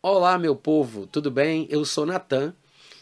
Olá, 0.00 0.38
meu 0.38 0.54
povo, 0.54 1.08
tudo 1.08 1.28
bem? 1.28 1.66
Eu 1.68 1.84
sou 1.84 2.06
Natan 2.06 2.54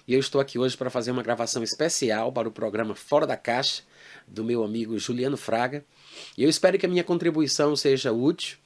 e 0.08 0.14
eu 0.14 0.19
estou 0.19 0.40
aqui 0.40 0.58
hoje 0.58 0.74
para 0.79 0.88
fazer 0.88 1.11
uma 1.11 1.22
gravação 1.22 1.62
especial 1.62 2.33
para 2.33 2.49
o 2.49 2.51
programa 2.51 2.95
Fora 2.95 3.26
da 3.26 3.37
Caixa 3.37 3.83
do 4.26 4.42
meu 4.42 4.65
amigo 4.65 4.98
Juliano 4.98 5.37
Fraga. 5.37 5.85
E 6.38 6.43
eu 6.43 6.48
espero 6.48 6.79
que 6.79 6.87
a 6.87 6.88
minha 6.88 7.04
contribuição 7.04 7.77
seja 7.77 8.14
útil, 8.14 8.56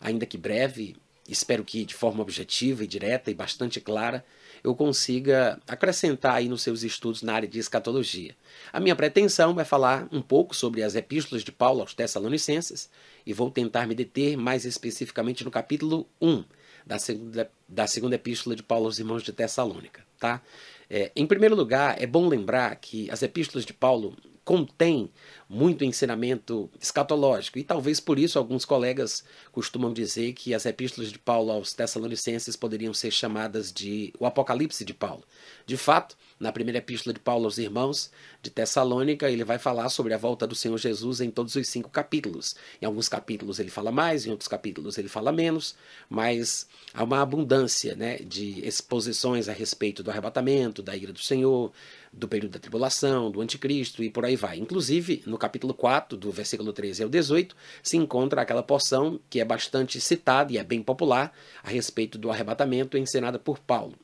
ainda 0.00 0.24
que 0.24 0.38
breve, 0.38 0.94
espero 1.28 1.64
que 1.64 1.84
de 1.84 1.92
forma 1.92 2.22
objetiva 2.22 2.84
e 2.84 2.86
direta 2.86 3.28
e 3.28 3.34
bastante 3.34 3.80
clara 3.80 4.24
eu 4.62 4.72
consiga 4.72 5.60
acrescentar 5.66 6.36
aí 6.36 6.48
nos 6.48 6.62
seus 6.62 6.84
estudos 6.84 7.22
na 7.22 7.34
área 7.34 7.48
de 7.48 7.58
escatologia. 7.58 8.36
A 8.72 8.78
minha 8.78 8.94
pretensão 8.94 9.58
é 9.58 9.64
falar 9.64 10.06
um 10.12 10.22
pouco 10.22 10.54
sobre 10.54 10.84
as 10.84 10.94
epístolas 10.94 11.42
de 11.42 11.50
Paulo 11.50 11.80
aos 11.80 11.92
Tessalonicenses 11.92 12.88
e 13.26 13.32
vou 13.32 13.50
tentar 13.50 13.88
me 13.88 13.96
deter 13.96 14.36
mais 14.36 14.64
especificamente 14.64 15.42
no 15.42 15.50
capítulo 15.50 16.06
1 16.20 16.44
da 16.90 16.98
segunda, 16.98 17.48
da 17.68 17.86
segunda 17.86 18.16
epístola 18.16 18.56
de 18.56 18.64
Paulo 18.64 18.86
aos 18.86 18.98
irmãos 18.98 19.22
de 19.22 19.32
Tessalônica. 19.32 20.04
Tá? 20.18 20.42
É, 20.90 21.12
em 21.14 21.24
primeiro 21.24 21.54
lugar, 21.54 22.02
é 22.02 22.04
bom 22.04 22.26
lembrar 22.26 22.74
que 22.74 23.08
as 23.12 23.22
epístolas 23.22 23.64
de 23.64 23.72
Paulo 23.72 24.16
contém 24.44 25.10
muito 25.48 25.84
ensinamento 25.84 26.70
escatológico, 26.80 27.58
e 27.58 27.64
talvez 27.64 28.00
por 28.00 28.18
isso 28.18 28.38
alguns 28.38 28.64
colegas 28.64 29.24
costumam 29.52 29.92
dizer 29.92 30.32
que 30.32 30.54
as 30.54 30.64
epístolas 30.64 31.10
de 31.10 31.18
Paulo 31.18 31.50
aos 31.50 31.72
Tessalonicenses 31.72 32.56
poderiam 32.56 32.94
ser 32.94 33.10
chamadas 33.10 33.72
de 33.72 34.12
o 34.18 34.26
Apocalipse 34.26 34.84
de 34.84 34.94
Paulo. 34.94 35.24
De 35.66 35.76
fato, 35.76 36.16
na 36.38 36.52
primeira 36.52 36.78
epístola 36.78 37.12
de 37.12 37.20
Paulo 37.20 37.44
aos 37.44 37.58
irmãos 37.58 38.10
de 38.42 38.50
Tessalônica, 38.50 39.30
ele 39.30 39.44
vai 39.44 39.58
falar 39.58 39.88
sobre 39.88 40.14
a 40.14 40.18
volta 40.18 40.46
do 40.46 40.54
Senhor 40.54 40.78
Jesus 40.78 41.20
em 41.20 41.30
todos 41.30 41.54
os 41.54 41.68
cinco 41.68 41.90
capítulos. 41.90 42.56
Em 42.80 42.86
alguns 42.86 43.08
capítulos 43.08 43.58
ele 43.58 43.70
fala 43.70 43.92
mais, 43.92 44.24
em 44.24 44.30
outros 44.30 44.48
capítulos 44.48 44.96
ele 44.98 45.08
fala 45.08 45.32
menos, 45.32 45.74
mas 46.08 46.66
há 46.94 47.04
uma 47.04 47.20
abundância 47.20 47.94
né, 47.94 48.16
de 48.18 48.66
exposições 48.66 49.48
a 49.48 49.52
respeito 49.52 50.02
do 50.02 50.10
arrebatamento, 50.10 50.82
da 50.82 50.96
ira 50.96 51.12
do 51.12 51.18
Senhor, 51.18 51.72
do 52.12 52.26
período 52.26 52.52
da 52.52 52.58
tribulação, 52.58 53.30
do 53.30 53.40
anticristo 53.40 54.02
e 54.02 54.10
por 54.10 54.24
aí 54.24 54.36
vai. 54.36 54.58
Inclusive, 54.58 55.22
no 55.26 55.38
capítulo 55.38 55.72
4, 55.72 56.18
do 56.18 56.30
versículo 56.30 56.72
13 56.72 57.04
ao 57.04 57.08
18, 57.08 57.54
se 57.82 57.96
encontra 57.96 58.42
aquela 58.42 58.62
porção 58.62 59.20
que 59.30 59.40
é 59.40 59.44
bastante 59.44 60.00
citada 60.00 60.52
e 60.52 60.58
é 60.58 60.64
bem 60.64 60.82
popular 60.82 61.32
a 61.62 61.70
respeito 61.70 62.18
do 62.18 62.30
arrebatamento 62.30 62.98
ensinada 62.98 63.38
por 63.38 63.58
Paulo. 63.58 63.94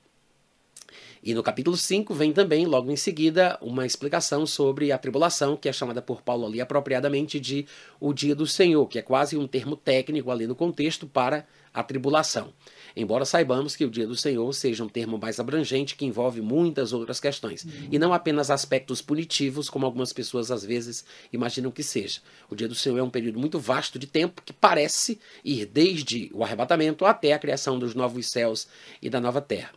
E 1.27 1.35
no 1.35 1.43
capítulo 1.43 1.77
5 1.77 2.15
vem 2.15 2.33
também, 2.33 2.67
logo 2.67 2.89
em 2.89 2.95
seguida, 2.95 3.59
uma 3.61 3.85
explicação 3.85 4.47
sobre 4.47 4.93
a 4.93 4.99
tribulação, 4.99 5.57
que 5.57 5.69
é 5.69 5.73
chamada 5.73 6.01
por 6.01 6.23
Paulo 6.23 6.47
ali 6.47 6.61
apropriadamente 6.61 7.41
de 7.41 7.67
o 7.99 8.13
dia 8.13 8.33
do 8.33 8.47
Senhor, 8.47 8.87
que 8.87 9.01
é 9.01 9.03
quase 9.03 9.37
um 9.37 9.45
termo 9.45 9.77
técnico 9.77 10.31
ali 10.31 10.47
no 10.47 10.55
contexto 10.55 11.05
para 11.05 11.45
a 11.75 11.83
tribulação. 11.83 12.53
Embora 12.97 13.27
saibamos 13.27 13.77
que 13.77 13.85
o 13.85 13.91
dia 13.91 14.07
do 14.07 14.17
Senhor 14.17 14.51
seja 14.55 14.83
um 14.83 14.89
termo 14.89 15.19
mais 15.19 15.39
abrangente 15.39 15.95
que 15.95 16.07
envolve 16.07 16.41
muitas 16.41 16.95
outras 16.95 17.21
questões, 17.21 17.63
uhum. 17.65 17.89
e 17.93 17.99
não 17.99 18.15
apenas 18.15 18.51
aspectos 18.51 19.03
punitivos, 19.03 19.69
como 19.69 19.85
algumas 19.85 20.15
pessoas 20.15 20.51
às 20.51 20.65
vezes 20.65 21.05
imaginam 21.31 21.71
que 21.71 21.83
seja. 21.83 22.21
O 22.49 22.57
dia 22.57 22.67
do 22.67 22.75
Senhor 22.75 22.99
é 22.99 23.03
um 23.03 23.11
período 23.11 23.39
muito 23.39 23.59
vasto 23.59 23.99
de 23.99 24.07
tempo 24.07 24.41
que 24.43 24.53
parece 24.53 25.19
ir 25.45 25.67
desde 25.67 26.31
o 26.33 26.43
arrebatamento 26.43 27.05
até 27.05 27.35
a 27.35 27.39
criação 27.39 27.79
dos 27.79 27.95
novos 27.95 28.31
céus 28.31 28.67
e 29.03 29.11
da 29.11 29.21
nova 29.21 29.43
terra. 29.43 29.73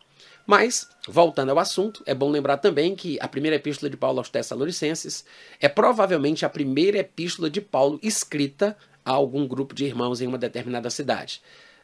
Mas, 0.46 0.88
voltando 1.06 1.50
ao 1.50 1.58
assunto, 1.58 2.02
é 2.06 2.14
bom 2.14 2.30
lembrar 2.30 2.56
também 2.56 2.96
que 2.96 3.18
a 3.20 3.28
primeira 3.28 3.56
epístola 3.56 3.90
de 3.90 3.96
Paulo 3.96 4.18
aos 4.18 4.30
Tessalonicenses 4.30 5.24
é 5.60 5.68
provavelmente 5.68 6.44
a 6.44 6.48
primeira 6.48 6.98
epístola 6.98 7.50
de 7.50 7.60
Paulo 7.60 8.00
escrita 8.02 8.76
a 9.04 9.12
algum 9.12 9.46
grupo 9.46 9.74
de 9.74 9.84
irmãos 9.84 10.20
em 10.20 10.26
uma 10.26 10.38
determinada 10.38 10.88
cidade. 10.90 11.42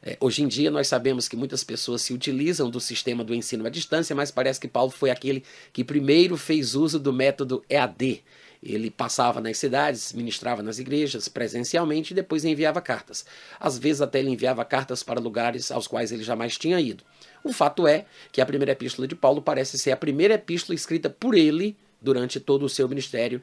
É, 0.08 0.16
hoje 0.20 0.40
em 0.40 0.46
dia, 0.46 0.70
nós 0.70 0.86
sabemos 0.86 1.26
que 1.26 1.34
muitas 1.34 1.64
pessoas 1.64 2.00
se 2.00 2.14
utilizam 2.14 2.70
do 2.70 2.78
sistema 2.78 3.24
do 3.24 3.34
ensino 3.34 3.66
à 3.66 3.68
distância, 3.68 4.14
mas 4.14 4.30
parece 4.30 4.60
que 4.60 4.68
Paulo 4.68 4.92
foi 4.92 5.10
aquele 5.10 5.42
que 5.72 5.82
primeiro 5.82 6.36
fez 6.36 6.76
uso 6.76 7.00
do 7.00 7.12
método 7.12 7.64
EAD. 7.68 8.22
Ele 8.62 8.88
passava 8.88 9.40
nas 9.40 9.58
cidades, 9.58 10.12
ministrava 10.12 10.62
nas 10.62 10.78
igrejas 10.78 11.26
presencialmente 11.26 12.12
e 12.12 12.14
depois 12.14 12.44
enviava 12.44 12.80
cartas. 12.80 13.26
Às 13.58 13.80
vezes, 13.80 14.00
até 14.00 14.20
ele 14.20 14.30
enviava 14.30 14.64
cartas 14.64 15.02
para 15.02 15.18
lugares 15.18 15.72
aos 15.72 15.88
quais 15.88 16.12
ele 16.12 16.22
jamais 16.22 16.56
tinha 16.56 16.80
ido. 16.80 17.02
O 17.42 17.52
fato 17.52 17.84
é 17.84 18.06
que 18.30 18.40
a 18.40 18.46
primeira 18.46 18.70
epístola 18.70 19.08
de 19.08 19.16
Paulo 19.16 19.42
parece 19.42 19.76
ser 19.76 19.90
a 19.90 19.96
primeira 19.96 20.34
epístola 20.34 20.76
escrita 20.76 21.10
por 21.10 21.34
ele 21.34 21.76
durante 22.00 22.38
todo 22.38 22.64
o 22.64 22.68
seu 22.68 22.88
ministério 22.88 23.40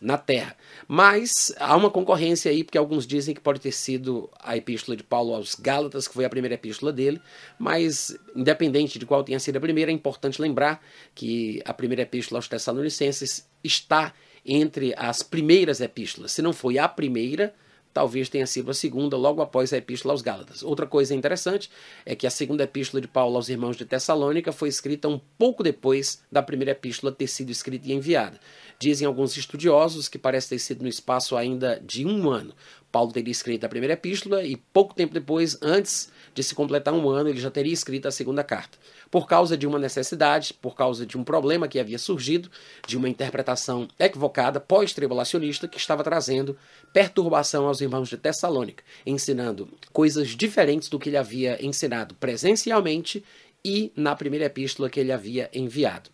na 0.00 0.16
terra. 0.16 0.56
Mas 0.86 1.54
há 1.58 1.76
uma 1.76 1.90
concorrência 1.90 2.50
aí, 2.50 2.64
porque 2.64 2.78
alguns 2.78 3.06
dizem 3.06 3.34
que 3.34 3.40
pode 3.40 3.60
ter 3.60 3.72
sido 3.72 4.30
a 4.40 4.56
epístola 4.56 4.96
de 4.96 5.02
Paulo 5.02 5.34
aos 5.34 5.54
Gálatas, 5.54 6.06
que 6.08 6.14
foi 6.14 6.24
a 6.24 6.30
primeira 6.30 6.54
epístola 6.54 6.92
dele, 6.92 7.20
mas 7.58 8.16
independente 8.34 8.98
de 8.98 9.06
qual 9.06 9.24
tenha 9.24 9.40
sido 9.40 9.56
a 9.56 9.60
primeira, 9.60 9.90
é 9.90 9.94
importante 9.94 10.40
lembrar 10.40 10.84
que 11.14 11.62
a 11.64 11.74
primeira 11.74 12.02
epístola 12.02 12.38
aos 12.38 12.48
Tessalonicenses 12.48 13.48
está 13.62 14.14
entre 14.44 14.94
as 14.96 15.22
primeiras 15.22 15.80
epístolas. 15.80 16.32
Se 16.32 16.40
não 16.40 16.52
foi 16.52 16.78
a 16.78 16.88
primeira, 16.88 17.54
talvez 17.96 18.28
tenha 18.28 18.46
sido 18.46 18.70
a 18.70 18.74
segunda, 18.74 19.16
logo 19.16 19.40
após 19.40 19.72
a 19.72 19.78
Epístola 19.78 20.12
aos 20.12 20.20
Gálatas. 20.20 20.62
Outra 20.62 20.86
coisa 20.86 21.14
interessante 21.14 21.70
é 22.04 22.14
que 22.14 22.26
a 22.26 22.30
segunda 22.30 22.64
Epístola 22.64 23.00
de 23.00 23.08
Paulo 23.08 23.36
aos 23.36 23.48
irmãos 23.48 23.74
de 23.74 23.86
Tessalônica 23.86 24.52
foi 24.52 24.68
escrita 24.68 25.08
um 25.08 25.18
pouco 25.38 25.62
depois 25.62 26.22
da 26.30 26.42
primeira 26.42 26.72
Epístola 26.72 27.10
ter 27.10 27.26
sido 27.26 27.50
escrita 27.50 27.88
e 27.88 27.94
enviada. 27.94 28.38
Dizem 28.78 29.06
alguns 29.06 29.34
estudiosos 29.38 30.10
que 30.10 30.18
parece 30.18 30.50
ter 30.50 30.58
sido 30.58 30.82
no 30.82 30.88
espaço 30.88 31.38
ainda 31.38 31.80
de 31.82 32.04
um 32.04 32.28
ano. 32.28 32.52
Paulo 32.92 33.12
teria 33.12 33.32
escrito 33.32 33.64
a 33.64 33.68
primeira 33.68 33.94
epístola 33.94 34.44
e 34.44 34.56
pouco 34.56 34.94
tempo 34.94 35.14
depois, 35.14 35.58
antes 35.62 36.12
de 36.34 36.42
se 36.42 36.54
completar 36.54 36.92
um 36.92 37.08
ano, 37.08 37.30
ele 37.30 37.40
já 37.40 37.50
teria 37.50 37.72
escrito 37.72 38.08
a 38.08 38.10
segunda 38.10 38.44
carta. 38.44 38.76
Por 39.10 39.26
causa 39.26 39.56
de 39.56 39.66
uma 39.66 39.78
necessidade, 39.78 40.52
por 40.54 40.74
causa 40.74 41.06
de 41.06 41.16
um 41.16 41.24
problema 41.24 41.68
que 41.68 41.78
havia 41.78 41.98
surgido, 41.98 42.50
de 42.86 42.96
uma 42.96 43.08
interpretação 43.08 43.88
equivocada, 43.98 44.60
pós-tribulacionista, 44.60 45.68
que 45.68 45.78
estava 45.78 46.02
trazendo 46.02 46.56
perturbação 46.92 47.66
aos 47.66 47.80
irmãos 47.80 48.08
de 48.08 48.16
Tessalônica, 48.16 48.82
ensinando 49.04 49.68
coisas 49.92 50.30
diferentes 50.30 50.88
do 50.88 50.98
que 50.98 51.08
ele 51.08 51.16
havia 51.16 51.64
ensinado 51.64 52.14
presencialmente 52.14 53.24
e 53.64 53.92
na 53.96 54.14
primeira 54.14 54.46
epístola 54.46 54.90
que 54.90 55.00
ele 55.00 55.12
havia 55.12 55.50
enviado. 55.52 56.10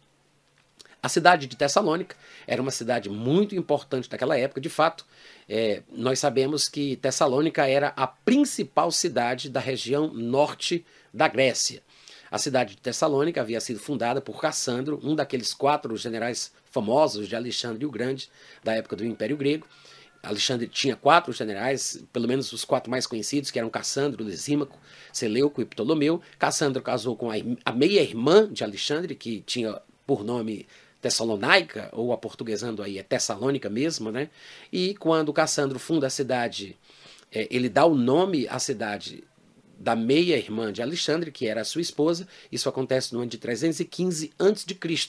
A 1.03 1.09
cidade 1.09 1.48
de 1.48 1.56
Tessalônica 1.56 2.14
era 2.47 2.62
uma 2.62 2.70
cidade 2.70 3.10
muito 3.10 3.56
importante 3.56 4.09
naquela 4.09 4.38
época, 4.38 4.60
de 4.60 4.69
fato. 4.69 5.04
É, 5.48 5.82
nós 5.91 6.20
sabemos 6.20 6.69
que 6.69 6.94
Tessalônica 6.97 7.66
era 7.69 7.88
a 7.97 8.06
principal 8.06 8.92
cidade 8.92 9.50
da 9.50 9.59
região 9.59 10.06
norte 10.14 10.86
da 11.12 11.26
Grécia. 11.26 11.82
A 12.32 12.38
cidade 12.38 12.76
de 12.76 12.81
Tessalônica 12.81 13.43
havia 13.43 13.60
sido 13.60 13.78
fundada 13.78 14.19
por 14.19 14.41
Cassandro, 14.41 14.98
um 15.04 15.15
daqueles 15.15 15.53
quatro 15.53 15.94
generais 15.98 16.50
famosos 16.70 17.28
de 17.28 17.37
Alexandre 17.37 17.84
o 17.84 17.91
Grande, 17.91 18.31
da 18.65 18.72
época 18.72 18.97
do 18.97 19.04
Império 19.04 19.37
Grego. 19.37 19.66
Alexandre 20.22 20.66
tinha 20.66 20.97
quatro 20.97 21.31
generais, 21.31 22.03
pelo 22.10 22.26
menos 22.26 22.50
os 22.50 22.65
quatro 22.65 22.91
mais 22.91 23.06
conhecidos, 23.06 23.50
que 23.50 23.59
eram 23.59 23.69
Cassandro, 23.69 24.25
Lisímaco, 24.25 24.78
Seleuco 25.12 25.60
e 25.60 25.66
Ptolomeu. 25.66 26.22
Cassandro 26.38 26.81
casou 26.81 27.15
com 27.16 27.28
a 27.31 27.72
meia-irmã 27.72 28.50
de 28.50 28.65
Alexandre, 28.65 29.15
que 29.15 29.42
tinha 29.42 29.78
por 30.06 30.25
nome 30.25 30.66
Tessalonaica, 31.03 31.91
ou 31.92 32.15
a 32.15 32.16
portuguesando 32.16 32.82
aí 32.82 32.97
é 32.97 33.03
Tessalônica 33.03 33.69
mesmo, 33.69 34.10
né? 34.10 34.31
E 34.72 34.94
quando 34.94 35.34
Cassandro 35.34 35.78
funda 35.78 36.06
a 36.06 36.10
cidade, 36.10 36.78
é, 37.31 37.47
ele 37.50 37.69
dá 37.69 37.84
o 37.84 37.94
nome 37.94 38.48
à 38.48 38.59
cidade 38.59 39.22
da 39.82 39.97
meia-irmã 39.97 40.72
de 40.72 40.81
Alexandre, 40.81 41.32
que 41.32 41.48
era 41.48 41.65
sua 41.65 41.81
esposa. 41.81 42.28
Isso 42.53 42.69
acontece 42.69 43.12
no 43.12 43.20
ano 43.20 43.28
de 43.28 43.37
315 43.37 44.32
a.C. 44.38 45.09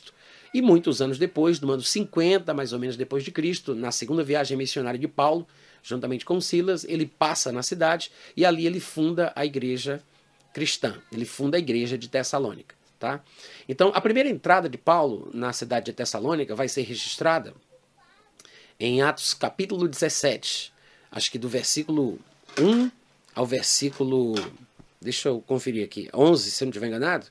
E 0.52 0.62
muitos 0.62 1.00
anos 1.00 1.20
depois, 1.20 1.60
no 1.60 1.72
ano 1.72 1.84
50, 1.84 2.54
mais 2.56 2.74
ou 2.74 2.80
menos 2.80 2.98
depois 2.98 3.24
de 3.24 3.32
Cristo, 3.32 3.76
na 3.76 3.92
segunda 3.92 4.24
viagem 4.24 4.58
missionária 4.58 5.00
de 5.00 5.08
Paulo, 5.08 5.48
juntamente 5.84 6.26
com 6.26 6.42
Silas, 6.42 6.84
ele 6.86 7.06
passa 7.06 7.52
na 7.52 7.62
cidade 7.62 8.12
e 8.36 8.44
ali 8.44 8.66
ele 8.66 8.80
funda 8.80 9.32
a 9.36 9.46
igreja 9.46 10.02
cristã. 10.52 10.96
Ele 11.12 11.26
funda 11.26 11.58
a 11.58 11.60
igreja 11.60 11.96
de 11.96 12.10
Tessalônica. 12.10 12.76
Tá? 13.00 13.22
Então, 13.70 13.92
a 13.94 14.02
primeira 14.02 14.30
entrada 14.30 14.68
de 14.68 14.78
Paulo 14.78 15.30
na 15.34 15.54
cidade 15.54 15.88
de 15.88 15.94
Tessalônica 15.94 16.56
vai 16.56 16.68
ser 16.68 16.82
registrada 16.82 17.54
em 18.80 19.04
Atos 19.04 19.36
capítulo 19.36 19.88
17, 19.88 20.74
acho 21.12 21.32
que 21.32 21.38
do 21.38 21.48
versículo 21.48 22.18
1 22.60 22.90
ao 23.36 23.46
versículo. 23.46 24.36
Deixa 25.02 25.30
eu 25.30 25.42
conferir 25.42 25.84
aqui. 25.84 26.10
11, 26.14 26.52
se 26.52 26.64
eu 26.64 26.66
não 26.66 26.70
estiver 26.70 26.88
enganado. 26.88 27.28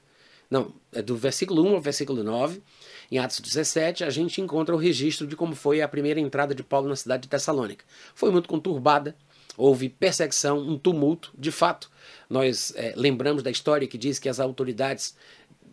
Não, 0.50 0.70
é 0.93 1.00
do 1.00 1.16
versículo 1.16 1.64
1 1.64 1.75
ao 1.75 1.81
versículo 1.81 2.22
9. 2.22 2.62
Em 3.10 3.19
Atos 3.19 3.40
17, 3.40 4.04
a 4.04 4.10
gente 4.10 4.40
encontra 4.40 4.75
o 4.75 4.78
registro 4.78 5.26
de 5.26 5.34
como 5.34 5.54
foi 5.54 5.81
a 5.81 5.88
primeira 5.88 6.20
entrada 6.20 6.54
de 6.54 6.62
Paulo 6.62 6.88
na 6.88 6.96
cidade 6.96 7.22
de 7.22 7.28
Tessalônica. 7.28 7.84
Foi 8.14 8.31
muito 8.31 8.49
conturbada, 8.49 9.16
houve 9.56 9.88
perseguição, 9.88 10.58
um 10.58 10.78
tumulto. 10.78 11.32
De 11.37 11.50
fato, 11.50 11.90
nós 12.28 12.72
é, 12.76 12.93
lembramos 12.96 13.43
da 13.43 13.50
história 13.50 13.88
que 13.88 13.96
diz 13.96 14.19
que 14.19 14.28
as 14.28 14.40
autoridades 14.40 15.16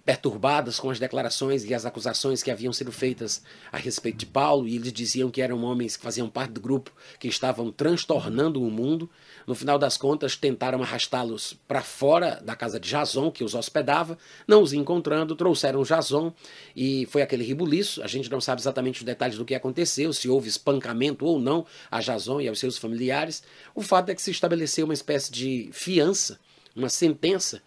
perturbadas 0.09 0.79
com 0.79 0.89
as 0.89 0.97
declarações 0.97 1.63
e 1.63 1.71
as 1.71 1.85
acusações 1.85 2.41
que 2.41 2.49
haviam 2.49 2.73
sido 2.73 2.91
feitas 2.91 3.43
a 3.71 3.77
respeito 3.77 4.17
de 4.17 4.25
Paulo, 4.25 4.67
e 4.67 4.75
eles 4.75 4.91
diziam 4.91 5.29
que 5.29 5.39
eram 5.39 5.63
homens 5.63 5.95
que 5.95 6.01
faziam 6.01 6.27
parte 6.27 6.53
do 6.53 6.59
grupo 6.59 6.91
que 7.19 7.27
estavam 7.27 7.71
transtornando 7.71 8.59
o 8.59 8.71
mundo. 8.71 9.07
No 9.45 9.53
final 9.53 9.77
das 9.77 9.97
contas, 9.97 10.35
tentaram 10.35 10.81
arrastá-los 10.81 11.53
para 11.67 11.83
fora 11.83 12.41
da 12.43 12.55
casa 12.55 12.79
de 12.79 12.89
Jason, 12.89 13.29
que 13.29 13.43
os 13.43 13.53
hospedava, 13.53 14.17
não 14.47 14.63
os 14.63 14.73
encontrando, 14.73 15.35
trouxeram 15.35 15.83
Jason 15.83 16.33
e 16.75 17.05
foi 17.11 17.21
aquele 17.21 17.43
ribuliço. 17.43 18.01
A 18.01 18.07
gente 18.07 18.31
não 18.31 18.41
sabe 18.41 18.61
exatamente 18.61 19.01
os 19.01 19.05
detalhes 19.05 19.37
do 19.37 19.45
que 19.45 19.53
aconteceu, 19.53 20.11
se 20.11 20.27
houve 20.27 20.49
espancamento 20.49 21.23
ou 21.23 21.39
não 21.39 21.67
a 21.91 22.01
Jason 22.01 22.41
e 22.41 22.47
aos 22.47 22.57
seus 22.57 22.79
familiares. 22.79 23.43
O 23.75 23.83
fato 23.83 24.09
é 24.09 24.15
que 24.15 24.23
se 24.23 24.31
estabeleceu 24.31 24.85
uma 24.85 24.93
espécie 24.95 25.31
de 25.31 25.69
fiança, 25.71 26.39
uma 26.75 26.89
sentença 26.89 27.61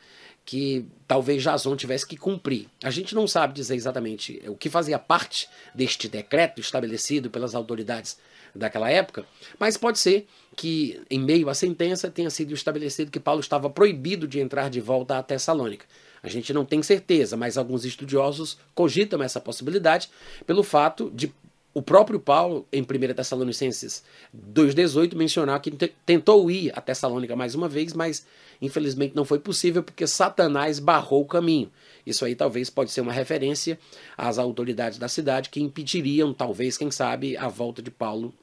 que 0.44 0.84
talvez 1.06 1.42
Jason 1.42 1.76
tivesse 1.76 2.06
que 2.06 2.16
cumprir. 2.16 2.68
A 2.82 2.90
gente 2.90 3.14
não 3.14 3.26
sabe 3.26 3.54
dizer 3.54 3.74
exatamente 3.74 4.42
o 4.46 4.56
que 4.56 4.68
fazia 4.68 4.98
parte 4.98 5.48
deste 5.74 6.08
decreto 6.08 6.60
estabelecido 6.60 7.30
pelas 7.30 7.54
autoridades 7.54 8.18
daquela 8.54 8.90
época, 8.90 9.24
mas 9.58 9.76
pode 9.76 9.98
ser 9.98 10.26
que, 10.54 11.00
em 11.10 11.18
meio 11.18 11.48
à 11.48 11.54
sentença, 11.54 12.10
tenha 12.10 12.28
sido 12.28 12.52
estabelecido 12.52 13.10
que 13.10 13.20
Paulo 13.20 13.40
estava 13.40 13.70
proibido 13.70 14.28
de 14.28 14.40
entrar 14.40 14.68
de 14.68 14.80
volta 14.80 15.18
a 15.18 15.22
Tessalônica. 15.22 15.86
A 16.22 16.28
gente 16.28 16.52
não 16.52 16.64
tem 16.64 16.82
certeza, 16.82 17.36
mas 17.36 17.56
alguns 17.56 17.84
estudiosos 17.84 18.58
cogitam 18.74 19.22
essa 19.22 19.40
possibilidade 19.40 20.10
pelo 20.46 20.62
fato 20.62 21.10
de 21.14 21.32
o 21.74 21.80
próprio 21.80 22.20
Paulo, 22.20 22.66
em 22.72 22.82
1 22.82 23.14
Tessalonicenses 23.14 24.02
2,18, 24.36 25.14
mencionar 25.14 25.60
que 25.60 25.70
tentou 25.70 26.50
ir 26.50 26.70
a 26.74 26.80
Tessalônica 26.80 27.34
mais 27.34 27.54
uma 27.54 27.68
vez, 27.68 27.94
mas 27.94 28.26
infelizmente 28.60 29.16
não 29.16 29.24
foi 29.24 29.38
possível 29.38 29.82
porque 29.82 30.06
Satanás 30.06 30.78
barrou 30.78 31.22
o 31.22 31.26
caminho. 31.26 31.70
Isso 32.06 32.24
aí 32.24 32.34
talvez 32.34 32.68
pode 32.68 32.90
ser 32.90 33.00
uma 33.00 33.12
referência 33.12 33.78
às 34.18 34.38
autoridades 34.38 34.98
da 34.98 35.08
cidade 35.08 35.48
que 35.48 35.60
impediriam, 35.60 36.34
talvez, 36.34 36.76
quem 36.76 36.90
sabe, 36.90 37.36
a 37.36 37.48
volta 37.48 37.80
de 37.80 37.90
Paulo 37.90 38.34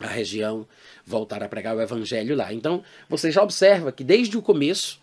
à 0.00 0.06
região, 0.06 0.66
voltar 1.06 1.42
a 1.42 1.48
pregar 1.48 1.76
o 1.76 1.80
evangelho 1.80 2.34
lá. 2.34 2.52
Então, 2.52 2.82
você 3.08 3.30
já 3.30 3.42
observa 3.42 3.92
que 3.92 4.02
desde 4.02 4.36
o 4.36 4.42
começo, 4.42 4.98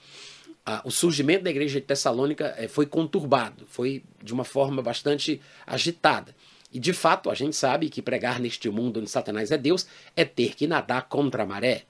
o 0.83 0.91
surgimento 0.91 1.43
da 1.43 1.49
igreja 1.49 1.79
de 1.79 1.85
Tessalônica 1.85 2.53
eh, 2.57 2.67
foi 2.67 2.85
conturbado, 2.85 3.65
foi 3.67 4.03
de 4.21 4.33
uma 4.33 4.43
forma 4.43 4.81
bastante 4.81 5.39
agitada. 5.65 6.35
E 6.77 6.79
de 6.79 6.93
fato, 6.93 7.31
a 7.31 7.33
gente 7.33 7.55
sabe 7.55 7.89
que 7.89 8.03
pregar 8.03 8.39
neste 8.39 8.69
mundo 8.69 8.99
onde 8.99 9.09
Satanás 9.09 9.49
é 9.49 9.57
Deus 9.57 9.87
é 10.15 10.23
ter 10.23 10.55
que 10.55 10.67
nadar 10.67 11.09
contra 11.09 11.41
a 11.41 11.45
maré. 11.47 11.85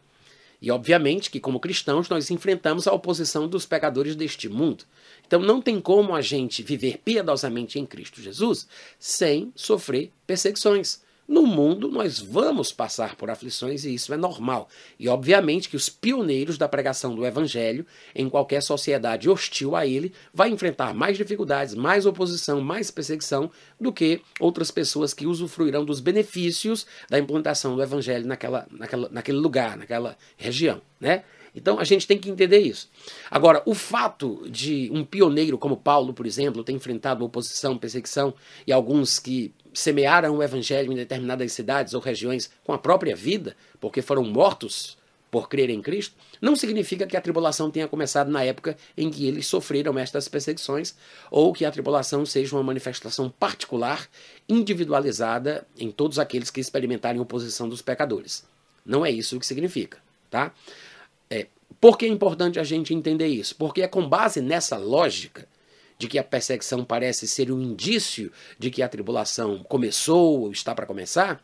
E 0.61 0.71
obviamente 0.71 1.29
que, 1.29 1.41
como 1.41 1.59
cristãos, 1.59 2.07
nós 2.07 2.31
enfrentamos 2.31 2.87
a 2.87 2.93
oposição 2.93 3.49
dos 3.49 3.65
pecadores 3.65 4.15
deste 4.15 4.47
mundo. 4.47 4.85
Então 5.27 5.41
não 5.41 5.61
tem 5.61 5.81
como 5.81 6.15
a 6.15 6.21
gente 6.21 6.63
viver 6.63 7.01
piedosamente 7.03 7.77
em 7.77 7.85
Cristo 7.85 8.21
Jesus 8.21 8.65
sem 8.97 9.51
sofrer 9.57 10.09
perseguições. 10.25 11.01
No 11.27 11.45
mundo, 11.45 11.89
nós 11.89 12.19
vamos 12.19 12.71
passar 12.71 13.15
por 13.15 13.29
aflições 13.29 13.83
e 13.83 13.93
isso 13.93 14.13
é 14.13 14.17
normal. 14.17 14.69
E, 14.97 15.09
obviamente, 15.09 15.67
que 15.67 15.75
os 15.75 15.89
pioneiros 15.89 16.57
da 16.57 16.69
pregação 16.69 17.13
do 17.13 17.25
Evangelho, 17.25 17.85
em 18.15 18.29
qualquer 18.29 18.61
sociedade 18.61 19.29
hostil 19.29 19.75
a 19.75 19.85
ele, 19.85 20.13
vai 20.33 20.49
enfrentar 20.49 20.93
mais 20.93 21.17
dificuldades, 21.17 21.75
mais 21.75 22.05
oposição, 22.05 22.61
mais 22.61 22.89
perseguição 22.89 23.51
do 23.79 23.91
que 23.91 24.21
outras 24.39 24.71
pessoas 24.71 25.13
que 25.13 25.27
usufruirão 25.27 25.83
dos 25.83 25.99
benefícios 25.99 26.87
da 27.09 27.19
implantação 27.19 27.75
do 27.75 27.83
Evangelho 27.83 28.25
naquela, 28.25 28.65
naquela, 28.71 29.09
naquele 29.09 29.37
lugar, 29.37 29.75
naquela 29.75 30.17
região. 30.37 30.81
Né? 30.99 31.23
Então 31.57 31.79
a 31.79 31.83
gente 31.83 32.05
tem 32.05 32.19
que 32.19 32.29
entender 32.29 32.59
isso. 32.59 32.87
Agora, 33.31 33.63
o 33.65 33.73
fato 33.73 34.47
de 34.47 34.91
um 34.93 35.03
pioneiro 35.03 35.57
como 35.57 35.75
Paulo, 35.75 36.13
por 36.13 36.27
exemplo, 36.27 36.63
ter 36.63 36.71
enfrentado 36.71 37.25
oposição, 37.25 37.75
perseguição 37.77 38.31
e 38.67 38.71
alguns 38.71 39.17
que 39.17 39.51
semearam 39.73 40.37
o 40.37 40.43
evangelho 40.43 40.93
em 40.93 40.95
determinadas 40.95 41.51
cidades 41.51 41.95
ou 41.95 41.99
regiões 41.99 42.51
com 42.63 42.73
a 42.73 42.77
própria 42.77 43.15
vida, 43.15 43.57
porque 43.81 44.03
foram 44.03 44.23
mortos 44.23 44.97
por 45.31 45.49
crer 45.49 45.69
em 45.69 45.81
Cristo, 45.81 46.15
não 46.39 46.55
significa 46.55 47.07
que 47.07 47.17
a 47.17 47.21
tribulação 47.21 47.69
tenha 47.69 47.87
começado 47.87 48.29
na 48.29 48.43
época 48.43 48.77
em 48.95 49.09
que 49.09 49.27
eles 49.27 49.47
sofreram 49.47 49.97
estas 49.97 50.27
perseguições, 50.27 50.95
ou 51.29 51.51
que 51.51 51.65
a 51.65 51.71
tribulação 51.71 52.25
seja 52.25 52.55
uma 52.55 52.63
manifestação 52.63 53.29
particular, 53.29 54.07
individualizada 54.47 55.67
em 55.77 55.91
todos 55.91 56.17
aqueles 56.17 56.49
que 56.49 56.61
experimentarem 56.61 57.19
oposição 57.19 57.67
dos 57.67 57.81
pecadores. 57.81 58.45
Não 58.85 59.05
é 59.05 59.11
isso 59.11 59.39
que 59.39 59.45
significa, 59.45 59.97
tá? 60.29 60.53
É, 61.29 61.47
por 61.79 61.97
que 61.97 62.05
é 62.05 62.09
importante 62.09 62.59
a 62.59 62.63
gente 62.63 62.93
entender 62.93 63.27
isso? 63.27 63.55
Porque 63.55 63.81
é 63.81 63.87
com 63.87 64.07
base 64.07 64.41
nessa 64.41 64.77
lógica 64.77 65.47
de 65.97 66.07
que 66.07 66.19
a 66.19 66.23
perseguição 66.23 66.85
parece 66.85 67.27
ser 67.27 67.51
um 67.51 67.61
indício 67.61 68.31
de 68.59 68.69
que 68.69 68.83
a 68.83 68.89
tribulação 68.89 69.63
começou 69.63 70.41
ou 70.41 70.51
está 70.51 70.75
para 70.75 70.85
começar, 70.85 71.43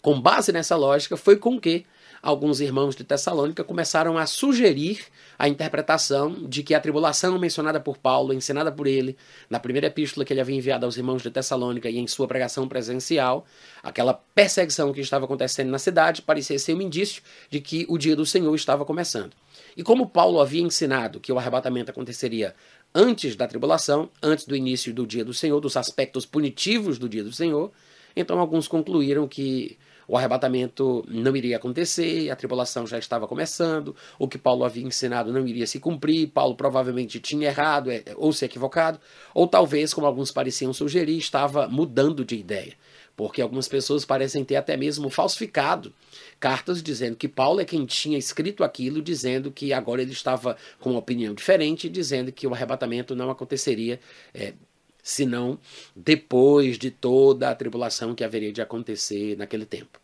com 0.00 0.20
base 0.20 0.52
nessa 0.52 0.76
lógica, 0.76 1.16
foi 1.16 1.36
com 1.36 1.60
que 1.60 1.84
alguns 2.22 2.60
irmãos 2.60 2.94
de 2.94 3.02
Tessalônica 3.02 3.64
começaram 3.64 4.16
a 4.16 4.24
sugerir 4.26 5.00
a 5.36 5.48
interpretação 5.48 6.32
de 6.48 6.62
que 6.62 6.72
a 6.72 6.80
tribulação 6.80 7.36
mencionada 7.36 7.80
por 7.80 7.98
Paulo, 7.98 8.32
ensinada 8.32 8.70
por 8.70 8.86
ele, 8.86 9.16
na 9.50 9.58
primeira 9.58 9.88
epístola 9.88 10.24
que 10.24 10.32
ele 10.32 10.40
havia 10.40 10.56
enviado 10.56 10.86
aos 10.86 10.96
irmãos 10.96 11.20
de 11.20 11.30
Tessalônica 11.30 11.90
e 11.90 11.98
em 11.98 12.06
sua 12.06 12.28
pregação 12.28 12.68
presencial, 12.68 13.44
aquela 13.82 14.14
perseguição 14.14 14.92
que 14.92 15.00
estava 15.00 15.24
acontecendo 15.24 15.70
na 15.70 15.78
cidade, 15.80 16.22
parecia 16.22 16.58
ser 16.58 16.74
um 16.74 16.80
indício 16.80 17.22
de 17.50 17.60
que 17.60 17.84
o 17.88 17.98
dia 17.98 18.14
do 18.14 18.24
Senhor 18.24 18.54
estava 18.54 18.84
começando. 18.84 19.32
E 19.76 19.82
como 19.82 20.08
Paulo 20.08 20.40
havia 20.40 20.62
ensinado 20.62 21.18
que 21.18 21.32
o 21.32 21.38
arrebatamento 21.38 21.90
aconteceria 21.90 22.54
antes 22.94 23.34
da 23.34 23.48
tribulação, 23.48 24.08
antes 24.22 24.44
do 24.44 24.54
início 24.54 24.92
do 24.92 25.06
dia 25.06 25.24
do 25.24 25.34
Senhor, 25.34 25.58
dos 25.60 25.76
aspectos 25.76 26.24
punitivos 26.24 26.98
do 26.98 27.08
dia 27.08 27.24
do 27.24 27.32
Senhor. 27.32 27.72
Então, 28.14 28.38
alguns 28.38 28.68
concluíram 28.68 29.26
que 29.26 29.78
o 30.12 30.16
arrebatamento 30.18 31.02
não 31.08 31.34
iria 31.34 31.56
acontecer, 31.56 32.28
a 32.28 32.36
tribulação 32.36 32.86
já 32.86 32.98
estava 32.98 33.26
começando, 33.26 33.96
o 34.18 34.28
que 34.28 34.36
Paulo 34.36 34.62
havia 34.62 34.84
ensinado 34.84 35.32
não 35.32 35.46
iria 35.46 35.66
se 35.66 35.80
cumprir, 35.80 36.28
Paulo 36.28 36.54
provavelmente 36.54 37.18
tinha 37.18 37.48
errado 37.48 37.90
é, 37.90 38.04
ou 38.16 38.30
se 38.30 38.44
equivocado, 38.44 39.00
ou 39.32 39.48
talvez, 39.48 39.94
como 39.94 40.06
alguns 40.06 40.30
pareciam 40.30 40.70
sugerir, 40.74 41.16
estava 41.16 41.66
mudando 41.66 42.26
de 42.26 42.36
ideia 42.36 42.74
porque 43.16 43.40
algumas 43.42 43.68
pessoas 43.68 44.04
parecem 44.06 44.42
ter 44.44 44.56
até 44.56 44.74
mesmo 44.74 45.08
falsificado 45.10 45.94
cartas 46.40 46.82
dizendo 46.82 47.14
que 47.14 47.28
Paulo 47.28 47.60
é 47.60 47.64
quem 47.64 47.84
tinha 47.86 48.18
escrito 48.18 48.64
aquilo, 48.64 49.00
dizendo 49.00 49.50
que 49.50 49.72
agora 49.72 50.02
ele 50.02 50.12
estava 50.12 50.56
com 50.80 50.90
uma 50.90 50.98
opinião 50.98 51.32
diferente, 51.34 51.90
dizendo 51.90 52.32
que 52.32 52.46
o 52.46 52.54
arrebatamento 52.54 53.14
não 53.14 53.30
aconteceria 53.30 54.00
é, 54.34 54.54
senão 55.02 55.58
depois 55.94 56.78
de 56.78 56.90
toda 56.90 57.50
a 57.50 57.54
tribulação 57.54 58.14
que 58.14 58.24
haveria 58.24 58.52
de 58.52 58.62
acontecer 58.62 59.36
naquele 59.36 59.66
tempo. 59.66 60.01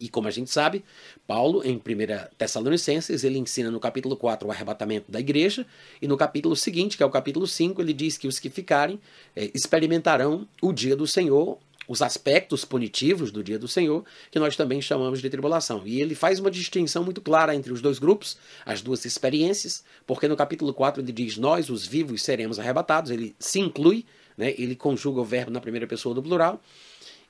E 0.00 0.08
como 0.08 0.26
a 0.26 0.30
gente 0.30 0.50
sabe, 0.50 0.82
Paulo, 1.26 1.62
em 1.62 1.76
1 1.76 1.80
Tessalonicenses, 2.38 3.22
ele 3.22 3.38
ensina 3.38 3.70
no 3.70 3.78
capítulo 3.78 4.16
4 4.16 4.48
o 4.48 4.50
arrebatamento 4.50 5.12
da 5.12 5.20
igreja, 5.20 5.66
e 6.00 6.08
no 6.08 6.16
capítulo 6.16 6.56
seguinte, 6.56 6.96
que 6.96 7.02
é 7.02 7.06
o 7.06 7.10
capítulo 7.10 7.46
5, 7.46 7.82
ele 7.82 7.92
diz 7.92 8.16
que 8.16 8.26
os 8.26 8.38
que 8.38 8.48
ficarem 8.48 8.98
é, 9.36 9.50
experimentarão 9.54 10.48
o 10.62 10.72
dia 10.72 10.96
do 10.96 11.06
Senhor 11.06 11.58
os 11.90 12.02
aspectos 12.02 12.64
punitivos 12.64 13.32
do 13.32 13.42
dia 13.42 13.58
do 13.58 13.66
Senhor, 13.66 14.04
que 14.30 14.38
nós 14.38 14.54
também 14.54 14.80
chamamos 14.80 15.20
de 15.20 15.28
tribulação. 15.28 15.82
E 15.84 16.00
ele 16.00 16.14
faz 16.14 16.38
uma 16.38 16.48
distinção 16.48 17.02
muito 17.02 17.20
clara 17.20 17.52
entre 17.52 17.72
os 17.72 17.82
dois 17.82 17.98
grupos, 17.98 18.36
as 18.64 18.80
duas 18.80 19.04
experiências, 19.04 19.82
porque 20.06 20.28
no 20.28 20.36
capítulo 20.36 20.72
4 20.72 21.02
ele 21.02 21.10
diz: 21.10 21.36
Nós, 21.36 21.68
os 21.68 21.84
vivos, 21.84 22.22
seremos 22.22 22.60
arrebatados. 22.60 23.10
Ele 23.10 23.34
se 23.40 23.58
inclui, 23.58 24.06
né, 24.38 24.54
ele 24.56 24.76
conjuga 24.76 25.20
o 25.20 25.24
verbo 25.24 25.50
na 25.50 25.60
primeira 25.60 25.84
pessoa 25.84 26.14
do 26.14 26.22
plural. 26.22 26.62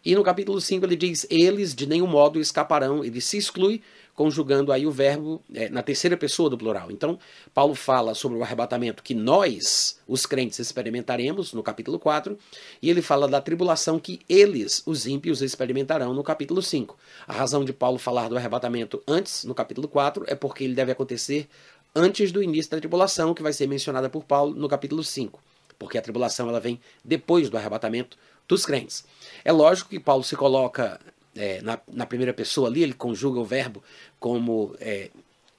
E 0.05 0.15
no 0.15 0.23
capítulo 0.23 0.61
5 0.61 0.85
ele 0.87 0.97
diz: 0.97 1.27
Eles 1.29 1.75
de 1.75 1.87
nenhum 1.87 2.07
modo 2.07 2.41
escaparão. 2.41 3.05
Ele 3.05 3.21
se 3.21 3.37
exclui, 3.37 3.83
conjugando 4.15 4.73
aí 4.73 4.87
o 4.87 4.91
verbo 4.91 5.43
é, 5.55 5.69
na 5.69 5.83
terceira 5.83 6.17
pessoa 6.17 6.49
do 6.49 6.57
plural. 6.57 6.91
Então, 6.91 7.19
Paulo 7.53 7.75
fala 7.75 8.15
sobre 8.15 8.39
o 8.39 8.43
arrebatamento 8.43 9.03
que 9.03 9.15
nós, 9.15 9.99
os 10.07 10.27
crentes, 10.27 10.59
experimentaremos, 10.59 11.53
no 11.53 11.63
capítulo 11.63 11.99
4, 11.99 12.37
e 12.83 12.91
ele 12.91 13.03
fala 13.03 13.29
da 13.29 13.41
tribulação 13.41 13.99
que 13.99 14.21
eles, 14.29 14.83
os 14.87 15.07
ímpios, 15.07 15.43
experimentarão, 15.43 16.15
no 16.15 16.23
capítulo 16.23 16.63
5. 16.63 16.97
A 17.27 17.33
razão 17.33 17.65
de 17.65 17.73
Paulo 17.73 17.99
falar 17.99 18.29
do 18.29 18.37
arrebatamento 18.37 19.03
antes, 19.07 19.45
no 19.45 19.55
capítulo 19.55 19.89
4, 19.89 20.25
é 20.27 20.35
porque 20.35 20.65
ele 20.65 20.75
deve 20.75 20.93
acontecer 20.93 21.49
antes 21.95 22.33
do 22.33 22.43
início 22.43 22.71
da 22.71 22.79
tribulação, 22.79 23.35
que 23.35 23.43
vai 23.43 23.53
ser 23.53 23.67
mencionada 23.67 24.09
por 24.09 24.25
Paulo 24.25 24.55
no 24.55 24.69
capítulo 24.69 25.03
5. 25.03 25.43
Porque 25.79 25.97
a 25.97 26.03
tribulação 26.03 26.49
ela 26.49 26.61
vem 26.61 26.79
depois 27.03 27.49
do 27.49 27.57
arrebatamento 27.57 28.19
dos 28.51 28.67
crentes. 28.67 29.05
É 29.45 29.53
lógico 29.53 29.89
que 29.89 30.01
Paulo 30.01 30.25
se 30.25 30.37
coloca 30.37 31.01
é, 31.35 31.63
na, 31.63 31.79
na, 31.91 32.05
primeira 32.05 32.35
pessoa 32.35 32.69
ali, 32.69 32.83
ele 32.83 32.93
conjuga 32.93 33.39
o 33.39 33.45
verbo 33.45 33.83
como, 34.19 34.75
é, 34.81 35.11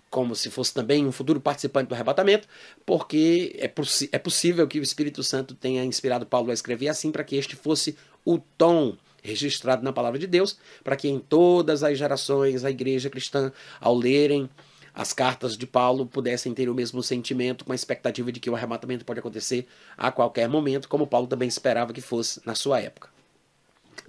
como 0.09 0.35
se 0.35 0.51
fosse 0.51 0.73
também 0.73 1.07
um 1.07 1.11
futuro 1.11 1.39
participante 1.39 1.87
do 1.87 1.95
arrebatamento, 1.95 2.47
porque 2.85 3.55
é, 3.57 3.71
é 4.11 4.19
possível 4.19 4.67
que 4.67 4.79
o 4.79 4.83
Espírito 4.83 5.23
Santo 5.23 5.55
tenha 5.55 5.83
inspirado 5.83 6.25
Paulo 6.25 6.51
a 6.51 6.53
escrever 6.53 6.89
assim 6.89 7.11
para 7.11 7.23
que 7.23 7.35
este 7.35 7.55
fosse 7.55 7.97
o 8.25 8.37
tom 8.57 8.95
registrado 9.23 9.83
na 9.83 9.93
palavra 9.93 10.19
de 10.19 10.27
Deus, 10.27 10.57
para 10.83 10.95
que 10.95 11.07
em 11.07 11.19
todas 11.19 11.83
as 11.83 11.97
gerações 11.97 12.65
a 12.65 12.71
igreja 12.71 13.09
cristã, 13.09 13.51
ao 13.79 13.95
lerem 13.95 14.49
as 14.93 15.13
cartas 15.13 15.57
de 15.57 15.65
Paulo 15.65 16.05
pudessem 16.05 16.53
ter 16.53 16.69
o 16.69 16.75
mesmo 16.75 17.01
sentimento, 17.01 17.65
com 17.65 17.71
a 17.71 17.75
expectativa 17.75 18.31
de 18.31 18.39
que 18.39 18.49
o 18.49 18.55
arrebatamento 18.55 19.05
pode 19.05 19.19
acontecer 19.19 19.67
a 19.97 20.11
qualquer 20.11 20.49
momento, 20.49 20.89
como 20.89 21.07
Paulo 21.07 21.27
também 21.27 21.47
esperava 21.47 21.93
que 21.93 22.01
fosse 22.01 22.41
na 22.45 22.55
sua 22.55 22.79
época. 22.79 23.09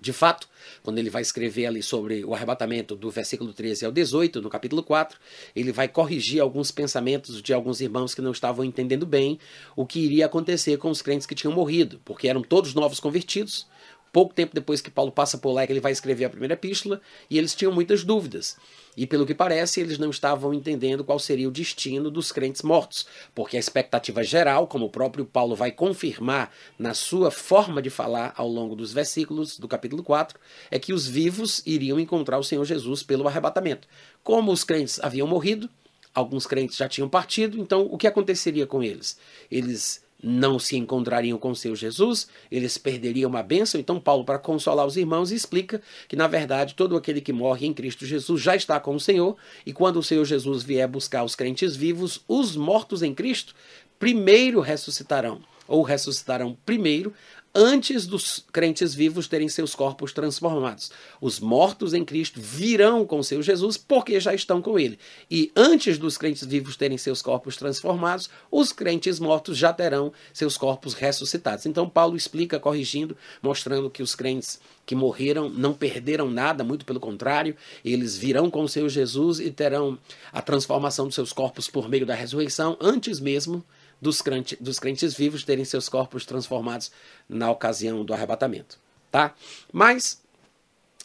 De 0.02 0.12
fato, 0.12 0.48
quando 0.82 0.98
ele 0.98 1.08
vai 1.08 1.22
escrever 1.22 1.66
ali 1.66 1.80
sobre 1.80 2.24
o 2.24 2.34
arrebatamento 2.34 2.96
do 2.96 3.08
versículo 3.08 3.52
13 3.52 3.86
ao 3.86 3.92
18, 3.92 4.42
no 4.42 4.50
capítulo 4.50 4.82
4, 4.82 5.16
ele 5.54 5.70
vai 5.70 5.86
corrigir 5.86 6.40
alguns 6.40 6.72
pensamentos 6.72 7.40
de 7.40 7.54
alguns 7.54 7.80
irmãos 7.80 8.12
que 8.12 8.20
não 8.20 8.32
estavam 8.32 8.64
entendendo 8.64 9.06
bem 9.06 9.38
o 9.76 9.86
que 9.86 10.00
iria 10.00 10.26
acontecer 10.26 10.76
com 10.76 10.90
os 10.90 11.00
crentes 11.00 11.24
que 11.24 11.36
tinham 11.36 11.54
morrido, 11.54 12.00
porque 12.04 12.26
eram 12.26 12.42
todos 12.42 12.74
novos 12.74 12.98
convertidos, 12.98 13.68
pouco 14.12 14.34
tempo 14.34 14.54
depois 14.54 14.80
que 14.80 14.90
Paulo 14.90 15.10
passa 15.10 15.38
por 15.38 15.52
lá, 15.52 15.62
é 15.62 15.66
que 15.66 15.72
ele 15.72 15.80
vai 15.80 15.90
escrever 15.90 16.26
a 16.26 16.30
primeira 16.30 16.54
epístola, 16.54 17.00
e 17.30 17.38
eles 17.38 17.54
tinham 17.54 17.72
muitas 17.72 18.04
dúvidas. 18.04 18.56
E 18.94 19.06
pelo 19.06 19.24
que 19.24 19.34
parece, 19.34 19.80
eles 19.80 19.96
não 19.96 20.10
estavam 20.10 20.52
entendendo 20.52 21.02
qual 21.02 21.18
seria 21.18 21.48
o 21.48 21.52
destino 21.52 22.10
dos 22.10 22.30
crentes 22.30 22.60
mortos, 22.60 23.06
porque 23.34 23.56
a 23.56 23.60
expectativa 23.60 24.22
geral, 24.22 24.66
como 24.66 24.84
o 24.84 24.90
próprio 24.90 25.24
Paulo 25.24 25.56
vai 25.56 25.72
confirmar 25.72 26.52
na 26.78 26.92
sua 26.92 27.30
forma 27.30 27.80
de 27.80 27.88
falar 27.88 28.34
ao 28.36 28.46
longo 28.46 28.76
dos 28.76 28.92
versículos 28.92 29.58
do 29.58 29.66
capítulo 29.66 30.02
4, 30.02 30.38
é 30.70 30.78
que 30.78 30.92
os 30.92 31.06
vivos 31.06 31.62
iriam 31.64 31.98
encontrar 31.98 32.38
o 32.38 32.44
Senhor 32.44 32.64
Jesus 32.66 33.02
pelo 33.02 33.26
arrebatamento. 33.26 33.88
Como 34.22 34.52
os 34.52 34.62
crentes 34.62 35.00
haviam 35.02 35.26
morrido, 35.26 35.70
alguns 36.14 36.46
crentes 36.46 36.76
já 36.76 36.86
tinham 36.86 37.08
partido, 37.08 37.58
então 37.58 37.88
o 37.90 37.96
que 37.96 38.06
aconteceria 38.06 38.66
com 38.66 38.82
eles? 38.82 39.16
Eles 39.50 40.04
não 40.22 40.58
se 40.58 40.76
encontrariam 40.76 41.36
com 41.36 41.54
seu 41.54 41.74
Jesus, 41.74 42.28
eles 42.50 42.78
perderiam 42.78 43.28
uma 43.28 43.42
bênção. 43.42 43.80
Então, 43.80 43.98
Paulo, 43.98 44.24
para 44.24 44.38
consolar 44.38 44.86
os 44.86 44.96
irmãos, 44.96 45.32
explica 45.32 45.82
que, 46.06 46.14
na 46.14 46.28
verdade, 46.28 46.74
todo 46.74 46.96
aquele 46.96 47.20
que 47.20 47.32
morre 47.32 47.66
em 47.66 47.72
Cristo 47.72 48.06
Jesus 48.06 48.40
já 48.40 48.54
está 48.54 48.78
com 48.78 48.94
o 48.94 49.00
Senhor, 49.00 49.36
e 49.66 49.72
quando 49.72 49.98
o 49.98 50.02
Senhor 50.02 50.24
Jesus 50.24 50.62
vier 50.62 50.86
buscar 50.86 51.24
os 51.24 51.34
crentes 51.34 51.74
vivos, 51.74 52.20
os 52.28 52.54
mortos 52.54 53.02
em 53.02 53.12
Cristo 53.12 53.54
primeiro 53.98 54.60
ressuscitarão, 54.60 55.40
ou 55.68 55.82
ressuscitarão 55.82 56.56
primeiro, 56.66 57.12
antes 57.54 58.06
dos 58.06 58.44
crentes 58.52 58.94
vivos 58.94 59.28
terem 59.28 59.48
seus 59.48 59.74
corpos 59.74 60.12
transformados. 60.12 60.90
Os 61.20 61.38
mortos 61.38 61.92
em 61.92 62.04
Cristo 62.04 62.40
virão 62.40 63.04
com 63.04 63.22
seu 63.22 63.42
Jesus 63.42 63.76
porque 63.76 64.18
já 64.18 64.34
estão 64.34 64.62
com 64.62 64.78
ele. 64.78 64.98
E 65.30 65.52
antes 65.54 65.98
dos 65.98 66.16
crentes 66.16 66.44
vivos 66.44 66.76
terem 66.76 66.96
seus 66.96 67.20
corpos 67.20 67.56
transformados, 67.56 68.30
os 68.50 68.72
crentes 68.72 69.20
mortos 69.20 69.58
já 69.58 69.72
terão 69.72 70.12
seus 70.32 70.56
corpos 70.56 70.94
ressuscitados. 70.94 71.66
Então 71.66 71.88
Paulo 71.88 72.16
explica 72.16 72.58
corrigindo, 72.58 73.16
mostrando 73.42 73.90
que 73.90 74.02
os 74.02 74.14
crentes 74.14 74.58
que 74.86 74.94
morreram 74.94 75.48
não 75.48 75.74
perderam 75.74 76.30
nada, 76.30 76.64
muito 76.64 76.84
pelo 76.84 76.98
contrário, 76.98 77.56
eles 77.84 78.16
virão 78.16 78.50
com 78.50 78.66
seu 78.66 78.88
Jesus 78.88 79.38
e 79.38 79.50
terão 79.50 79.98
a 80.32 80.42
transformação 80.42 81.06
dos 81.06 81.14
seus 81.14 81.32
corpos 81.32 81.68
por 81.68 81.88
meio 81.88 82.06
da 82.06 82.14
ressurreição 82.14 82.76
antes 82.80 83.20
mesmo 83.20 83.64
dos, 84.02 84.20
crente, 84.20 84.56
dos 84.60 84.80
crentes 84.80 85.14
vivos 85.14 85.44
terem 85.44 85.64
seus 85.64 85.88
corpos 85.88 86.26
transformados 86.26 86.90
na 87.28 87.48
ocasião 87.48 88.04
do 88.04 88.12
arrebatamento. 88.12 88.76
Tá? 89.12 89.32
Mas 89.72 90.20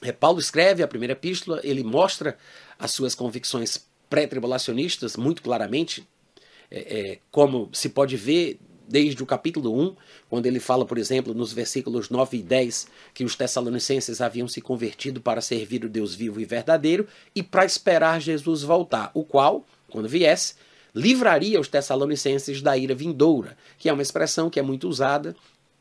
é, 0.01 0.11
Paulo 0.11 0.39
escreve 0.39 0.81
a 0.81 0.87
primeira 0.87 1.13
epístola, 1.13 1.61
ele 1.63 1.83
mostra 1.83 2.35
as 2.79 2.91
suas 2.91 3.13
convicções 3.13 3.85
pré-tribulacionistas 4.09 5.15
muito 5.15 5.43
claramente, 5.43 6.07
é, 6.71 6.79
é, 6.79 7.19
como 7.29 7.69
se 7.71 7.89
pode 7.89 8.17
ver 8.17 8.59
desde 8.87 9.21
o 9.21 9.25
capítulo 9.25 9.79
1, 9.79 9.95
quando 10.29 10.45
ele 10.47 10.59
fala, 10.59 10.85
por 10.85 10.97
exemplo, 10.97 11.33
nos 11.33 11.53
versículos 11.53 12.09
9 12.09 12.37
e 12.37 12.41
10, 12.41 12.87
que 13.13 13.23
os 13.23 13.35
tessalonicenses 13.35 14.21
haviam 14.21 14.47
se 14.47 14.61
convertido 14.61 15.21
para 15.21 15.41
servir 15.41 15.85
o 15.85 15.89
Deus 15.89 16.15
vivo 16.15 16.39
e 16.39 16.45
verdadeiro 16.45 17.05
e 17.35 17.43
para 17.43 17.65
esperar 17.65 18.19
Jesus 18.21 18.63
voltar, 18.63 19.11
o 19.13 19.23
qual, 19.23 19.65
quando 19.89 20.07
viesse, 20.07 20.55
livraria 20.93 21.59
os 21.59 21.67
tessalonicenses 21.67 22.61
da 22.61 22.77
ira 22.77 22.95
vindoura, 22.95 23.57
que 23.77 23.89
é 23.89 23.93
uma 23.93 24.01
expressão 24.01 24.49
que 24.49 24.59
é 24.59 24.63
muito 24.63 24.87
usada 24.87 25.35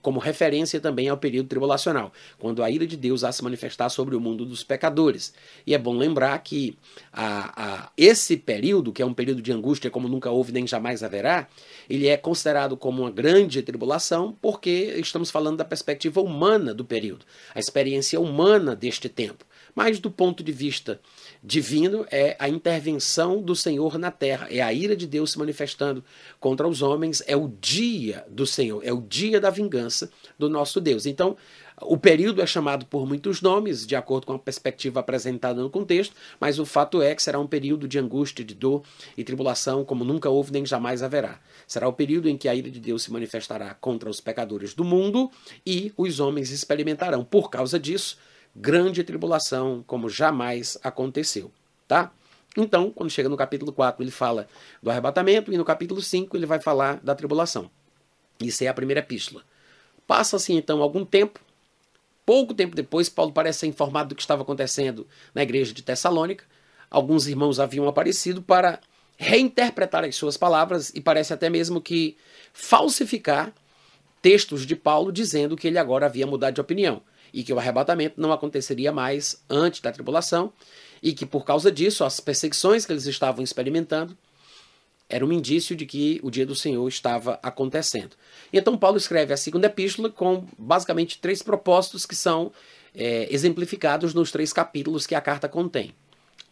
como 0.07 0.21
referência 0.21 0.79
também 0.79 1.09
ao 1.09 1.17
período 1.17 1.49
tribulacional, 1.49 2.13
quando 2.39 2.63
a 2.63 2.71
ira 2.71 2.87
de 2.87 2.97
Deus 2.97 3.25
há 3.25 3.33
se 3.33 3.43
manifestar 3.43 3.89
sobre 3.89 4.15
o 4.15 4.21
mundo 4.21 4.47
dos 4.47 4.63
pecadores. 4.63 5.35
E 5.67 5.75
é 5.75 5.79
bom 5.79 5.97
lembrar 5.97 6.39
que 6.45 6.79
a, 7.13 7.87
a, 7.87 7.91
esse 7.97 8.37
período, 8.37 8.93
que 8.93 9.03
é 9.03 9.05
um 9.05 9.13
período 9.13 9.43
de 9.43 9.51
angústia 9.51 9.91
como 9.91 10.07
nunca 10.07 10.31
houve 10.31 10.53
nem 10.53 10.65
jamais 10.65 11.03
haverá, 11.03 11.49
ele 11.91 12.07
é 12.07 12.17
considerado 12.17 12.77
como 12.77 13.03
uma 13.03 13.11
grande 13.11 13.61
tribulação 13.63 14.37
porque 14.41 14.95
estamos 14.99 15.29
falando 15.29 15.57
da 15.57 15.65
perspectiva 15.65 16.21
humana 16.21 16.73
do 16.73 16.85
período, 16.85 17.27
a 17.53 17.59
experiência 17.59 18.21
humana 18.21 18.77
deste 18.77 19.09
tempo. 19.09 19.45
Mas 19.77 19.99
do 19.99 20.11
ponto 20.11 20.43
de 20.43 20.53
vista 20.53 20.99
divino 21.45 22.07
é 22.11 22.35
a 22.39 22.49
intervenção 22.49 23.43
do 23.43 23.55
Senhor 23.55 23.99
na 23.99 24.11
terra, 24.11 24.49
é 24.51 24.63
a 24.63 24.73
ira 24.73 24.97
de 24.97 25.07
Deus 25.07 25.33
se 25.33 25.39
manifestando 25.39 26.03
contra 26.41 26.67
os 26.67 26.81
homens, 26.81 27.23
é 27.27 27.37
o 27.37 27.53
dia 27.61 28.25
do 28.31 28.47
Senhor, 28.47 28.81
é 28.83 28.91
o 28.91 29.03
dia 29.03 29.39
da 29.39 29.51
vingança 29.51 30.11
do 30.39 30.49
nosso 30.49 30.81
Deus. 30.81 31.05
Então, 31.05 31.37
o 31.83 31.99
período 31.99 32.41
é 32.41 32.47
chamado 32.47 32.87
por 32.87 33.07
muitos 33.07 33.43
nomes, 33.43 33.87
de 33.87 33.95
acordo 33.95 34.27
com 34.27 34.33
a 34.33 34.39
perspectiva 34.39 35.01
apresentada 35.01 35.61
no 35.61 35.69
contexto, 35.69 36.17
mas 36.41 36.59
o 36.59 36.65
fato 36.65 37.03
é 37.03 37.15
que 37.15 37.23
será 37.23 37.39
um 37.39 37.47
período 37.47 37.87
de 37.87 37.99
angústia, 37.99 38.43
de 38.43 38.55
dor 38.55 38.83
e 39.15 39.23
tribulação, 39.23 39.85
como 39.85 40.05
nunca 40.05 40.31
houve 40.31 40.53
nem 40.53 40.65
jamais 40.65 41.03
haverá. 41.03 41.39
Será 41.67 41.87
o 41.87 41.93
período 41.93 42.31
em 42.31 42.39
que 42.39 42.49
a 42.49 42.55
ira 42.55 42.71
de 42.71 42.81
Deus 42.81 43.03
se 43.03 43.13
manifestará 43.13 43.75
contra 43.75 44.09
os 44.09 44.23
pecadores 44.23 44.73
do 44.73 44.85
mundo 44.85 45.31
e 45.67 45.93
os 45.99 46.19
homens 46.19 46.51
experimentarão, 46.51 47.23
por 47.23 47.51
causa 47.51 47.79
disso, 47.79 48.17
grande 48.59 49.05
tribulação 49.05 49.85
como 49.87 50.09
jamais 50.09 50.79
aconteceu, 50.83 51.53
tá? 51.87 52.11
Então, 52.57 52.91
quando 52.91 53.11
chega 53.11 53.29
no 53.29 53.37
capítulo 53.37 53.71
4, 53.71 54.03
ele 54.03 54.11
fala 54.11 54.49
do 54.83 54.91
arrebatamento 54.91 55.53
e 55.53 55.59
no 55.59 55.65
capítulo 55.65 56.01
5 56.01 56.35
ele 56.35 56.47
vai 56.47 56.59
falar 56.59 56.99
da 57.03 57.15
tribulação. 57.15 57.71
Isso 58.41 58.65
é 58.65 58.69
a 58.69 58.75
primeira 58.75 59.01
epístola. 59.01 59.45
Passa-se 60.07 60.55
então 60.55 60.81
algum 60.81 61.05
tempo, 61.05 61.39
pouco 62.25 62.55
tempo 62.55 62.75
depois, 62.75 63.11
Paulo 63.11 63.33
parece 63.33 63.61
ser 63.61 63.67
informado 63.67 64.11
do 64.11 64.15
que 64.15 64.23
estava 64.23 64.43
acontecendo 64.43 65.07
na 65.35 65.43
igreja 65.43 65.75
de 65.75 65.83
Tessalônica. 65.83 66.45
Alguns 66.91 67.27
irmãos 67.27 67.61
haviam 67.61 67.87
aparecido 67.87 68.41
para 68.41 68.81
reinterpretar 69.19 70.05
as 70.05 70.17
suas 70.17 70.37
palavras 70.37 70.91
e 70.95 71.01
parece 71.01 71.35
até 71.35 71.51
mesmo 71.51 71.81
que 71.81 72.17
falsificar 72.55 73.53
textos 74.27 74.67
de 74.67 74.75
Paulo 74.75 75.13
dizendo 75.13 75.57
que 75.57 75.69
ele 75.69 75.79
agora 75.79 76.07
havia 76.07 76.27
mudado 76.27 76.55
de 76.55 76.61
opinião 76.61 77.01
e 77.33 77.45
que 77.45 77.53
o 77.53 77.61
arrebatamento 77.61 78.21
não 78.21 78.33
aconteceria 78.33 78.91
mais 78.91 79.41
antes 79.49 79.81
da 79.81 79.93
tribulação 79.93 80.53
e 81.01 81.13
que 81.13 81.25
por 81.25 81.45
causa 81.45 81.71
disso 81.71 82.03
as 82.03 82.19
perseguições 82.19 82.85
que 82.85 82.93
eles 82.93 83.07
estavam 83.07 83.45
experimentando 83.45 84.19
era 85.09 85.25
um 85.25 85.31
indício 85.31 85.77
de 85.77 85.87
que 85.87 86.19
o 86.25 86.31
dia 86.33 86.45
do 86.45 86.57
Senhor 86.57 86.89
estava 86.89 87.39
acontecendo. 87.41 88.17
Então 88.53 88.77
Paulo 88.77 88.97
escreve 88.97 89.33
a 89.33 89.37
segunda 89.37 89.69
epístola 89.69 90.11
com 90.11 90.45
basicamente 90.59 91.21
três 91.21 91.41
propósitos 91.41 92.05
que 92.05 92.17
são 92.17 92.51
é, 92.97 93.33
exemplificados 93.33 94.13
nos 94.13 94.33
três 94.33 94.53
capítulos 94.53 95.07
que 95.07 95.15
a 95.15 95.21
carta 95.21 95.49
contém. 95.49 95.95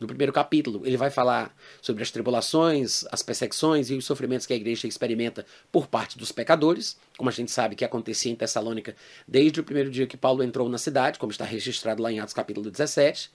No 0.04 0.08
primeiro 0.08 0.34
capítulo, 0.34 0.82
ele 0.84 0.98
vai 0.98 1.08
falar 1.08 1.56
sobre 1.80 2.02
as 2.02 2.10
tribulações, 2.10 3.06
as 3.10 3.22
perseguições 3.22 3.88
e 3.88 3.94
os 3.94 4.04
sofrimentos 4.04 4.46
que 4.46 4.52
a 4.52 4.56
igreja 4.56 4.86
experimenta 4.86 5.46
por 5.72 5.86
parte 5.86 6.18
dos 6.18 6.30
pecadores, 6.30 6.98
como 7.16 7.30
a 7.30 7.32
gente 7.32 7.50
sabe 7.50 7.74
que 7.74 7.86
acontecia 7.86 8.30
em 8.30 8.36
Tessalônica 8.36 8.94
desde 9.26 9.60
o 9.60 9.64
primeiro 9.64 9.90
dia 9.90 10.06
que 10.06 10.18
Paulo 10.18 10.42
entrou 10.42 10.68
na 10.68 10.76
cidade, 10.76 11.18
como 11.18 11.32
está 11.32 11.46
registrado 11.46 12.02
lá 12.02 12.12
em 12.12 12.20
Atos 12.20 12.34
capítulo 12.34 12.70
17. 12.70 13.30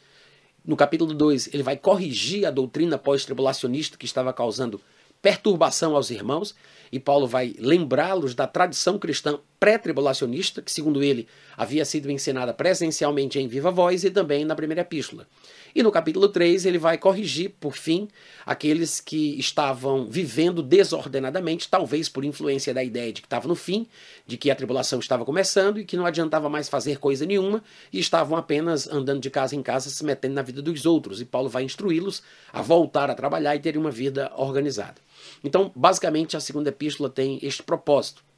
No 0.63 0.77
capítulo 0.77 1.11
2, 1.11 1.55
ele 1.55 1.63
vai 1.63 1.75
corrigir 1.75 2.45
a 2.45 2.51
doutrina 2.51 2.99
pós-tribulacionista 2.99 3.97
que 3.97 4.05
estava 4.05 4.31
causando 4.31 4.79
perturbação 5.21 5.95
aos 5.95 6.11
irmãos, 6.11 6.55
e 6.91 6.99
Paulo 6.99 7.27
vai 7.27 7.55
lembrá-los 7.59 8.33
da 8.33 8.47
tradição 8.47 8.97
cristã 8.97 9.39
pré-tribulacionista, 9.59 10.61
que, 10.61 10.71
segundo 10.71 11.03
ele, 11.03 11.27
havia 11.57 11.83
sido 11.83 12.09
ensinada 12.09 12.53
presencialmente 12.53 13.39
em 13.39 13.47
viva 13.47 13.71
voz 13.71 14.03
e 14.03 14.11
também 14.11 14.45
na 14.45 14.55
primeira 14.55 14.81
epístola. 14.81 15.27
E 15.75 15.83
no 15.83 15.91
capítulo 15.91 16.27
3 16.27 16.65
ele 16.65 16.77
vai 16.77 16.97
corrigir, 16.97 17.51
por 17.59 17.75
fim, 17.75 18.07
aqueles 18.45 18.99
que 18.99 19.39
estavam 19.39 20.05
vivendo 20.05 20.61
desordenadamente, 20.63 21.69
talvez 21.69 22.09
por 22.09 22.25
influência 22.25 22.73
da 22.73 22.83
ideia 22.83 23.13
de 23.13 23.21
que 23.21 23.27
estava 23.27 23.47
no 23.47 23.55
fim, 23.55 23.87
de 24.25 24.37
que 24.37 24.49
a 24.49 24.55
tribulação 24.55 24.99
estava 24.99 25.23
começando 25.25 25.79
e 25.79 25.85
que 25.85 25.97
não 25.97 26.05
adiantava 26.05 26.49
mais 26.49 26.69
fazer 26.69 26.97
coisa 26.97 27.25
nenhuma 27.25 27.63
e 27.91 27.99
estavam 27.99 28.37
apenas 28.37 28.87
andando 28.87 29.21
de 29.21 29.29
casa 29.29 29.55
em 29.55 29.61
casa 29.61 29.89
se 29.89 30.03
metendo 30.03 30.35
na 30.35 30.41
vida 30.41 30.61
dos 30.61 30.85
outros. 30.85 31.21
E 31.21 31.25
Paulo 31.25 31.49
vai 31.49 31.63
instruí-los 31.63 32.23
a 32.51 32.61
voltar 32.61 33.09
a 33.09 33.15
trabalhar 33.15 33.55
e 33.55 33.59
ter 33.59 33.77
uma 33.77 33.91
vida 33.91 34.31
organizada. 34.35 34.95
Então, 35.43 35.71
basicamente, 35.75 36.35
a 36.35 36.39
segunda 36.39 36.69
epístola 36.69 37.09
tem 37.09 37.39
este 37.41 37.61
propósito. 37.61 38.28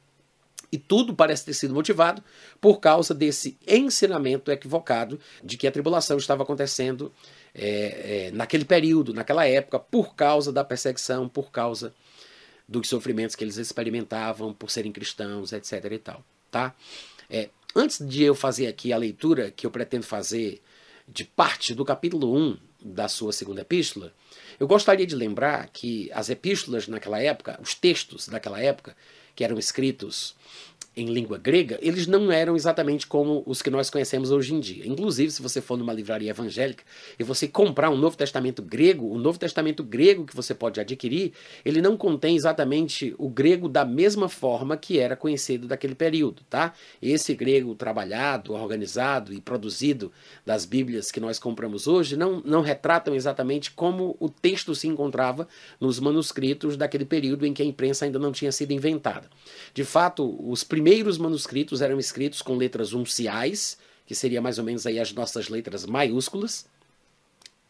E 0.72 0.78
tudo 0.78 1.14
parece 1.14 1.44
ter 1.44 1.52
sido 1.52 1.74
motivado 1.74 2.24
por 2.58 2.80
causa 2.80 3.12
desse 3.12 3.58
ensinamento 3.68 4.50
equivocado 4.50 5.20
de 5.44 5.58
que 5.58 5.66
a 5.66 5.72
tribulação 5.72 6.16
estava 6.16 6.42
acontecendo 6.42 7.12
é, 7.54 8.28
é, 8.28 8.30
naquele 8.32 8.64
período, 8.64 9.12
naquela 9.12 9.46
época, 9.46 9.78
por 9.78 10.14
causa 10.14 10.50
da 10.50 10.64
perseguição, 10.64 11.28
por 11.28 11.50
causa 11.50 11.94
dos 12.66 12.88
sofrimentos 12.88 13.36
que 13.36 13.44
eles 13.44 13.58
experimentavam 13.58 14.54
por 14.54 14.70
serem 14.70 14.90
cristãos, 14.90 15.52
etc. 15.52 15.84
e 15.92 15.98
tal. 15.98 16.24
Tá? 16.50 16.74
É, 17.28 17.50
antes 17.76 18.06
de 18.06 18.22
eu 18.22 18.34
fazer 18.34 18.66
aqui 18.66 18.94
a 18.94 18.96
leitura 18.96 19.50
que 19.50 19.66
eu 19.66 19.70
pretendo 19.70 20.06
fazer 20.06 20.62
de 21.06 21.24
parte 21.24 21.74
do 21.74 21.84
capítulo 21.84 22.34
1 22.34 22.56
da 22.80 23.08
sua 23.08 23.32
segunda 23.32 23.60
epístola, 23.60 24.14
eu 24.58 24.66
gostaria 24.66 25.06
de 25.06 25.14
lembrar 25.14 25.68
que 25.68 26.10
as 26.12 26.30
epístolas 26.30 26.88
naquela 26.88 27.20
época, 27.20 27.58
os 27.62 27.74
textos 27.74 28.28
daquela 28.28 28.60
época, 28.60 28.96
que 29.34 29.44
eram 29.44 29.58
escritos 29.58 30.34
em 30.94 31.06
língua 31.06 31.38
grega, 31.38 31.78
eles 31.80 32.06
não 32.06 32.30
eram 32.30 32.54
exatamente 32.54 33.06
como 33.06 33.42
os 33.46 33.62
que 33.62 33.70
nós 33.70 33.88
conhecemos 33.88 34.30
hoje 34.30 34.54
em 34.54 34.60
dia. 34.60 34.86
Inclusive, 34.86 35.30
se 35.30 35.40
você 35.40 35.60
for 35.60 35.78
numa 35.78 35.92
livraria 35.92 36.30
evangélica 36.30 36.84
e 37.18 37.24
você 37.24 37.48
comprar 37.48 37.88
um 37.88 37.96
Novo 37.96 38.16
Testamento 38.16 38.62
grego, 38.62 39.06
o 39.06 39.18
Novo 39.18 39.38
Testamento 39.38 39.82
grego 39.82 40.26
que 40.26 40.36
você 40.36 40.54
pode 40.54 40.80
adquirir, 40.80 41.32
ele 41.64 41.80
não 41.80 41.96
contém 41.96 42.36
exatamente 42.36 43.14
o 43.16 43.28
grego 43.28 43.68
da 43.68 43.86
mesma 43.86 44.28
forma 44.28 44.76
que 44.76 44.98
era 44.98 45.16
conhecido 45.16 45.66
daquele 45.66 45.94
período, 45.94 46.42
tá? 46.50 46.74
Esse 47.00 47.34
grego 47.34 47.74
trabalhado, 47.74 48.52
organizado 48.52 49.32
e 49.32 49.40
produzido 49.40 50.12
das 50.44 50.66
Bíblias 50.66 51.10
que 51.10 51.20
nós 51.20 51.38
compramos 51.38 51.86
hoje 51.86 52.16
não, 52.16 52.42
não 52.44 52.60
retratam 52.60 53.14
exatamente 53.14 53.70
como 53.70 54.14
o 54.20 54.28
texto 54.28 54.74
se 54.74 54.88
encontrava 54.88 55.48
nos 55.80 55.98
manuscritos 55.98 56.76
daquele 56.76 57.06
período 57.06 57.46
em 57.46 57.54
que 57.54 57.62
a 57.62 57.66
imprensa 57.66 58.04
ainda 58.04 58.18
não 58.18 58.30
tinha 58.30 58.52
sido 58.52 58.72
inventada. 58.72 59.30
De 59.72 59.84
fato, 59.84 60.38
os 60.50 60.62
primeiros 60.62 60.81
primeiros 60.82 61.16
manuscritos 61.16 61.80
eram 61.80 62.00
escritos 62.00 62.42
com 62.42 62.56
letras 62.56 62.92
unciais, 62.92 63.78
que 64.04 64.16
seria 64.16 64.42
mais 64.42 64.58
ou 64.58 64.64
menos 64.64 64.84
aí 64.84 64.98
as 64.98 65.12
nossas 65.12 65.48
letras 65.48 65.86
maiúsculas. 65.86 66.66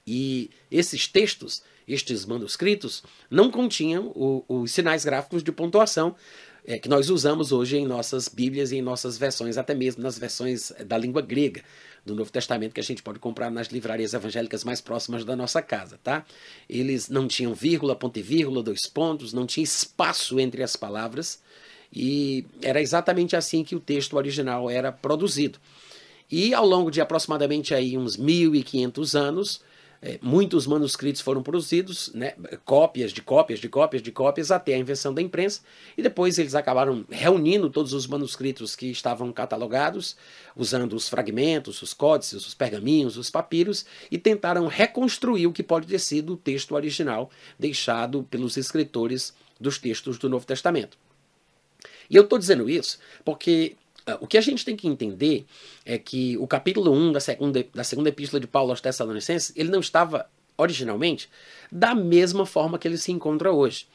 E 0.07 0.49
esses 0.71 1.07
textos, 1.07 1.63
estes 1.87 2.25
manuscritos, 2.25 3.03
não 3.31 3.51
continham 3.51 4.07
o, 4.17 4.43
os 4.49 4.73
sinais 4.73 5.05
gráficos 5.05 5.43
de 5.43 5.53
pontuação 5.53 6.17
é, 6.65 6.79
que 6.79 6.89
nós 6.89 7.11
usamos 7.11 7.53
hoje 7.53 7.77
em 7.77 7.87
nossas 7.87 8.29
Bíblias 8.29 8.73
e 8.73 8.77
em 8.77 8.83
nossas 8.83 9.19
versões, 9.19 9.59
até 9.59 9.75
mesmo 9.75 10.03
nas 10.03 10.19
versões 10.19 10.73
da 10.87 10.97
língua 10.97 11.21
grega 11.21 11.63
do 12.07 12.15
Novo 12.15 12.33
Testamento 12.33 12.73
que 12.73 12.81
a 12.81 12.85
gente 12.85 13.03
pode 13.03 13.19
comprar 13.19 13.51
nas 13.51 13.67
livrarias 13.67 14.15
evangélicas 14.15 14.65
mais 14.65 14.81
próximas 14.81 15.23
da 15.23 15.37
nossa 15.37 15.61
casa, 15.61 16.01
tá? 16.03 16.25
Eles 16.67 17.11
não 17.11 17.29
tinham 17.29 17.53
vírgula, 17.53 17.95
ponto 17.95 18.19
e 18.19 18.23
vírgula, 18.23 18.63
dois 18.63 18.87
pontos, 18.87 19.35
não 19.35 19.47
tinha 19.47 19.65
espaço 19.65 20.41
entre 20.41 20.63
as 20.63 20.77
palavras. 20.77 21.43
E 21.93 22.47
era 22.63 22.81
exatamente 22.81 23.37
assim 23.37 23.63
que 23.63 23.77
o 23.77 23.81
texto 23.81 24.17
original 24.17 24.71
era 24.71 24.91
produzido. 24.91 25.59
E 26.31 26.55
ao 26.55 26.67
longo 26.67 26.91
de 26.91 27.01
aproximadamente 27.01 27.75
aí 27.75 27.99
uns 27.99 28.17
1500 28.17 29.15
anos, 29.15 29.61
é, 30.05 30.19
muitos 30.21 30.67
manuscritos 30.67 31.21
foram 31.21 31.45
produzidos, 31.45 32.11
né, 32.13 32.35
cópias 32.65 33.13
de 33.13 33.23
cópias 33.23 33.61
de 33.61 33.69
cópias 33.69 34.03
de 34.03 34.11
cópias 34.11 34.51
até 34.51 34.75
a 34.75 34.79
invenção 34.79 35.15
da 35.15 35.23
imprensa, 35.23 35.61
e 35.97 36.03
depois 36.03 36.39
eles 36.39 36.57
acabaram 36.57 37.05
reunindo 37.09 37.71
todos 37.71 37.93
os 37.93 38.09
manuscritos 38.09 38.75
que 38.75 38.87
estavam 38.87 39.33
catalogados, 39.33 40.17
usando 40.57 40.95
os 40.95 41.09
fragmentos, 41.09 41.81
os 41.83 41.95
códices, 41.95 42.45
os 42.45 42.55
pergaminhos, 42.55 43.17
os 43.17 43.31
papiros, 43.31 43.87
e 44.11 44.19
tentaram 44.19 44.67
reconstruir 44.67 45.47
o 45.47 45.53
que 45.53 45.63
pode 45.63 45.87
ter 45.87 46.01
sido 46.01 46.33
o 46.33 46.37
texto 46.37 46.75
original 46.75 47.31
deixado 47.57 48.25
pelos 48.25 48.57
escritores 48.57 49.33
dos 49.61 49.79
textos 49.79 50.19
do 50.19 50.29
Novo 50.29 50.45
Testamento. 50.45 50.99
E 52.09 52.17
eu 52.17 52.23
estou 52.25 52.39
dizendo 52.39 52.69
isso 52.69 52.99
porque 53.25 53.77
uh, 54.09 54.19
o 54.21 54.27
que 54.27 54.39
a 54.39 54.41
gente 54.41 54.65
tem 54.65 54.77
que 54.77 54.89
entender 54.89 55.45
é 55.85 55.99
que 55.99 56.37
o 56.39 56.47
capítulo 56.47 56.93
1 56.93 57.13
da 57.13 57.21
segunda, 57.21 57.67
da 57.75 57.85
segunda 57.85 58.09
epístola 58.09 58.41
de 58.41 58.47
Paulo 58.47 58.71
aos 58.71 58.81
Tessalonicenses, 58.81 59.53
ele 59.57 59.71
não 59.71 59.81
estava 59.81 60.27
originalmente 60.57 61.29
da 61.71 61.95
mesma 61.95 62.47
forma 62.47 62.79
que 62.79 62.87
ele 62.87 62.99
se 62.99 63.13
encontra 63.13 63.53
hoje. 63.53 63.87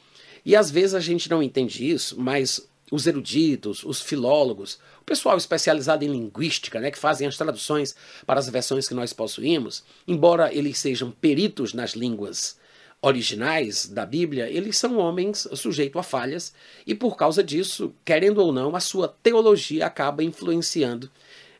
E 0.45 0.55
às 0.55 0.71
vezes 0.71 0.95
a 0.95 0.99
gente 0.99 1.29
não 1.29 1.43
entende 1.43 1.89
isso, 1.89 2.19
mas 2.19 2.67
os 2.91 3.05
eruditos, 3.05 3.83
os 3.83 4.01
filólogos, 4.01 4.79
o 5.01 5.03
pessoal 5.03 5.37
especializado 5.37 6.05
em 6.05 6.09
linguística, 6.09 6.79
né, 6.79 6.89
que 6.89 6.97
fazem 6.97 7.27
as 7.27 7.35
traduções 7.35 7.95
para 8.25 8.39
as 8.39 8.49
versões 8.49 8.87
que 8.87 8.93
nós 8.93 9.11
possuímos, 9.11 9.83
embora 10.07 10.53
eles 10.53 10.77
sejam 10.77 11.11
peritos 11.11 11.73
nas 11.73 11.91
línguas 11.91 12.56
originais 13.01 13.87
da 13.87 14.05
Bíblia, 14.05 14.49
eles 14.49 14.77
são 14.77 14.97
homens 14.97 15.47
sujeitos 15.53 15.99
a 15.99 16.03
falhas 16.03 16.53
e 16.85 16.95
por 16.95 17.15
causa 17.15 17.43
disso, 17.43 17.93
querendo 18.03 18.39
ou 18.39 18.51
não, 18.51 18.75
a 18.75 18.79
sua 18.79 19.07
teologia 19.07 19.85
acaba 19.85 20.23
influenciando 20.23 21.09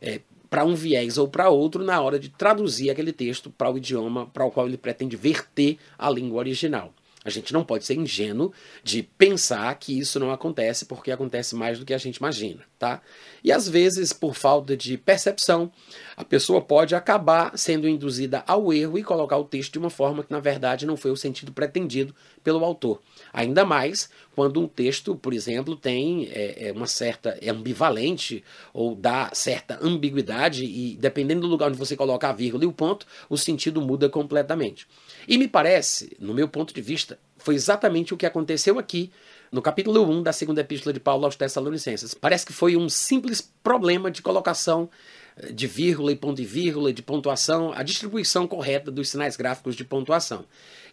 é, 0.02 0.22
para 0.50 0.66
um 0.66 0.76
viés 0.76 1.18
ou 1.18 1.28
para 1.28 1.50
outro 1.50 1.84
na 1.84 2.02
hora 2.02 2.20
de 2.20 2.30
traduzir 2.30 2.90
aquele 2.90 3.14
texto 3.14 3.50
para 3.50 3.72
o 3.72 3.78
idioma 3.78 4.26
para 4.28 4.46
o 4.46 4.52
qual 4.52 4.68
ele 4.68 4.78
pretende 4.78 5.16
verter 5.16 5.78
a 5.98 6.10
língua 6.10 6.40
original. 6.40 6.94
A 7.28 7.30
gente 7.30 7.52
não 7.52 7.62
pode 7.62 7.84
ser 7.84 7.96
ingênuo 7.96 8.54
de 8.82 9.04
pensar 9.04 9.76
que 9.76 10.00
isso 10.00 10.18
não 10.18 10.32
acontece, 10.32 10.86
porque 10.86 11.12
acontece 11.12 11.56
mais 11.56 11.78
do 11.78 11.84
que 11.84 11.94
a 11.94 11.98
gente 11.98 12.16
imagina, 12.16 12.62
tá? 12.80 13.02
E 13.44 13.52
às 13.52 13.68
vezes, 13.68 14.14
por 14.14 14.34
falta 14.34 14.78
de 14.78 14.98
percepção, 14.98 15.70
a 16.16 16.24
pessoa 16.24 16.62
pode 16.62 16.96
acabar 16.96 17.58
sendo 17.58 17.86
induzida 17.86 18.46
ao 18.48 18.72
erro 18.72 18.98
e 18.98 19.04
colocar 19.04 19.38
o 19.38 19.44
texto 19.44 19.74
de 19.74 19.80
uma 19.80 19.90
forma 19.90 20.24
que, 20.24 20.32
na 20.32 20.40
verdade, 20.40 20.86
não 20.86 20.96
foi 20.96 21.12
o 21.12 21.18
sentido 21.18 21.52
pretendido 21.52 22.16
pelo 22.42 22.64
autor. 22.64 23.02
Ainda 23.34 23.66
mais 23.66 24.10
quando 24.34 24.62
um 24.62 24.68
texto, 24.68 25.16
por 25.16 25.34
exemplo, 25.34 25.76
tem 25.76 26.30
é, 26.32 26.70
é 26.70 26.72
uma 26.72 26.88
certa 26.88 27.38
é 27.42 27.50
ambivalente 27.50 28.44
ou 28.72 28.96
dá 28.96 29.32
certa 29.34 29.80
ambiguidade 29.82 30.64
e 30.64 30.96
dependendo 30.96 31.42
do 31.42 31.48
lugar 31.48 31.70
onde 31.70 31.78
você 31.78 31.98
coloca 31.98 32.30
a 32.30 32.32
vírgula 32.32 32.64
e 32.64 32.68
o 32.68 32.72
ponto, 32.72 33.06
o 33.30 33.36
sentido 33.36 33.82
muda 33.82 34.08
completamente. 34.08 34.88
E 35.28 35.38
me 35.38 35.48
parece, 35.48 36.16
no 36.20 36.34
meu 36.34 36.48
ponto 36.48 36.74
de 36.74 36.82
vista, 36.82 37.17
foi 37.48 37.56
exatamente 37.56 38.14
o 38.14 38.18
que 38.18 38.26
aconteceu 38.26 38.78
aqui 38.78 39.10
no 39.54 39.62
capítulo 39.62 40.04
1 40.04 40.22
da 40.22 40.34
segunda 40.34 40.60
epístola 40.60 40.92
de 40.92 41.00
Paulo 41.00 41.24
aos 41.24 41.38
Tessalonicenses. 41.38 42.14
Parece 42.14 42.46
que 42.46 42.52
foi 42.52 42.76
um 42.76 42.90
simples 42.90 43.40
problema 43.64 44.12
de 44.12 44.22
colocação 44.22 44.90
eh, 45.38 45.54
de 45.54 45.66
vírgula 45.66 46.12
e 46.12 46.16
ponto 46.18 46.42
e 46.42 46.46
vírgula, 46.46 46.92
de 46.92 47.02
pontuação, 47.02 47.72
a 47.72 47.84
distribuição 47.84 48.46
correta 48.46 48.92
dos 48.92 49.08
sinais 49.08 49.38
gráficos 49.38 49.78
de 49.78 49.86
pontuação. 49.86 50.44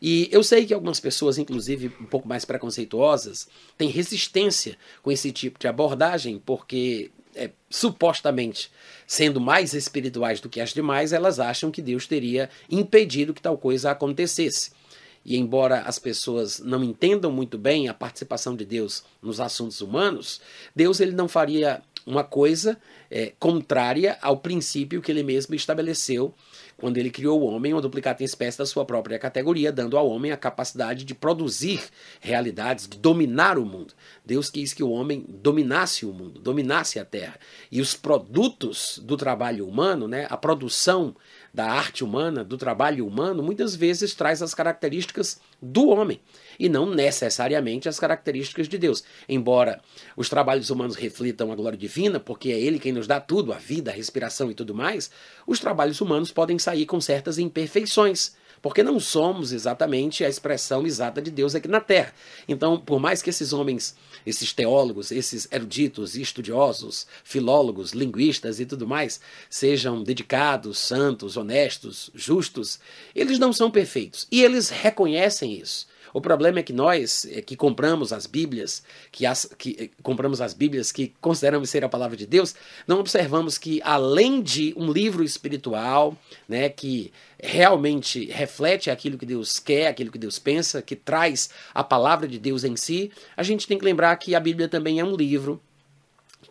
E 0.00 0.28
eu 0.30 0.44
sei 0.44 0.64
que 0.64 0.72
algumas 0.72 1.00
pessoas, 1.00 1.38
inclusive 1.38 1.90
um 2.00 2.06
pouco 2.06 2.28
mais 2.28 2.44
preconceituosas, 2.44 3.48
têm 3.76 3.88
resistência 3.88 4.78
com 5.02 5.10
esse 5.10 5.32
tipo 5.32 5.58
de 5.58 5.66
abordagem, 5.66 6.40
porque 6.46 7.10
é, 7.34 7.50
supostamente 7.68 8.70
sendo 9.08 9.40
mais 9.40 9.74
espirituais 9.74 10.40
do 10.40 10.48
que 10.48 10.60
as 10.60 10.72
demais, 10.72 11.12
elas 11.12 11.40
acham 11.40 11.72
que 11.72 11.82
Deus 11.82 12.06
teria 12.06 12.48
impedido 12.70 13.34
que 13.34 13.42
tal 13.42 13.58
coisa 13.58 13.90
acontecesse. 13.90 14.70
E 15.24 15.36
embora 15.36 15.80
as 15.80 15.98
pessoas 15.98 16.58
não 16.58 16.84
entendam 16.84 17.32
muito 17.32 17.56
bem 17.56 17.88
a 17.88 17.94
participação 17.94 18.54
de 18.54 18.64
Deus 18.64 19.04
nos 19.22 19.40
assuntos 19.40 19.80
humanos, 19.80 20.40
Deus 20.76 21.00
ele 21.00 21.12
não 21.12 21.28
faria 21.28 21.82
uma 22.06 22.22
coisa 22.22 22.78
é, 23.10 23.32
contrária 23.38 24.18
ao 24.20 24.36
princípio 24.36 25.00
que 25.00 25.10
ele 25.10 25.22
mesmo 25.22 25.54
estabeleceu 25.54 26.34
quando 26.76 26.98
ele 26.98 27.10
criou 27.10 27.40
o 27.40 27.46
homem, 27.46 27.72
uma 27.72 27.80
duplicata 27.80 28.22
em 28.22 28.26
espécie 28.26 28.58
da 28.58 28.66
sua 28.66 28.84
própria 28.84 29.18
categoria, 29.18 29.72
dando 29.72 29.96
ao 29.96 30.08
homem 30.08 30.32
a 30.32 30.36
capacidade 30.36 31.04
de 31.04 31.14
produzir 31.14 31.82
realidades, 32.20 32.88
de 32.88 32.98
dominar 32.98 33.58
o 33.58 33.64
mundo. 33.64 33.94
Deus 34.24 34.50
quis 34.50 34.72
que 34.72 34.82
o 34.82 34.90
homem 34.90 35.24
dominasse 35.28 36.04
o 36.04 36.12
mundo, 36.12 36.40
dominasse 36.40 36.98
a 36.98 37.04
terra. 37.04 37.38
E 37.70 37.80
os 37.80 37.94
produtos 37.94 39.00
do 39.02 39.16
trabalho 39.16 39.68
humano, 39.68 40.08
né, 40.08 40.26
a 40.28 40.36
produção 40.36 41.14
da 41.52 41.66
arte 41.66 42.02
humana, 42.02 42.42
do 42.42 42.58
trabalho 42.58 43.06
humano, 43.06 43.42
muitas 43.42 43.76
vezes 43.76 44.14
traz 44.14 44.42
as 44.42 44.54
características 44.54 45.40
do 45.64 45.88
homem 45.88 46.20
e 46.58 46.68
não 46.68 46.86
necessariamente 46.86 47.88
as 47.88 47.98
características 47.98 48.68
de 48.68 48.78
Deus. 48.78 49.02
Embora 49.28 49.80
os 50.16 50.28
trabalhos 50.28 50.70
humanos 50.70 50.96
reflitam 50.96 51.50
a 51.50 51.56
glória 51.56 51.78
divina, 51.78 52.20
porque 52.20 52.50
é 52.50 52.60
Ele 52.60 52.78
quem 52.78 52.92
nos 52.92 53.06
dá 53.06 53.20
tudo, 53.20 53.52
a 53.52 53.56
vida, 53.56 53.90
a 53.90 53.94
respiração 53.94 54.50
e 54.50 54.54
tudo 54.54 54.74
mais, 54.74 55.10
os 55.46 55.58
trabalhos 55.58 56.00
humanos 56.00 56.30
podem 56.30 56.58
sair 56.58 56.86
com 56.86 57.00
certas 57.00 57.38
imperfeições 57.38 58.36
porque 58.64 58.82
não 58.82 58.98
somos 58.98 59.52
exatamente 59.52 60.24
a 60.24 60.28
expressão 60.28 60.86
exata 60.86 61.20
de 61.20 61.30
Deus 61.30 61.54
aqui 61.54 61.68
na 61.68 61.80
Terra. 61.80 62.14
Então, 62.48 62.80
por 62.80 62.98
mais 62.98 63.20
que 63.20 63.28
esses 63.28 63.52
homens, 63.52 63.94
esses 64.24 64.54
teólogos, 64.54 65.12
esses 65.12 65.46
eruditos, 65.52 66.16
estudiosos, 66.16 67.06
filólogos, 67.22 67.92
linguistas 67.92 68.60
e 68.60 68.64
tudo 68.64 68.86
mais, 68.88 69.20
sejam 69.50 70.02
dedicados, 70.02 70.78
santos, 70.78 71.36
honestos, 71.36 72.08
justos, 72.14 72.80
eles 73.14 73.38
não 73.38 73.52
são 73.52 73.70
perfeitos. 73.70 74.26
E 74.32 74.42
eles 74.42 74.70
reconhecem 74.70 75.60
isso. 75.60 75.86
O 76.14 76.20
problema 76.20 76.60
é 76.60 76.62
que 76.62 76.72
nós, 76.72 77.26
é, 77.28 77.42
que 77.42 77.56
compramos 77.56 78.12
as 78.12 78.24
Bíblias, 78.24 78.84
que, 79.10 79.26
as, 79.26 79.50
que 79.58 79.76
é, 79.80 79.90
compramos 80.00 80.40
as 80.40 80.54
Bíblias 80.54 80.92
que 80.92 81.12
consideramos 81.20 81.68
ser 81.68 81.84
a 81.84 81.88
palavra 81.88 82.16
de 82.16 82.24
Deus, 82.24 82.54
não 82.86 83.00
observamos 83.00 83.58
que 83.58 83.82
além 83.82 84.40
de 84.40 84.72
um 84.76 84.92
livro 84.92 85.24
espiritual, 85.24 86.16
né, 86.48 86.68
que 86.68 87.12
realmente 87.42 88.26
reflete 88.26 88.92
aquilo 88.92 89.18
que 89.18 89.26
Deus 89.26 89.58
quer, 89.58 89.88
aquilo 89.88 90.12
que 90.12 90.18
Deus 90.18 90.38
pensa, 90.38 90.80
que 90.80 90.94
traz 90.94 91.50
a 91.74 91.82
palavra 91.82 92.28
de 92.28 92.38
Deus 92.38 92.62
em 92.62 92.76
si, 92.76 93.10
a 93.36 93.42
gente 93.42 93.66
tem 93.66 93.76
que 93.76 93.84
lembrar 93.84 94.14
que 94.16 94.36
a 94.36 94.40
Bíblia 94.40 94.68
também 94.68 95.00
é 95.00 95.04
um 95.04 95.16
livro 95.16 95.60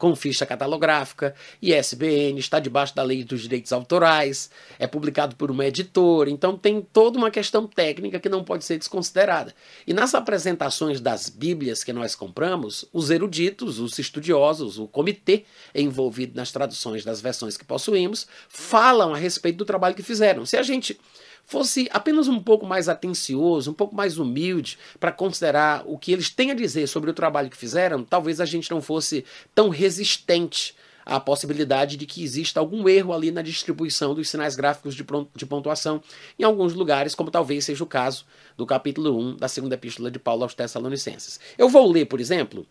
com 0.03 0.17
ficha 0.17 0.45
catalográfica, 0.45 1.33
ISBN, 1.61 2.37
está 2.37 2.59
debaixo 2.59 2.93
da 2.93 3.01
lei 3.01 3.23
dos 3.23 3.43
direitos 3.43 3.71
autorais, 3.71 4.49
é 4.77 4.85
publicado 4.85 5.33
por 5.37 5.49
uma 5.49 5.65
editora, 5.65 6.29
então 6.29 6.57
tem 6.57 6.81
toda 6.81 7.17
uma 7.17 7.31
questão 7.31 7.65
técnica 7.65 8.19
que 8.19 8.27
não 8.27 8.43
pode 8.43 8.65
ser 8.65 8.77
desconsiderada. 8.77 9.55
E 9.87 9.93
nas 9.93 10.13
apresentações 10.13 10.99
das 10.99 11.29
Bíblias 11.29 11.85
que 11.85 11.93
nós 11.93 12.15
compramos, 12.15 12.83
os 12.91 13.09
eruditos, 13.09 13.79
os 13.79 13.97
estudiosos, 13.97 14.77
o 14.77 14.89
comitê 14.89 15.45
envolvido 15.73 16.35
nas 16.35 16.51
traduções 16.51 17.05
das 17.05 17.21
versões 17.21 17.55
que 17.55 17.63
possuímos, 17.63 18.27
falam 18.49 19.13
a 19.13 19.17
respeito 19.17 19.55
do 19.55 19.63
trabalho 19.63 19.95
que 19.95 20.03
fizeram. 20.03 20.45
Se 20.45 20.57
a 20.57 20.63
gente 20.63 20.99
fosse 21.45 21.88
apenas 21.91 22.27
um 22.27 22.39
pouco 22.39 22.65
mais 22.65 22.89
atencioso, 22.89 23.71
um 23.71 23.73
pouco 23.73 23.95
mais 23.95 24.17
humilde 24.17 24.77
para 24.99 25.12
considerar 25.12 25.84
o 25.86 25.97
que 25.97 26.12
eles 26.12 26.29
têm 26.29 26.51
a 26.51 26.56
dizer 26.56 26.88
sobre 26.88 27.10
o 27.10 27.13
trabalho 27.13 27.49
que 27.49 27.58
fizeram, 27.58 28.03
talvez 28.03 28.39
a 28.39 28.45
gente 28.45 28.71
não 28.71 28.82
fosse 28.82 29.25
tão 29.53 29.69
resistente 29.69 30.75
à 31.06 31.19
possibilidade 31.19 31.97
de 31.97 32.06
que 32.06 32.23
exista 32.23 32.60
algum 32.60 32.88
erro 32.88 33.13
ali 33.13 33.29
na 33.29 33.41
distribuição 33.41 34.15
dos 34.15 34.29
sinais 34.29 34.56
gráficos 34.56 34.95
de 34.95 35.45
pontuação 35.45 36.01
em 36.39 36.43
alguns 36.43 36.73
lugares, 36.73 37.13
como 37.13 37.29
talvez 37.29 37.65
seja 37.65 37.84
o 37.84 37.88
caso 37.88 38.25
do 38.56 38.65
capítulo 38.65 39.17
1 39.17 39.36
da 39.38 39.47
segunda 39.47 39.75
epístola 39.75 40.10
de 40.10 40.19
Paulo 40.19 40.43
aos 40.43 40.53
Tessalonicenses. 40.53 41.39
Eu 41.58 41.67
vou 41.67 41.91
ler, 41.91 42.06
por 42.06 42.21
exemplo, 42.21 42.65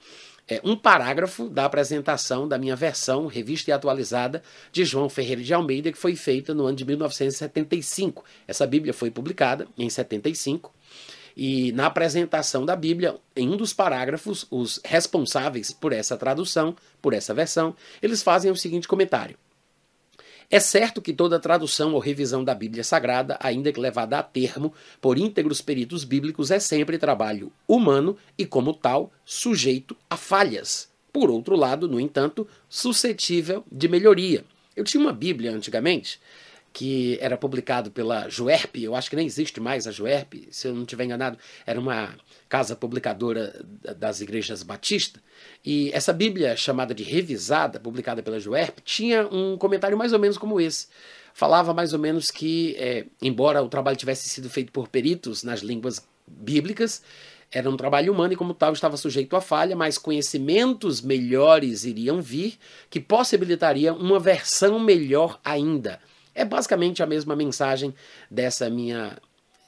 é, 0.49 0.61
um 0.65 0.77
parágrafo 0.77 1.49
da 1.49 1.65
apresentação 1.65 2.49
da 2.49 2.59
minha 2.59 2.77
versão 2.77 3.27
revista 3.27 3.71
e 3.71 3.73
atualizada 3.73 4.43
de 4.71 4.85
João 4.85 5.09
Ferreira 5.09 5.43
de 5.43 5.55
Almeida, 5.55 5.93
que 5.93 5.99
foi 5.99 6.17
feita 6.17 6.53
no 6.53 6.67
ano 6.67 6.77
de 6.77 6.85
1975. 6.85 8.25
Essa 8.47 8.67
Bíblia 8.67 8.93
foi 8.93 9.11
publicada 9.11 9.67
em 9.79 9.89
75. 9.89 10.73
E 11.37 11.73
na 11.73 11.87
apresentação 11.87 12.67
da 12.67 12.77
Bíblia, 12.77 13.17
em 13.35 13.49
um 13.49 13.57
dos 13.57 13.73
parágrafos, 13.73 14.47
os 14.51 14.81
responsáveis 14.85 15.73
por 15.73 15.93
essa 15.93 16.17
tradução, 16.17 16.77
por 17.01 17.15
essa 17.15 17.33
versão, 17.33 17.75
eles 18.03 18.23
fazem 18.23 18.51
o 18.51 18.57
seguinte 18.57 18.87
comentário. 18.87 19.37
É 20.55 20.61
certo 20.61 21.01
que 21.01 21.15
toda 21.15 21.41
tradução 21.41 21.95
ou 21.95 21.99
revisão 21.99 22.45
da 22.45 22.55
Bíblia 22.55 22.85
Sagrada, 22.85 23.39
ainda 23.41 23.73
que 23.73 23.81
levada 23.81 24.19
a 24.19 24.23
termo 24.23 24.75
por 25.01 25.17
íntegros 25.17 25.63
peritos 25.63 26.05
bíblicos, 26.05 26.51
é 26.51 26.59
sempre 26.61 26.99
trabalho 26.99 27.51
humano 27.67 28.19
e, 28.37 28.45
como 28.45 28.75
tal, 28.75 29.11
sujeito 29.25 29.97
a 30.11 30.17
falhas. 30.19 30.91
Por 31.11 31.31
outro 31.31 31.57
lado, 31.57 31.89
no 31.89 31.99
entanto, 31.99 32.47
suscetível 32.69 33.65
de 33.73 33.89
melhoria. 33.89 34.45
Eu 34.77 34.85
tinha 34.85 35.01
uma 35.01 35.15
Bíblia 35.15 35.53
antigamente 35.53 36.21
que 36.73 37.19
era 37.21 37.37
publicado 37.37 37.91
pela 37.91 38.29
Juerp, 38.29 38.77
eu 38.77 38.95
acho 38.95 39.11
que 39.11 39.17
nem 39.17 39.27
existe 39.27 39.61
mais 39.61 39.87
a 39.87 39.91
Juerp, 39.91 40.35
se 40.51 40.69
eu 40.69 40.75
não 40.75 40.83
estiver 40.83 41.05
enganado, 41.05 41.37
era 41.67 41.79
uma 41.79 42.15
casa 42.49 42.75
publicadora 42.75 43.65
das 43.97 44.21
igrejas 44.21 44.63
batistas, 44.63 45.23
e 45.65 45.91
essa 45.93 46.13
Bíblia 46.13 46.57
chamada 46.57 46.95
de 46.95 47.03
Revisada, 47.03 47.79
publicada 47.79 48.23
pela 48.23 48.41
Juerp, 48.41 48.79
tinha 48.85 49.27
um 49.27 49.57
comentário 49.59 49.99
mais 49.99 50.13
ou 50.13 50.19
menos 50.19 50.39
como 50.39 50.61
esse. 50.61 50.89
Falava 51.35 51.73
mais 51.73 51.93
ou 51.93 51.99
menos 51.99 52.31
que, 52.31 52.77
é, 52.79 53.07
embora 53.21 53.63
o 53.63 53.69
trabalho 53.69 53.97
tivesse 53.97 54.29
sido 54.29 54.51
feito 54.51 54.71
por 54.71 54.89
peritos 54.89 55.43
nas 55.43 55.61
línguas 55.61 56.07
bíblicas, 56.27 57.03
era 57.51 57.69
um 57.69 57.77
trabalho 57.77 58.13
humano 58.13 58.33
e, 58.33 58.37
como 58.37 58.55
tal, 58.55 58.73
estava 58.73 58.97
sujeito 58.97 59.37
a 59.37 59.41
falha, 59.41 59.77
mas 59.77 59.99
conhecimentos 59.99 61.01
melhores 61.01 61.85
iriam 61.85 62.21
vir 62.21 62.59
que 62.89 63.01
possibilitaria 63.01 63.93
uma 63.93 64.19
versão 64.19 64.79
melhor 64.79 65.39
ainda 65.45 66.01
é 66.35 66.45
basicamente 66.45 67.03
a 67.03 67.07
mesma 67.07 67.37
mensagem 67.37 67.95
dessa 68.31 68.69
minha 68.71 69.19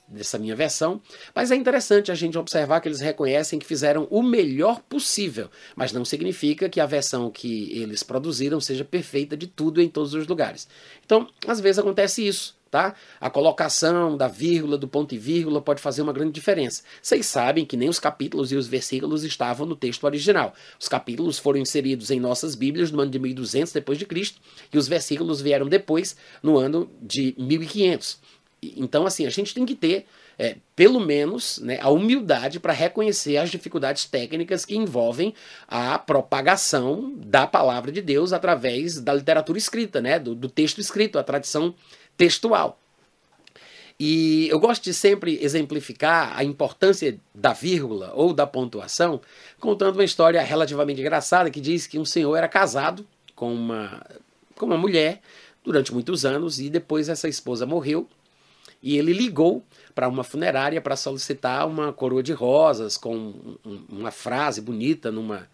dessa 0.07 0.39
minha 0.39 0.55
versão, 0.55 1.01
mas 1.35 1.51
é 1.51 1.57
interessante 1.57 2.13
a 2.13 2.15
gente 2.15 2.37
observar 2.37 2.81
que 2.81 2.89
eles 2.89 3.01
reconhecem 3.01 3.59
que 3.59 3.65
fizeram 3.65 4.07
o 4.11 4.23
melhor 4.23 4.81
possível, 4.83 5.51
mas 5.75 5.93
não 5.93 6.05
significa 6.05 6.69
que 6.69 6.79
a 6.79 6.85
versão 6.85 7.31
que 7.31 7.73
eles 7.73 8.03
produziram 8.03 8.61
seja 8.61 8.85
perfeita 8.85 9.35
de 9.35 9.47
tudo 9.47 9.81
em 9.81 9.89
todos 9.89 10.13
os 10.13 10.27
lugares. 10.27 10.69
Então, 11.05 11.27
às 11.47 11.59
vezes 11.59 11.79
acontece 11.79 12.27
isso. 12.27 12.55
Tá? 12.75 12.93
A 13.21 13.31
colocação 13.31 14.17
da 14.17 14.27
vírgula, 14.27 14.77
do 14.77 14.89
ponto 14.89 15.15
e 15.15 15.17
vírgula, 15.17 15.63
pode 15.63 15.81
fazer 15.81 16.03
uma 16.03 16.13
grande 16.13 16.33
diferença. 16.33 16.83
Vocês 17.01 17.25
sabem 17.25 17.65
que 17.65 17.77
nem 17.77 17.89
os 17.89 18.01
capítulos 18.01 18.51
e 18.51 18.57
os 18.57 18.67
versículos 18.67 19.23
estavam 19.23 19.65
no 19.65 19.77
texto 19.77 20.03
original. 20.03 20.53
Os 20.77 20.89
capítulos 20.89 21.39
foram 21.39 21.61
inseridos 21.61 22.11
em 22.11 22.19
nossas 22.19 22.57
Bíblias 22.57 22.91
no 22.91 23.01
ano 23.01 23.13
de 23.13 23.19
1200 23.21 23.73
depois 23.73 23.97
de 23.97 24.05
Cristo 24.05 24.41
e 24.73 24.77
os 24.77 24.89
versículos 24.89 25.41
vieram 25.41 25.69
depois, 25.69 26.17
no 26.43 26.59
ano 26.59 26.91
de 27.01 27.33
1500. 27.39 28.19
Então, 28.77 29.07
assim, 29.07 29.25
a 29.25 29.31
gente 29.31 29.55
tem 29.55 29.65
que 29.65 29.75
ter, 29.75 30.07
é, 30.39 30.57
pelo 30.75 30.99
menos, 30.99 31.59
né, 31.59 31.79
a 31.81 31.91
humildade 31.91 32.59
para 32.59 32.73
reconhecer 32.73 33.37
as 33.37 33.51
dificuldades 33.51 34.05
técnicas 34.05 34.65
que 34.65 34.77
envolvem 34.77 35.33
a 35.69 35.97
propagação 35.99 37.15
da 37.19 37.47
palavra 37.47 37.93
de 37.93 38.03
Deus 38.03 38.33
através 38.33 39.01
da 39.01 39.15
literatura 39.15 39.59
escrita, 39.59 40.01
né, 40.01 40.19
do, 40.19 40.35
do 40.35 40.49
texto 40.49 40.81
escrito, 40.81 41.19
a 41.19 41.23
tradição 41.23 41.75
textual. 42.17 42.79
E 43.99 44.49
eu 44.49 44.59
gosto 44.59 44.83
de 44.83 44.93
sempre 44.93 45.39
exemplificar 45.41 46.37
a 46.37 46.43
importância 46.43 47.17
da 47.35 47.53
vírgula 47.53 48.13
ou 48.15 48.33
da 48.33 48.47
pontuação, 48.47 49.21
contando 49.61 49.95
uma 49.97 50.05
história 50.05 50.43
relativamente 50.43 51.01
engraçada 51.01 51.51
que 51.51 51.61
diz 51.61 51.87
que 51.87 51.99
um 51.99 52.05
senhor 52.05 52.35
era 52.37 52.49
casado 52.49 53.07
com 53.37 53.55
uma, 53.55 54.05
com 54.57 54.67
uma 54.67 54.77
mulher 54.77 55.21
durante 55.63 55.95
muitos 55.95 56.25
anos 56.25 56.59
e 56.59 56.69
depois 56.69 57.09
essa 57.09 57.29
esposa 57.29 57.65
morreu 57.65 58.09
e 58.85 58.99
ele 58.99 59.15
ligou 59.15 59.65
para 59.95 60.07
uma 60.07 60.23
funerária 60.23 60.79
para 60.79 60.95
solicitar 60.95 61.67
uma 61.67 61.91
coroa 61.91 62.23
de 62.23 62.35
rosas 62.35 62.99
com 62.99 63.57
uma 63.89 64.11
frase 64.11 64.61
bonita 64.61 65.11
numa, 65.11 65.49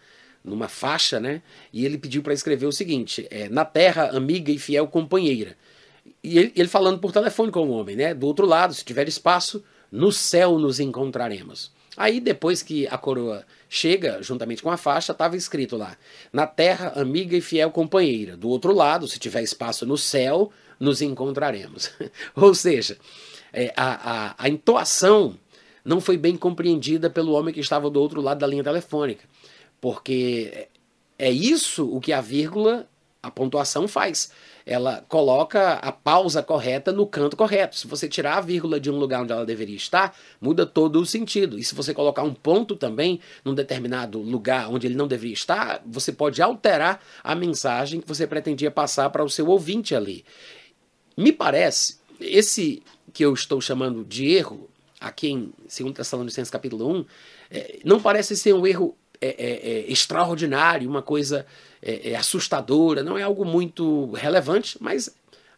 numa 0.44 0.66
faixa, 0.66 1.20
né? 1.20 1.40
E 1.72 1.86
ele 1.86 1.96
pediu 1.96 2.24
para 2.24 2.34
escrever 2.34 2.66
o 2.66 2.72
seguinte: 2.72 3.28
é, 3.30 3.48
na 3.48 3.64
terra 3.64 4.10
amiga 4.16 4.50
e 4.50 4.58
fiel 4.58 4.88
companheira 4.88 5.56
e 6.22 6.38
ele, 6.38 6.52
ele, 6.54 6.68
falando 6.68 6.98
por 6.98 7.12
telefone 7.12 7.50
com 7.50 7.68
o 7.68 7.70
homem, 7.70 7.96
né? 7.96 8.14
Do 8.14 8.26
outro 8.26 8.46
lado, 8.46 8.74
se 8.74 8.84
tiver 8.84 9.08
espaço, 9.08 9.64
no 9.90 10.12
céu 10.12 10.58
nos 10.58 10.78
encontraremos. 10.78 11.72
Aí, 11.96 12.20
depois 12.20 12.62
que 12.62 12.86
a 12.86 12.96
coroa 12.96 13.44
chega, 13.68 14.22
juntamente 14.22 14.62
com 14.62 14.70
a 14.70 14.76
faixa, 14.76 15.12
estava 15.12 15.36
escrito 15.36 15.76
lá: 15.76 15.96
Na 16.32 16.46
terra, 16.46 16.92
amiga 16.96 17.36
e 17.36 17.40
fiel 17.40 17.70
companheira. 17.70 18.36
Do 18.36 18.48
outro 18.48 18.72
lado, 18.74 19.08
se 19.08 19.18
tiver 19.18 19.42
espaço 19.42 19.86
no 19.86 19.96
céu, 19.96 20.52
nos 20.78 21.02
encontraremos. 21.02 21.90
Ou 22.36 22.54
seja, 22.54 22.98
é, 23.52 23.72
a, 23.76 24.30
a, 24.30 24.34
a 24.38 24.48
entoação 24.48 25.36
não 25.84 26.00
foi 26.00 26.16
bem 26.16 26.36
compreendida 26.36 27.10
pelo 27.10 27.32
homem 27.32 27.52
que 27.52 27.60
estava 27.60 27.90
do 27.90 28.00
outro 28.00 28.20
lado 28.20 28.38
da 28.38 28.46
linha 28.46 28.64
telefônica. 28.64 29.24
Porque 29.80 30.68
é 31.18 31.30
isso 31.30 31.84
o 31.84 32.00
que 32.00 32.12
a 32.12 32.20
vírgula, 32.20 32.88
a 33.22 33.30
pontuação 33.30 33.88
faz 33.88 34.30
ela 34.64 35.04
coloca 35.08 35.74
a 35.74 35.92
pausa 35.92 36.42
correta 36.42 36.92
no 36.92 37.06
canto 37.06 37.36
correto. 37.36 37.76
Se 37.76 37.86
você 37.86 38.08
tirar 38.08 38.38
a 38.38 38.40
vírgula 38.40 38.78
de 38.78 38.90
um 38.90 38.96
lugar 38.96 39.22
onde 39.22 39.32
ela 39.32 39.46
deveria 39.46 39.76
estar, 39.76 40.16
muda 40.40 40.66
todo 40.66 41.00
o 41.00 41.06
sentido. 41.06 41.58
E 41.58 41.64
se 41.64 41.74
você 41.74 41.92
colocar 41.94 42.22
um 42.22 42.34
ponto 42.34 42.76
também 42.76 43.20
num 43.44 43.54
determinado 43.54 44.20
lugar 44.20 44.70
onde 44.70 44.86
ele 44.86 44.94
não 44.94 45.08
deveria 45.08 45.34
estar, 45.34 45.82
você 45.86 46.12
pode 46.12 46.40
alterar 46.42 47.00
a 47.22 47.34
mensagem 47.34 48.00
que 48.00 48.08
você 48.08 48.26
pretendia 48.26 48.70
passar 48.70 49.10
para 49.10 49.24
o 49.24 49.30
seu 49.30 49.48
ouvinte 49.48 49.94
ali. 49.94 50.24
Me 51.16 51.32
parece, 51.32 51.98
esse 52.20 52.82
que 53.12 53.24
eu 53.24 53.34
estou 53.34 53.60
chamando 53.60 54.04
de 54.04 54.30
erro, 54.30 54.68
aqui 55.00 55.30
em 55.30 55.52
2 55.62 55.94
Tessalonicenses 55.94 56.50
capítulo 56.50 56.88
1, 56.88 57.04
é, 57.50 57.78
não 57.84 58.00
parece 58.00 58.36
ser 58.36 58.54
um 58.54 58.66
erro 58.66 58.96
é, 59.20 59.28
é, 59.28 59.70
é 59.70 59.92
extraordinário, 59.92 60.88
uma 60.88 61.02
coisa 61.02 61.46
é, 61.82 62.10
é 62.10 62.16
assustadora, 62.16 63.02
não 63.02 63.16
é 63.16 63.22
algo 63.22 63.44
muito 63.44 64.12
relevante, 64.12 64.76
mas 64.80 65.10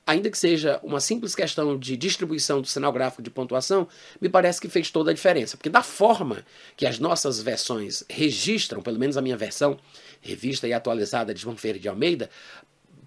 ainda 0.06 0.30
que 0.30 0.38
seja 0.38 0.80
uma 0.82 1.00
simples 1.00 1.34
questão 1.34 1.78
de 1.78 1.96
distribuição 1.96 2.60
do 2.60 2.66
sinal 2.66 2.92
gráfico 2.92 3.22
de 3.22 3.30
pontuação, 3.30 3.86
me 4.20 4.28
parece 4.28 4.60
que 4.60 4.68
fez 4.68 4.90
toda 4.90 5.10
a 5.10 5.14
diferença. 5.14 5.56
Porque 5.56 5.70
da 5.70 5.82
forma 5.82 6.44
que 6.76 6.86
as 6.86 6.98
nossas 6.98 7.40
versões 7.40 8.04
registram, 8.10 8.82
pelo 8.82 8.98
menos 8.98 9.16
a 9.16 9.22
minha 9.22 9.36
versão, 9.36 9.78
revista 10.20 10.66
e 10.66 10.72
atualizada 10.72 11.32
de 11.32 11.40
João 11.40 11.56
Ferreira 11.56 11.78
de 11.78 11.88
Almeida, 11.88 12.28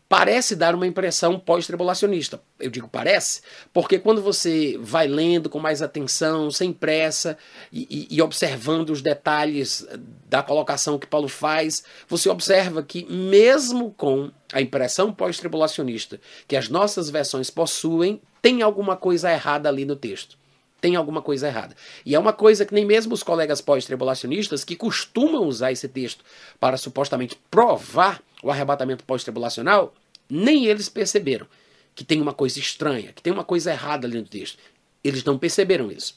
parece 0.08 0.56
dar 0.56 0.76
uma 0.76 0.86
impressão 0.86 1.40
pós-tribulacionista. 1.40 2.40
Eu 2.60 2.70
digo 2.70 2.88
parece, 2.88 3.42
porque 3.74 3.98
quando 3.98 4.22
você 4.22 4.78
vai 4.80 5.08
lendo 5.08 5.50
com 5.50 5.60
mais 5.60 5.82
atenção, 5.82 6.52
sem 6.52 6.72
pressa 6.72 7.38
e, 7.72 8.08
e, 8.10 8.22
observando 8.22 8.92
os 8.92 9.02
detalhes 9.02 9.86
da 10.30 10.44
colocação 10.44 11.00
que 11.00 11.08
Paulo 11.08 11.28
faz, 11.28 11.84
você 12.08 12.30
observa 12.30 12.84
que, 12.84 13.06
mesmo 13.06 13.94
com 13.98 14.32
a 14.54 14.62
impressão 14.62 15.12
pós-tribulacionista 15.12 16.20
que 16.48 16.56
as 16.56 16.70
nossas 16.70 17.10
versões 17.10 17.50
possuem, 17.50 18.22
tem 18.42 18.62
alguma 18.62 18.96
coisa 18.96 19.32
errada 19.32 19.68
ali 19.68 19.86
no 19.86 19.96
texto. 19.96 20.38
Tem 20.80 20.96
alguma 20.96 21.22
coisa 21.22 21.48
errada. 21.48 21.76
E 22.06 22.14
é 22.14 22.20
uma 22.20 22.34
coisa 22.34 22.64
que 22.64 22.74
nem 22.74 22.86
mesmo 22.86 23.14
os 23.14 23.24
colegas 23.24 23.60
pós-tribulacionistas, 23.60 24.64
que 24.64 24.76
costumam 24.76 25.48
usar 25.48 25.72
esse 25.72 25.88
texto 25.88 26.24
para 26.60 26.78
supostamente 26.78 27.36
provar 27.50 28.22
o 28.46 28.52
arrebatamento 28.52 29.04
pós-tribulacional, 29.04 29.92
nem 30.30 30.68
eles 30.68 30.88
perceberam 30.88 31.48
que 31.96 32.04
tem 32.04 32.22
uma 32.22 32.32
coisa 32.32 32.60
estranha, 32.60 33.12
que 33.12 33.22
tem 33.22 33.34
uma 33.34 33.44
coisa 33.44 33.72
errada 33.72 34.06
ali 34.06 34.20
no 34.20 34.28
texto. 34.28 34.60
Eles 35.04 35.24
não 35.24 35.36
perceberam 35.36 35.92
isso. 35.92 36.16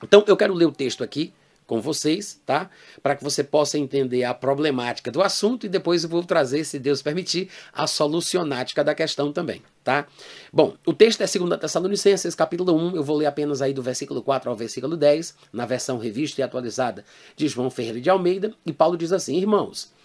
Então 0.00 0.22
eu 0.28 0.36
quero 0.36 0.54
ler 0.54 0.66
o 0.66 0.70
texto 0.70 1.02
aqui 1.02 1.32
com 1.66 1.80
vocês, 1.80 2.40
tá? 2.46 2.70
Para 3.02 3.16
que 3.16 3.24
você 3.24 3.42
possa 3.42 3.76
entender 3.76 4.22
a 4.22 4.32
problemática 4.32 5.10
do 5.10 5.20
assunto 5.20 5.66
e 5.66 5.68
depois 5.68 6.04
eu 6.04 6.08
vou 6.08 6.22
trazer, 6.22 6.62
se 6.62 6.78
Deus 6.78 7.02
permitir, 7.02 7.48
a 7.72 7.88
solucionática 7.88 8.84
da 8.84 8.94
questão 8.94 9.32
também, 9.32 9.60
tá? 9.82 10.06
Bom, 10.52 10.76
o 10.86 10.92
texto 10.92 11.22
é 11.22 11.26
2 11.26 11.58
Tessalonicenses, 11.58 12.36
capítulo 12.36 12.76
1, 12.76 12.94
eu 12.94 13.02
vou 13.02 13.16
ler 13.16 13.26
apenas 13.26 13.60
aí 13.60 13.72
do 13.72 13.82
versículo 13.82 14.22
4 14.22 14.48
ao 14.48 14.54
versículo 14.54 14.96
10, 14.96 15.34
na 15.52 15.66
versão 15.66 15.98
revista 15.98 16.40
e 16.40 16.44
atualizada 16.44 17.04
de 17.34 17.48
João 17.48 17.70
Ferreira 17.70 18.00
de 18.00 18.08
Almeida, 18.08 18.54
e 18.64 18.72
Paulo 18.72 18.96
diz 18.96 19.10
assim: 19.10 19.36
Irmãos, 19.36 19.95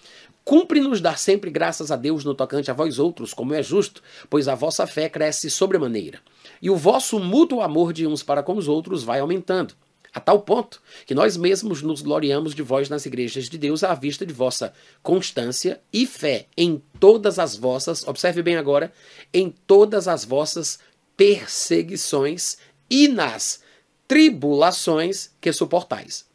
Cumpre-nos 0.43 0.99
dar 0.99 1.17
sempre 1.17 1.51
graças 1.51 1.91
a 1.91 1.95
Deus 1.95 2.25
no 2.25 2.33
tocante 2.33 2.71
a 2.71 2.73
vós 2.73 2.97
outros, 2.97 3.33
como 3.33 3.53
é 3.53 3.61
justo, 3.61 4.01
pois 4.29 4.47
a 4.47 4.55
vossa 4.55 4.87
fé 4.87 5.07
cresce 5.07 5.49
sobremaneira. 5.49 6.19
E 6.61 6.69
o 6.69 6.75
vosso 6.75 7.19
mútuo 7.19 7.61
amor 7.61 7.93
de 7.93 8.07
uns 8.07 8.23
para 8.23 8.41
com 8.41 8.57
os 8.57 8.67
outros 8.67 9.03
vai 9.03 9.19
aumentando, 9.19 9.75
a 10.13 10.19
tal 10.19 10.41
ponto 10.41 10.81
que 11.05 11.13
nós 11.13 11.37
mesmos 11.37 11.81
nos 11.81 12.01
gloriamos 12.01 12.53
de 12.53 12.61
vós 12.61 12.89
nas 12.89 13.05
igrejas 13.05 13.47
de 13.47 13.57
Deus 13.57 13.83
à 13.83 13.93
vista 13.93 14.25
de 14.25 14.33
vossa 14.33 14.73
constância 15.01 15.79
e 15.93 16.05
fé 16.05 16.47
em 16.57 16.81
todas 16.99 17.39
as 17.39 17.55
vossas, 17.55 18.05
observe 18.07 18.41
bem 18.41 18.57
agora, 18.57 18.91
em 19.33 19.49
todas 19.49 20.07
as 20.07 20.25
vossas 20.25 20.79
perseguições 21.15 22.57
e 22.89 23.07
nas 23.07 23.61
tribulações 24.07 25.29
que 25.39 25.53
suportais. 25.53 26.25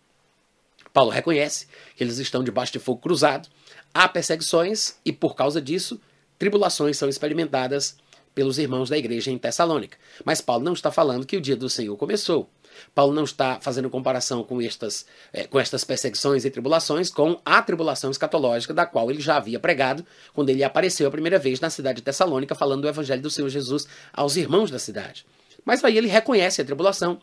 Paulo 0.92 1.10
reconhece 1.10 1.66
que 1.94 2.02
eles 2.02 2.16
estão 2.16 2.42
debaixo 2.42 2.72
de 2.72 2.78
fogo 2.78 3.02
cruzado, 3.02 3.50
há 3.92 4.08
perseguições 4.08 4.96
e, 5.04 5.12
por 5.12 5.34
causa 5.34 5.60
disso, 5.60 6.00
tribulações 6.38 6.96
são 6.96 7.08
experimentadas 7.08 7.96
pelos 8.34 8.58
irmãos 8.58 8.90
da 8.90 8.98
igreja 8.98 9.30
em 9.30 9.38
Tessalônica. 9.38 9.96
Mas 10.24 10.42
Paulo 10.42 10.62
não 10.62 10.74
está 10.74 10.92
falando 10.92 11.24
que 11.24 11.38
o 11.38 11.40
dia 11.40 11.56
do 11.56 11.70
Senhor 11.70 11.96
começou. 11.96 12.50
Paulo 12.94 13.14
não 13.14 13.24
está 13.24 13.58
fazendo 13.60 13.88
comparação 13.88 14.42
com 14.44 14.60
estas, 14.60 15.06
é, 15.32 15.46
com 15.46 15.58
estas 15.58 15.84
perseguições 15.84 16.44
e 16.44 16.50
tribulações 16.50 17.10
com 17.10 17.40
a 17.44 17.62
tribulação 17.62 18.10
escatológica 18.10 18.74
da 18.74 18.84
qual 18.84 19.10
ele 19.10 19.22
já 19.22 19.38
havia 19.38 19.58
pregado 19.58 20.04
quando 20.34 20.50
ele 20.50 20.62
apareceu 20.62 21.08
a 21.08 21.10
primeira 21.10 21.38
vez 21.38 21.60
na 21.60 21.70
cidade 21.70 21.96
de 21.96 22.02
Tessalônica 22.02 22.54
falando 22.54 22.82
do 22.82 22.88
evangelho 22.88 23.22
do 23.22 23.30
Senhor 23.30 23.48
Jesus 23.48 23.86
aos 24.12 24.36
irmãos 24.36 24.70
da 24.70 24.78
cidade. 24.78 25.24
Mas 25.64 25.82
aí 25.82 25.96
ele 25.98 26.06
reconhece 26.06 26.60
a 26.60 26.64
tribulação, 26.64 27.18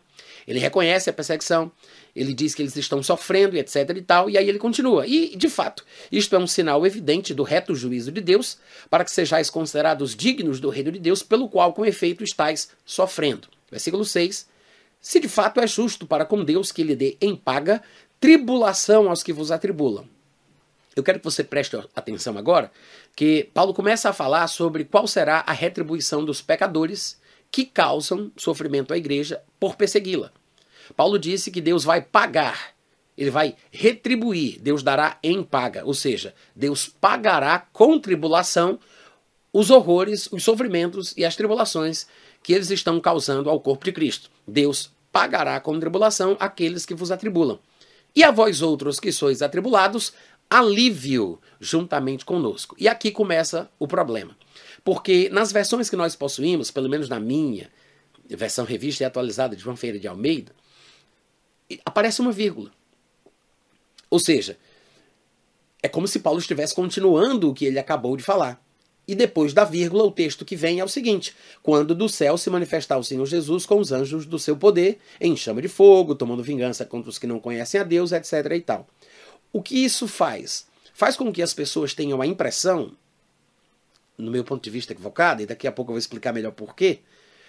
ele 0.46 0.58
reconhece 0.58 1.08
a 1.08 1.12
perseguição, 1.12 1.72
ele 2.14 2.32
diz 2.32 2.54
que 2.54 2.62
eles 2.62 2.76
estão 2.76 3.02
sofrendo 3.02 3.56
e 3.56 3.58
etc 3.58 3.90
e 3.96 4.02
tal, 4.02 4.30
e 4.30 4.38
aí 4.38 4.48
ele 4.48 4.58
continua. 4.58 5.06
E, 5.06 5.34
de 5.36 5.48
fato, 5.48 5.84
isto 6.12 6.36
é 6.36 6.38
um 6.38 6.46
sinal 6.46 6.86
evidente 6.86 7.34
do 7.34 7.42
reto 7.42 7.74
juízo 7.74 8.12
de 8.12 8.20
Deus, 8.20 8.58
para 8.88 9.04
que 9.04 9.10
sejais 9.10 9.50
considerados 9.50 10.14
dignos 10.14 10.60
do 10.60 10.68
reino 10.68 10.92
de 10.92 10.98
Deus, 10.98 11.22
pelo 11.22 11.48
qual, 11.48 11.72
com 11.72 11.84
efeito, 11.84 12.22
estáis 12.22 12.68
sofrendo. 12.84 13.48
Versículo 13.70 14.04
6. 14.04 14.46
Se 15.00 15.20
de 15.20 15.28
fato 15.28 15.60
é 15.60 15.66
justo 15.66 16.06
para 16.06 16.24
com 16.24 16.44
Deus 16.44 16.70
que 16.70 16.82
lhe 16.82 16.94
dê 16.94 17.16
em 17.20 17.34
paga 17.34 17.82
tribulação 18.20 19.10
aos 19.10 19.22
que 19.22 19.32
vos 19.32 19.50
atribulam. 19.50 20.08
Eu 20.96 21.02
quero 21.02 21.18
que 21.18 21.24
você 21.24 21.42
preste 21.42 21.76
atenção 21.94 22.38
agora, 22.38 22.70
que 23.16 23.50
Paulo 23.52 23.74
começa 23.74 24.08
a 24.08 24.12
falar 24.12 24.46
sobre 24.46 24.84
qual 24.84 25.06
será 25.08 25.42
a 25.46 25.52
retribuição 25.52 26.24
dos 26.24 26.40
pecadores 26.40 27.20
que 27.50 27.64
causam 27.64 28.30
sofrimento 28.36 28.94
à 28.94 28.96
igreja 28.96 29.42
por 29.58 29.76
persegui-la. 29.76 30.32
Paulo 30.96 31.18
disse 31.18 31.50
que 31.50 31.60
Deus 31.60 31.84
vai 31.84 32.00
pagar, 32.00 32.74
ele 33.16 33.30
vai 33.30 33.54
retribuir, 33.70 34.60
Deus 34.60 34.82
dará 34.82 35.18
em 35.22 35.42
paga, 35.42 35.84
ou 35.84 35.94
seja, 35.94 36.34
Deus 36.54 36.88
pagará 36.88 37.58
com 37.72 37.98
tribulação 37.98 38.78
os 39.52 39.70
horrores, 39.70 40.28
os 40.32 40.42
sofrimentos 40.42 41.14
e 41.16 41.24
as 41.24 41.36
tribulações 41.36 42.06
que 42.42 42.52
eles 42.52 42.70
estão 42.70 43.00
causando 43.00 43.48
ao 43.48 43.60
corpo 43.60 43.84
de 43.84 43.92
Cristo. 43.92 44.30
Deus 44.46 44.90
pagará 45.12 45.60
com 45.60 45.78
tribulação 45.78 46.36
aqueles 46.40 46.84
que 46.84 46.94
vos 46.94 47.12
atribulam. 47.12 47.60
E 48.16 48.24
a 48.24 48.32
vós 48.32 48.62
outros 48.62 48.98
que 48.98 49.12
sois 49.12 49.42
atribulados, 49.42 50.12
alívio 50.50 51.40
juntamente 51.60 52.24
conosco. 52.24 52.74
E 52.78 52.88
aqui 52.88 53.12
começa 53.12 53.70
o 53.78 53.86
problema. 53.86 54.36
Porque 54.84 55.28
nas 55.30 55.52
versões 55.52 55.88
que 55.88 55.96
nós 55.96 56.16
possuímos, 56.16 56.70
pelo 56.70 56.88
menos 56.88 57.08
na 57.08 57.18
minha, 57.18 57.70
versão 58.28 58.64
revista 58.64 59.04
e 59.04 59.06
atualizada 59.06 59.56
de 59.56 59.62
João 59.62 59.76
Feira 59.76 59.98
de 59.98 60.08
Almeida, 60.08 60.52
aparece 61.84 62.20
uma 62.20 62.32
vírgula. 62.32 62.70
Ou 64.10 64.18
seja, 64.18 64.56
é 65.82 65.88
como 65.88 66.08
se 66.08 66.20
Paulo 66.20 66.38
estivesse 66.38 66.74
continuando 66.74 67.50
o 67.50 67.54
que 67.54 67.64
ele 67.64 67.78
acabou 67.78 68.16
de 68.16 68.22
falar. 68.22 68.62
E 69.06 69.14
depois 69.14 69.52
da 69.52 69.64
vírgula, 69.64 70.04
o 70.04 70.10
texto 70.10 70.44
que 70.44 70.56
vem 70.56 70.80
é 70.80 70.84
o 70.84 70.88
seguinte: 70.88 71.36
quando 71.62 71.94
do 71.94 72.08
céu 72.08 72.38
se 72.38 72.48
manifestar 72.48 72.96
o 72.96 73.04
Senhor 73.04 73.26
Jesus 73.26 73.66
com 73.66 73.78
os 73.78 73.92
anjos 73.92 74.24
do 74.24 74.38
seu 74.38 74.56
poder, 74.56 74.98
em 75.20 75.36
chama 75.36 75.60
de 75.60 75.68
fogo, 75.68 76.14
tomando 76.14 76.42
vingança 76.42 76.86
contra 76.86 77.10
os 77.10 77.18
que 77.18 77.26
não 77.26 77.38
conhecem 77.38 77.80
a 77.80 77.84
Deus, 77.84 78.12
etc. 78.12 78.32
e 78.52 78.60
tal. 78.60 78.86
O 79.52 79.62
que 79.62 79.84
isso 79.84 80.08
faz? 80.08 80.66
Faz 80.94 81.16
com 81.16 81.32
que 81.32 81.42
as 81.42 81.52
pessoas 81.52 81.92
tenham 81.92 82.22
a 82.22 82.26
impressão 82.26 82.96
no 84.16 84.30
meu 84.30 84.44
ponto 84.44 84.62
de 84.62 84.70
vista 84.70 84.92
equivocado, 84.92 85.42
e 85.42 85.46
daqui 85.46 85.66
a 85.66 85.72
pouco 85.72 85.90
eu 85.90 85.94
vou 85.94 85.98
explicar 85.98 86.32
melhor 86.32 86.52
porquê, 86.52 87.00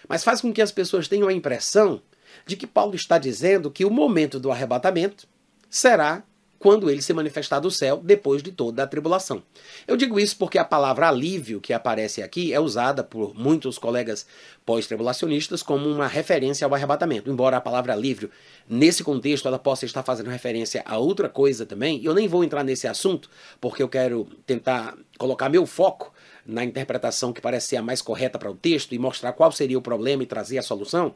mas 0.08 0.24
faz 0.24 0.42
com 0.42 0.52
que 0.52 0.62
as 0.62 0.72
pessoas 0.72 1.08
tenham 1.08 1.28
a 1.28 1.34
impressão 1.34 2.02
de 2.46 2.56
que 2.56 2.68
Paulo 2.68 2.96
está 2.96 3.18
dizendo 3.18 3.72
que 3.72 3.86
o 3.86 3.92
momento 3.92 4.40
do 4.40 4.52
arrebatamento 4.52 5.28
será 5.70 6.24
quando 6.66 6.90
ele 6.90 7.02
se 7.02 7.14
manifestar 7.14 7.60
do 7.60 7.70
céu 7.70 8.02
depois 8.04 8.42
de 8.42 8.52
toda 8.52 8.82
a 8.82 8.88
tribulação. 8.88 9.44
Eu 9.88 9.96
digo 9.96 10.20
isso 10.20 10.36
porque 10.36 10.58
a 10.58 10.66
palavra 10.66 11.08
alívio 11.08 11.62
que 11.62 11.72
aparece 11.72 12.24
aqui 12.24 12.54
é 12.54 12.60
usada 12.60 13.04
por 13.04 13.36
muitos 13.36 13.78
colegas 13.78 14.26
pós-tribulacionistas 14.66 15.62
como 15.62 15.88
uma 15.88 16.08
referência 16.08 16.66
ao 16.66 16.74
arrebatamento. 16.74 17.30
Embora 17.30 17.58
a 17.58 17.62
palavra 17.62 17.94
alívio, 17.94 18.32
nesse 18.68 19.04
contexto, 19.04 19.48
ela 19.48 19.60
possa 19.60 19.86
estar 19.86 20.02
fazendo 20.02 20.30
referência 20.32 20.82
a 20.88 20.98
outra 20.98 21.30
coisa 21.30 21.68
também, 21.68 22.04
eu 22.04 22.16
nem 22.16 22.28
vou 22.28 22.44
entrar 22.44 22.64
nesse 22.64 22.88
assunto, 22.88 23.30
porque 23.62 23.84
eu 23.84 23.88
quero 23.90 24.28
tentar 24.48 24.98
colocar 25.20 25.50
meu 25.50 25.68
foco 25.68 26.12
na 26.46 26.64
interpretação 26.64 27.34
que 27.34 27.42
parece 27.42 27.68
ser 27.68 27.78
a 27.78 27.82
mais 27.82 28.02
correta 28.02 28.38
para 28.38 28.52
o 28.52 28.56
texto 28.56 28.94
e 28.94 29.00
mostrar 29.00 29.34
qual 29.34 29.52
seria 29.52 29.78
o 29.78 29.82
problema 29.82 30.24
e 30.24 30.28
trazer 30.28 30.58
a 30.58 30.64
solução. 30.64 31.14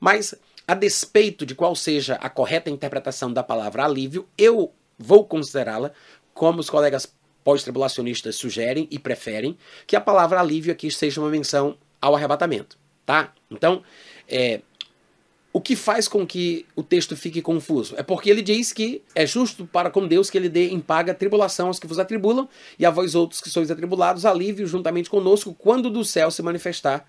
Mas, 0.00 0.34
a 0.66 0.74
despeito 0.74 1.44
de 1.44 1.54
qual 1.54 1.74
seja 1.74 2.14
a 2.16 2.28
correta 2.28 2.70
interpretação 2.70 3.32
da 3.32 3.42
palavra 3.42 3.84
alívio, 3.84 4.28
eu 4.36 4.72
vou 4.98 5.24
considerá-la, 5.24 5.92
como 6.32 6.60
os 6.60 6.70
colegas 6.70 7.12
pós-tribulacionistas 7.42 8.36
sugerem 8.36 8.88
e 8.90 8.98
preferem, 8.98 9.56
que 9.86 9.94
a 9.94 10.00
palavra 10.00 10.40
alívio 10.40 10.72
aqui 10.72 10.90
seja 10.90 11.20
uma 11.20 11.30
menção 11.30 11.76
ao 12.00 12.16
arrebatamento. 12.16 12.78
Tá? 13.04 13.32
Então, 13.50 13.82
é, 14.26 14.62
o 15.52 15.60
que 15.60 15.76
faz 15.76 16.08
com 16.08 16.26
que 16.26 16.66
o 16.74 16.82
texto 16.82 17.16
fique 17.16 17.40
confuso? 17.40 17.94
É 17.96 18.02
porque 18.02 18.28
ele 18.28 18.42
diz 18.42 18.72
que 18.72 19.02
é 19.14 19.24
justo 19.24 19.64
para 19.64 19.88
com 19.88 20.04
Deus 20.08 20.28
que 20.28 20.36
ele 20.36 20.48
dê 20.48 20.70
em 20.70 20.80
paga 20.80 21.14
tribulação 21.14 21.68
aos 21.68 21.78
que 21.78 21.86
vos 21.86 21.98
atribulam, 22.00 22.48
e 22.76 22.84
a 22.84 22.90
vós 22.90 23.14
outros 23.14 23.40
que 23.40 23.48
sois 23.48 23.70
atribulados, 23.70 24.26
alívio 24.26 24.66
juntamente 24.66 25.08
conosco, 25.08 25.54
quando 25.54 25.88
do 25.88 26.04
céu 26.04 26.28
se 26.30 26.42
manifestar 26.42 27.06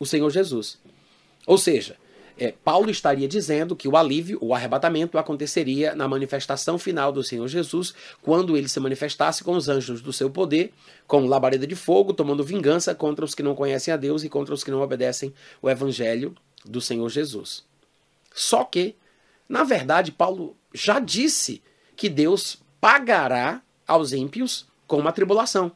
o 0.00 0.04
Senhor 0.06 0.28
Jesus. 0.30 0.80
Ou 1.46 1.58
seja, 1.58 1.96
é, 2.40 2.54
Paulo 2.64 2.90
estaria 2.90 3.28
dizendo 3.28 3.76
que 3.76 3.86
o 3.86 3.98
alívio, 3.98 4.38
o 4.40 4.54
arrebatamento, 4.54 5.18
aconteceria 5.18 5.94
na 5.94 6.08
manifestação 6.08 6.78
final 6.78 7.12
do 7.12 7.22
Senhor 7.22 7.46
Jesus, 7.46 7.92
quando 8.22 8.56
ele 8.56 8.66
se 8.66 8.80
manifestasse 8.80 9.44
com 9.44 9.52
os 9.52 9.68
anjos 9.68 10.00
do 10.00 10.10
seu 10.10 10.30
poder, 10.30 10.72
com 11.06 11.26
labareda 11.26 11.66
de 11.66 11.76
fogo, 11.76 12.14
tomando 12.14 12.42
vingança 12.42 12.94
contra 12.94 13.26
os 13.26 13.34
que 13.34 13.42
não 13.42 13.54
conhecem 13.54 13.92
a 13.92 13.96
Deus 13.98 14.24
e 14.24 14.28
contra 14.30 14.54
os 14.54 14.64
que 14.64 14.70
não 14.70 14.80
obedecem 14.80 15.34
o 15.60 15.68
evangelho 15.68 16.34
do 16.64 16.80
Senhor 16.80 17.08
Jesus. 17.10 17.62
Só 18.34 18.64
que, 18.64 18.96
na 19.46 19.62
verdade, 19.62 20.10
Paulo 20.10 20.56
já 20.72 20.98
disse 20.98 21.62
que 21.94 22.08
Deus 22.08 22.58
pagará 22.80 23.60
aos 23.86 24.14
ímpios 24.14 24.66
com 24.86 24.96
uma 24.96 25.12
tribulação. 25.12 25.72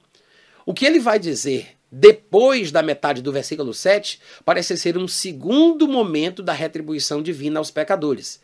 O 0.65 0.73
que 0.73 0.87
ele 0.87 0.99
vai 0.99 1.19
dizer 1.19 1.77
depois 1.97 2.73
da 2.73 2.83
metade 2.83 3.23
do 3.23 3.33
versículo 3.33 3.73
7 3.73 4.19
parece 4.45 4.77
ser 4.77 4.99
um 4.99 5.07
segundo 5.07 5.87
momento 5.87 6.43
da 6.43 6.53
retribuição 6.53 7.23
divina 7.23 7.61
aos 7.61 7.71
pecadores 7.71 8.41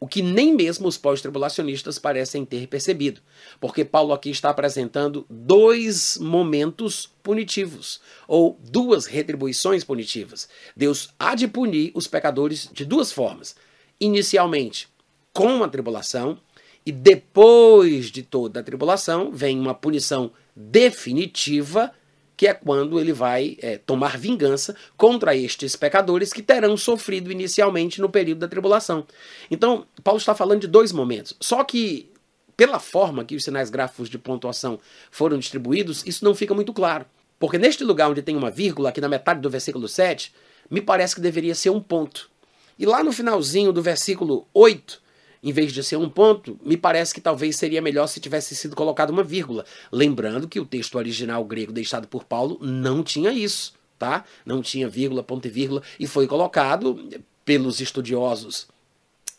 o 0.00 0.06
que 0.06 0.22
nem 0.22 0.54
mesmo 0.54 0.86
os 0.86 0.96
pós-tribulacionistas 0.96 1.98
parecem 1.98 2.44
ter 2.44 2.68
percebido, 2.68 3.20
porque 3.60 3.84
Paulo 3.84 4.12
aqui 4.12 4.30
está 4.30 4.50
apresentando 4.50 5.26
dois 5.28 6.16
momentos 6.18 7.10
punitivos, 7.22 8.00
ou 8.26 8.58
duas 8.70 9.06
retribuições 9.06 9.82
punitivas. 9.82 10.48
Deus 10.76 11.08
há 11.18 11.34
de 11.34 11.48
punir 11.48 11.90
os 11.94 12.06
pecadores 12.06 12.70
de 12.72 12.84
duas 12.84 13.10
formas: 13.10 13.56
inicialmente, 14.00 14.88
com 15.32 15.64
a 15.64 15.68
tribulação, 15.68 16.38
e 16.86 16.92
depois 16.92 18.10
de 18.10 18.22
toda 18.22 18.60
a 18.60 18.62
tribulação, 18.62 19.32
vem 19.32 19.58
uma 19.58 19.74
punição 19.74 20.30
definitiva 20.54 21.92
que 22.38 22.46
é 22.46 22.54
quando 22.54 23.00
ele 23.00 23.12
vai 23.12 23.58
é, 23.60 23.78
tomar 23.78 24.16
vingança 24.16 24.76
contra 24.96 25.34
estes 25.34 25.74
pecadores 25.74 26.32
que 26.32 26.40
terão 26.40 26.76
sofrido 26.76 27.32
inicialmente 27.32 28.00
no 28.00 28.08
período 28.08 28.38
da 28.38 28.46
tribulação. 28.46 29.04
Então, 29.50 29.84
Paulo 30.04 30.18
está 30.18 30.36
falando 30.36 30.60
de 30.60 30.68
dois 30.68 30.92
momentos. 30.92 31.34
Só 31.40 31.64
que, 31.64 32.12
pela 32.56 32.78
forma 32.78 33.24
que 33.24 33.34
os 33.34 33.42
sinais 33.42 33.70
gráficos 33.70 34.08
de 34.08 34.16
pontuação 34.18 34.78
foram 35.10 35.36
distribuídos, 35.36 36.06
isso 36.06 36.24
não 36.24 36.32
fica 36.32 36.54
muito 36.54 36.72
claro. 36.72 37.04
Porque 37.40 37.58
neste 37.58 37.82
lugar 37.82 38.08
onde 38.08 38.22
tem 38.22 38.36
uma 38.36 38.52
vírgula, 38.52 38.90
aqui 38.90 39.00
na 39.00 39.08
metade 39.08 39.40
do 39.40 39.50
versículo 39.50 39.88
7, 39.88 40.32
me 40.70 40.80
parece 40.80 41.16
que 41.16 41.20
deveria 41.20 41.56
ser 41.56 41.70
um 41.70 41.80
ponto. 41.80 42.30
E 42.78 42.86
lá 42.86 43.02
no 43.02 43.10
finalzinho 43.10 43.72
do 43.72 43.82
versículo 43.82 44.46
8, 44.54 45.02
em 45.42 45.52
vez 45.52 45.72
de 45.72 45.82
ser 45.82 45.96
um 45.96 46.08
ponto, 46.08 46.58
me 46.64 46.76
parece 46.76 47.14
que 47.14 47.20
talvez 47.20 47.56
seria 47.56 47.80
melhor 47.80 48.06
se 48.06 48.20
tivesse 48.20 48.54
sido 48.56 48.74
colocado 48.74 49.10
uma 49.10 49.22
vírgula. 49.22 49.64
Lembrando 49.92 50.48
que 50.48 50.60
o 50.60 50.66
texto 50.66 50.96
original 50.96 51.44
grego 51.44 51.72
deixado 51.72 52.08
por 52.08 52.24
Paulo 52.24 52.58
não 52.60 53.02
tinha 53.02 53.32
isso, 53.32 53.74
tá? 53.98 54.24
Não 54.44 54.62
tinha 54.62 54.88
vírgula, 54.88 55.22
ponto 55.22 55.46
e 55.46 55.50
vírgula, 55.50 55.82
e 55.98 56.06
foi 56.06 56.26
colocado 56.26 57.08
pelos 57.44 57.80
estudiosos 57.80 58.66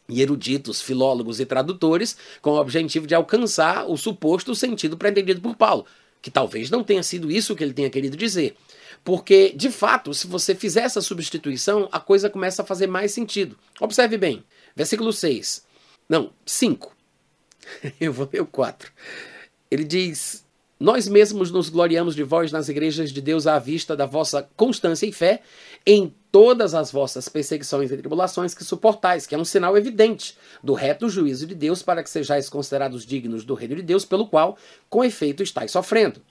e 0.07 0.21
eruditos, 0.21 0.81
filólogos 0.81 1.39
e 1.39 1.45
tradutores, 1.45 2.17
com 2.41 2.51
o 2.51 2.59
objetivo 2.59 3.05
de 3.05 3.13
alcançar 3.13 3.85
o 3.87 3.95
suposto 3.95 4.55
sentido 4.55 4.97
pretendido 4.97 5.39
por 5.39 5.55
Paulo, 5.55 5.85
que 6.21 6.31
talvez 6.31 6.69
não 6.69 6.83
tenha 6.83 7.03
sido 7.03 7.31
isso 7.31 7.55
que 7.55 7.63
ele 7.63 7.73
tenha 7.73 7.89
querido 7.89 8.17
dizer. 8.17 8.55
Porque, 9.03 9.53
de 9.55 9.69
fato, 9.69 10.13
se 10.13 10.27
você 10.27 10.55
fizer 10.55 10.81
essa 10.81 11.01
substituição, 11.01 11.87
a 11.91 11.99
coisa 11.99 12.29
começa 12.29 12.63
a 12.63 12.65
fazer 12.65 12.87
mais 12.87 13.11
sentido. 13.11 13.55
Observe 13.79 14.17
bem, 14.17 14.43
versículo 14.75 15.13
6. 15.13 15.68
Não, 16.09 16.31
5. 16.43 16.91
Eu 18.01 18.11
vou 18.11 18.27
ler 18.33 18.41
o 18.41 18.47
4. 18.47 18.91
Ele 19.69 19.83
diz: 19.83 20.43
Nós 20.79 21.07
mesmos 21.07 21.51
nos 21.51 21.69
gloriamos 21.69 22.15
de 22.15 22.23
vós 22.23 22.51
nas 22.51 22.67
igrejas 22.67 23.11
de 23.11 23.21
Deus 23.21 23.45
à 23.45 23.59
vista 23.59 23.95
da 23.95 24.07
vossa 24.07 24.49
constância 24.57 25.05
e 25.05 25.11
fé 25.11 25.43
em 25.85 26.11
todas 26.31 26.73
as 26.73 26.91
vossas 26.91 27.29
perseguições 27.29 27.91
e 27.91 27.97
tribulações 27.97 28.55
que 28.55 28.63
suportais, 28.63 29.27
que 29.27 29.35
é 29.35 29.37
um 29.37 29.45
sinal 29.45 29.77
evidente 29.77 30.35
do 30.63 30.73
reto 30.73 31.07
juízo 31.09 31.45
de 31.45 31.53
Deus 31.53 31.83
para 31.83 32.03
que 32.03 32.09
sejais 32.09 32.49
considerados 32.49 33.05
dignos 33.05 33.45
do 33.45 33.53
reino 33.53 33.75
de 33.75 33.83
Deus, 33.83 34.03
pelo 34.03 34.27
qual, 34.27 34.57
com 34.89 35.03
efeito, 35.03 35.43
estáis 35.43 35.71
sofrendo. 35.71 36.21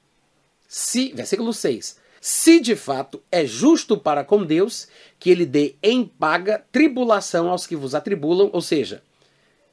Se, 0.66 1.12
versículo 1.12 1.52
6. 1.52 1.98
Se 2.20 2.58
de 2.58 2.74
fato 2.74 3.22
é 3.30 3.46
justo 3.46 3.96
para 3.96 4.24
com 4.24 4.44
Deus 4.44 4.88
que 5.20 5.30
ele 5.30 5.46
dê 5.46 5.76
em 5.80 6.04
paga 6.04 6.64
tribulação 6.72 7.48
aos 7.48 7.64
que 7.64 7.76
vos 7.76 7.94
atribulam, 7.94 8.50
ou 8.52 8.60
seja, 8.60 9.02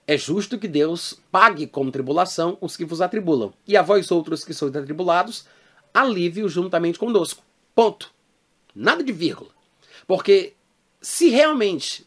é 0.07 0.17
justo 0.17 0.59
que 0.59 0.67
Deus 0.67 1.19
pague 1.31 1.65
com 1.65 1.89
tribulação 1.89 2.57
os 2.61 2.77
que 2.77 2.85
vos 2.85 3.01
atribulam, 3.01 3.53
e 3.67 3.75
a 3.75 3.81
vós 3.81 4.11
outros 4.11 4.45
que 4.45 4.53
sois 4.53 4.75
atribulados, 4.75 5.45
alívio 5.93 6.47
juntamente 6.47 6.99
conosco. 6.99 7.43
Ponto. 7.73 8.13
Nada 8.73 9.03
de 9.03 9.11
vírgula. 9.11 9.49
Porque 10.05 10.53
se 11.01 11.29
realmente 11.29 12.05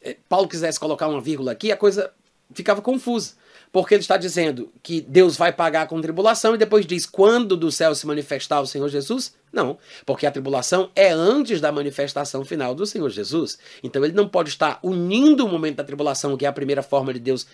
eh, 0.00 0.16
Paulo 0.28 0.48
quisesse 0.48 0.78
colocar 0.78 1.08
uma 1.08 1.20
vírgula 1.20 1.52
aqui, 1.52 1.70
a 1.72 1.76
coisa 1.76 2.12
ficava 2.52 2.82
confusa. 2.82 3.34
Porque 3.74 3.92
ele 3.92 4.02
está 4.02 4.16
dizendo 4.16 4.72
que 4.84 5.00
Deus 5.00 5.36
vai 5.36 5.52
pagar 5.52 5.88
com 5.88 6.00
tribulação 6.00 6.54
e 6.54 6.58
depois 6.58 6.86
diz 6.86 7.04
quando 7.06 7.56
do 7.56 7.72
céu 7.72 7.92
se 7.92 8.06
manifestar 8.06 8.60
o 8.60 8.66
Senhor 8.68 8.88
Jesus? 8.88 9.34
Não, 9.52 9.76
porque 10.06 10.28
a 10.28 10.30
tribulação 10.30 10.92
é 10.94 11.10
antes 11.10 11.60
da 11.60 11.72
manifestação 11.72 12.44
final 12.44 12.72
do 12.72 12.86
Senhor 12.86 13.10
Jesus. 13.10 13.58
Então 13.82 14.04
ele 14.04 14.14
não 14.14 14.28
pode 14.28 14.50
estar 14.50 14.78
unindo 14.80 15.44
o 15.44 15.48
momento 15.48 15.78
da 15.78 15.82
tribulação, 15.82 16.36
que 16.36 16.46
é 16.46 16.48
a 16.48 16.52
primeira 16.52 16.84
forma 16.84 17.12
de 17.12 17.18
Deus 17.18 17.48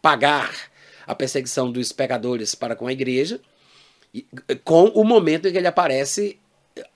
pagar 0.00 0.50
a 1.06 1.14
perseguição 1.14 1.70
dos 1.70 1.92
pecadores 1.92 2.54
para 2.54 2.74
com 2.74 2.86
a 2.86 2.92
igreja, 2.92 3.38
com 4.64 4.84
o 4.84 5.04
momento 5.04 5.46
em 5.46 5.52
que 5.52 5.58
ele 5.58 5.66
aparece, 5.66 6.38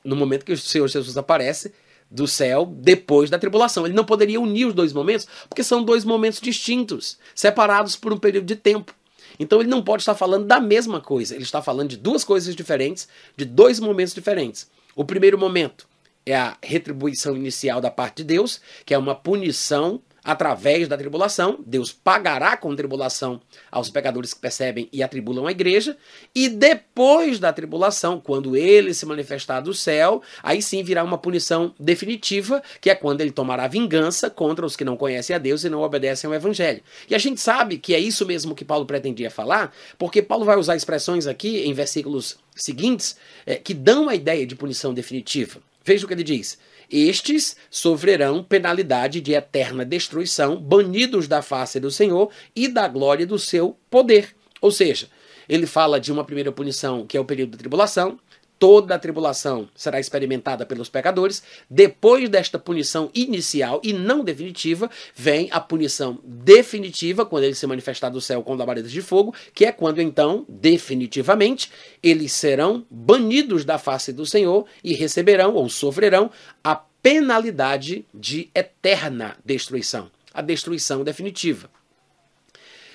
no 0.03 0.17
momento 0.17 0.43
que 0.43 0.53
o 0.55 0.57
Senhor 0.57 0.89
Jesus 0.89 1.19
aparece 1.19 1.71
do 2.15 2.29
céu 2.29 2.65
depois 2.65 3.29
da 3.29 3.39
tribulação. 3.39 3.85
Ele 3.85 3.95
não 3.95 4.05
poderia 4.05 4.41
unir 4.41 4.67
os 4.67 4.75
dois 4.75 4.93
momentos, 4.93 5.27
porque 5.49 5.65
são 5.65 5.83
dois 5.83 6.05
momentos 6.05 6.41
distintos, 6.41 7.19
separados 7.35 7.97
por 7.97 8.13
um 8.13 8.19
período 8.19 8.47
de 8.47 8.55
tempo. 8.55 8.95
Então 9.39 9.61
ele 9.61 9.69
não 9.69 9.83
pode 9.83 10.03
estar 10.03 10.15
falando 10.15 10.47
da 10.47 10.61
mesma 10.61 11.01
coisa, 11.01 11.35
ele 11.35 11.43
está 11.43 11.61
falando 11.61 11.89
de 11.89 11.97
duas 11.97 12.23
coisas 12.23 12.55
diferentes, 12.55 13.09
de 13.37 13.45
dois 13.45 13.81
momentos 13.81 14.15
diferentes. 14.15 14.71
O 14.95 15.05
primeiro 15.05 15.37
momento 15.37 15.89
é 16.25 16.37
a 16.37 16.57
retribuição 16.63 17.37
inicial 17.37 17.81
da 17.81 17.91
parte 17.91 18.19
de 18.19 18.25
Deus, 18.25 18.61
que 18.87 18.95
é 18.95 18.99
uma 18.99 19.15
punição 19.15 20.01
através 20.25 20.89
da 20.89 20.97
tribulação. 20.97 21.59
Deus 21.67 21.93
pagará 21.93 22.57
com 22.57 22.75
tribulação 22.75 23.41
aos 23.71 23.91
pecadores 23.91 24.33
que 24.33 24.41
percebem 24.41 24.89
e 24.93 25.03
atribulam 25.03 25.47
a 25.47 25.51
igreja. 25.51 25.97
E 26.35 26.49
depois 26.49 27.39
da 27.39 27.53
tribulação, 27.53 28.19
quando 28.19 28.57
ele 28.57 28.95
se 28.95 29.05
manifestar 29.05 29.61
do 29.61 29.75
céu, 29.75 30.23
aí 30.43 30.63
sim 30.63 30.83
virá 30.83 31.05
uma 31.05 31.19
punição 31.19 31.75
definitiva, 31.79 32.63
que 32.81 32.89
é 32.89 32.95
quando 32.95 33.21
ele 33.21 33.31
tomará 33.31 33.69
vingança 33.69 34.31
contra 34.31 34.65
os 34.65 34.75
que 34.75 34.85
não 34.85 34.97
conhecem 34.97 35.37
a 35.37 35.39
Deus 35.39 35.65
e 35.65 35.69
não 35.69 35.83
obedecem 35.83 36.27
ao 36.27 36.35
evangelho. 36.35 36.83
E 37.09 37.15
a 37.15 37.19
gente 37.19 37.41
sabe 37.41 37.77
que 37.77 37.95
é 37.95 37.99
isso 37.99 38.25
mesmo 38.25 38.55
que 38.55 38.65
Paulo 38.65 38.87
pretendia 38.87 39.31
falar, 39.31 39.75
porque 39.99 40.23
Paulo 40.23 40.45
vai 40.45 40.57
usar 40.57 40.75
expressões 40.75 41.27
aqui 41.27 41.65
em 41.67 41.75
versículos 41.75 42.39
seguintes 42.55 43.17
é, 43.45 43.57
que 43.57 43.75
dão 43.75 44.09
a 44.09 44.15
ideia 44.15 44.47
de 44.47 44.57
punição 44.57 44.95
definitiva. 44.95 45.61
Veja 45.85 46.05
o 46.05 46.09
que 46.09 46.15
ele 46.15 46.25
diz. 46.25 46.59
Estes 46.91 47.57
sofrerão 47.71 48.43
penalidade 48.43 49.21
de 49.21 49.33
eterna 49.33 49.85
destruição, 49.85 50.57
banidos 50.57 51.29
da 51.29 51.43
face 51.43 51.79
do 51.79 51.91
Senhor 51.91 52.31
e 52.55 52.69
da 52.69 52.89
glória 52.89 53.27
do 53.27 53.39
seu 53.39 53.77
poder. 53.91 54.35
Ou 54.61 54.71
seja, 54.71 55.09
ele 55.49 55.67
fala 55.67 56.01
de 56.01 56.11
uma 56.11 56.25
primeira 56.25 56.53
punição, 56.53 57.07
que 57.07 57.17
é 57.17 57.21
o 57.21 57.25
período 57.25 57.53
da 57.53 57.59
tribulação, 57.59 58.19
toda 58.59 58.95
a 58.95 58.99
tribulação 58.99 59.69
será 59.75 60.01
experimentada 60.01 60.65
pelos 60.65 60.89
pecadores. 60.89 61.43
Depois 61.69 62.29
desta 62.29 62.59
punição 62.59 63.11
inicial 63.15 63.81
e 63.83 63.93
não 63.93 64.25
definitiva, 64.25 64.91
vem 65.15 65.49
a 65.51 65.61
punição 65.61 66.19
definitiva, 66.25 67.27
quando 67.27 67.45
ele 67.45 67.55
se 67.55 67.67
manifestar 67.67 68.09
do 68.09 68.21
céu 68.21 68.43
com 68.43 68.55
labaredas 68.55 68.91
de 68.91 69.03
fogo, 69.03 69.35
que 69.55 69.65
é 69.65 69.73
quando 69.73 70.01
então, 70.01 70.45
definitivamente, 70.49 71.71
eles 72.03 72.33
serão 72.33 72.87
banidos 72.91 73.65
da 73.65 73.79
face 73.79 74.13
do 74.13 74.27
Senhor 74.27 74.67
e 74.83 74.95
receberão 74.95 75.55
ou 75.55 75.69
sofrerão 75.69 76.31
a 76.63 76.75
penalidade 76.75 78.07
de 78.15 78.51
eterna 78.55 79.37
destruição, 79.45 80.11
a 80.33 80.41
destruição 80.41 81.05
definitiva. 81.05 81.69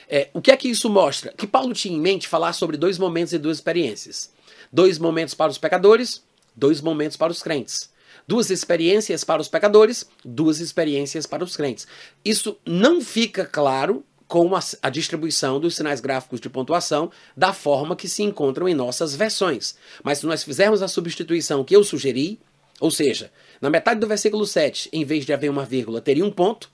É, 0.09 0.29
o 0.33 0.41
que 0.41 0.49
é 0.49 0.57
que 0.57 0.67
isso 0.67 0.89
mostra? 0.89 1.31
Que 1.37 1.45
Paulo 1.45 1.71
tinha 1.71 1.95
em 1.95 1.99
mente 1.99 2.27
falar 2.27 2.53
sobre 2.53 2.75
dois 2.75 2.97
momentos 2.97 3.31
e 3.31 3.37
duas 3.37 3.57
experiências. 3.57 4.31
Dois 4.71 4.99
momentos 4.99 5.33
para 5.33 5.51
os 5.51 5.57
pecadores, 5.57 6.23
dois 6.55 6.81
momentos 6.81 7.17
para 7.17 7.31
os 7.31 7.41
crentes. 7.41 7.89
Duas 8.27 8.49
experiências 8.49 9.23
para 9.23 9.41
os 9.41 9.47
pecadores, 9.47 10.05
duas 10.23 10.59
experiências 10.59 11.25
para 11.25 11.43
os 11.43 11.55
crentes. 11.55 11.87
Isso 12.23 12.57
não 12.65 13.01
fica 13.01 13.45
claro 13.45 14.03
com 14.27 14.55
a, 14.55 14.59
a, 14.83 14.89
distribuição 14.91 15.59
dos 15.59 15.75
sinais 15.75 15.99
gráficos 15.99 16.39
de 16.39 16.47
pontuação 16.47 17.11
da 17.35 17.51
forma 17.51 17.95
que 17.95 18.07
se 18.07 18.21
encontram 18.21 18.69
em 18.69 18.75
nossas 18.75 19.15
versões. 19.15 19.75
Mas 20.03 20.19
se 20.19 20.27
nós 20.27 20.43
fizermos 20.43 20.83
a 20.83 20.87
substituição 20.87 21.63
que 21.63 21.75
eu 21.75 21.83
sugeri, 21.83 22.39
ou 22.79 22.91
seja, 22.91 23.31
na 23.59 23.71
metade 23.71 23.99
do 23.99 24.07
versículo 24.07 24.45
7, 24.45 24.89
em 24.93 25.03
vez 25.03 25.25
de 25.25 25.33
haver 25.33 25.49
uma 25.49 25.65
vírgula, 25.65 25.99
teria 25.99 26.23
um 26.23 26.29
ponto, 26.29 26.69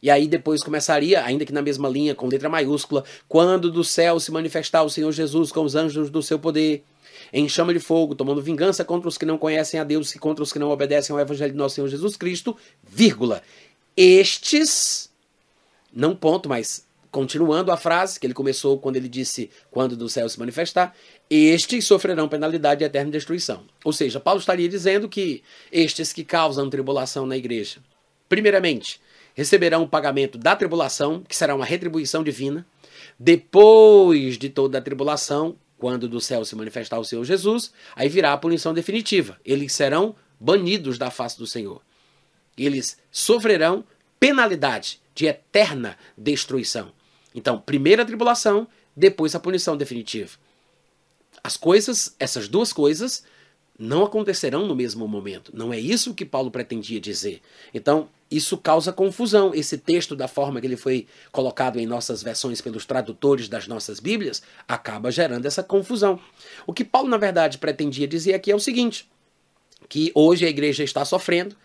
e 0.00 0.08
aí 0.08 0.28
depois 0.28 0.62
começaria, 0.62 1.24
ainda 1.24 1.44
que 1.44 1.52
na 1.52 1.60
mesma 1.60 1.88
linha, 1.88 2.14
com 2.14 2.28
letra 2.28 2.48
maiúscula, 2.48 3.04
quando 3.28 3.72
do 3.72 3.82
céu 3.82 4.20
se 4.20 4.30
manifestar 4.30 4.84
o 4.84 4.88
Senhor 4.88 5.10
Jesus 5.10 5.50
com 5.50 5.64
os 5.64 5.74
anjos 5.74 6.10
do 6.10 6.22
seu 6.22 6.38
poder 6.38 6.84
em 7.32 7.48
chama 7.48 7.72
de 7.72 7.80
fogo, 7.80 8.14
tomando 8.14 8.42
vingança 8.42 8.84
contra 8.84 9.08
os 9.08 9.16
que 9.16 9.26
não 9.26 9.38
conhecem 9.38 9.78
a 9.78 9.84
Deus 9.84 10.14
e 10.14 10.18
contra 10.18 10.42
os 10.42 10.52
que 10.52 10.58
não 10.58 10.70
obedecem 10.70 11.14
ao 11.14 11.20
Evangelho 11.20 11.52
de 11.52 11.58
nosso 11.58 11.76
Senhor 11.76 11.88
Jesus 11.88 12.16
Cristo, 12.16 12.56
vírgula. 12.82 13.42
Estes, 13.96 15.10
não 15.92 16.14
ponto, 16.14 16.48
mas 16.48 16.84
continuando 17.10 17.72
a 17.72 17.76
frase 17.76 18.18
que 18.18 18.26
ele 18.26 18.34
começou 18.34 18.78
quando 18.78 18.96
ele 18.96 19.08
disse 19.08 19.50
quando 19.70 19.96
do 19.96 20.08
céu 20.08 20.28
se 20.28 20.38
manifestar, 20.38 20.94
estes 21.28 21.84
sofrerão 21.84 22.28
penalidade 22.28 22.80
de 22.80 22.84
eterna 22.84 23.10
destruição. 23.10 23.64
Ou 23.84 23.92
seja, 23.92 24.20
Paulo 24.20 24.40
estaria 24.40 24.68
dizendo 24.68 25.08
que 25.08 25.42
estes 25.72 26.12
que 26.12 26.24
causam 26.24 26.70
tribulação 26.70 27.26
na 27.26 27.36
igreja, 27.36 27.78
primeiramente, 28.28 29.00
receberão 29.34 29.82
o 29.82 29.88
pagamento 29.88 30.38
da 30.38 30.54
tribulação, 30.54 31.22
que 31.26 31.36
será 31.36 31.54
uma 31.54 31.64
retribuição 31.64 32.22
divina. 32.22 32.66
Depois 33.18 34.38
de 34.38 34.48
toda 34.48 34.78
a 34.78 34.82
tribulação, 34.82 35.56
quando 35.80 36.06
do 36.06 36.20
céu 36.20 36.44
se 36.44 36.54
manifestar 36.54 36.98
o 36.98 37.04
Senhor 37.04 37.24
Jesus, 37.24 37.72
aí 37.96 38.06
virá 38.06 38.34
a 38.34 38.36
punição 38.36 38.74
definitiva. 38.74 39.40
Eles 39.42 39.72
serão 39.72 40.14
banidos 40.38 40.98
da 40.98 41.10
face 41.10 41.38
do 41.38 41.46
Senhor. 41.46 41.80
Eles 42.56 42.98
sofrerão 43.10 43.82
penalidade 44.20 45.00
de 45.14 45.24
eterna 45.24 45.96
destruição. 46.16 46.92
Então, 47.34 47.58
primeiro 47.58 48.02
a 48.02 48.04
tribulação, 48.04 48.68
depois 48.94 49.34
a 49.34 49.40
punição 49.40 49.74
definitiva. 49.74 50.36
As 51.42 51.56
coisas, 51.56 52.14
essas 52.20 52.46
duas 52.46 52.74
coisas, 52.74 53.24
não 53.78 54.04
acontecerão 54.04 54.66
no 54.66 54.76
mesmo 54.76 55.08
momento. 55.08 55.50
Não 55.56 55.72
é 55.72 55.80
isso 55.80 56.14
que 56.14 56.26
Paulo 56.26 56.50
pretendia 56.50 57.00
dizer. 57.00 57.40
Então, 57.72 58.10
isso 58.30 58.56
causa 58.56 58.92
confusão. 58.92 59.52
Esse 59.54 59.76
texto, 59.76 60.14
da 60.14 60.28
forma 60.28 60.60
que 60.60 60.66
ele 60.66 60.76
foi 60.76 61.06
colocado 61.32 61.78
em 61.78 61.86
nossas 61.86 62.22
versões 62.22 62.60
pelos 62.60 62.86
tradutores 62.86 63.48
das 63.48 63.66
nossas 63.66 63.98
Bíblias, 63.98 64.42
acaba 64.68 65.10
gerando 65.10 65.46
essa 65.46 65.62
confusão. 65.62 66.20
O 66.66 66.72
que 66.72 66.84
Paulo, 66.84 67.08
na 67.08 67.16
verdade, 67.16 67.58
pretendia 67.58 68.06
dizer 68.06 68.34
aqui 68.34 68.52
é 68.52 68.54
o 68.54 68.60
seguinte: 68.60 69.08
que 69.88 70.12
hoje 70.14 70.46
a 70.46 70.48
igreja 70.48 70.84
está 70.84 71.04
sofrendo, 71.04 71.56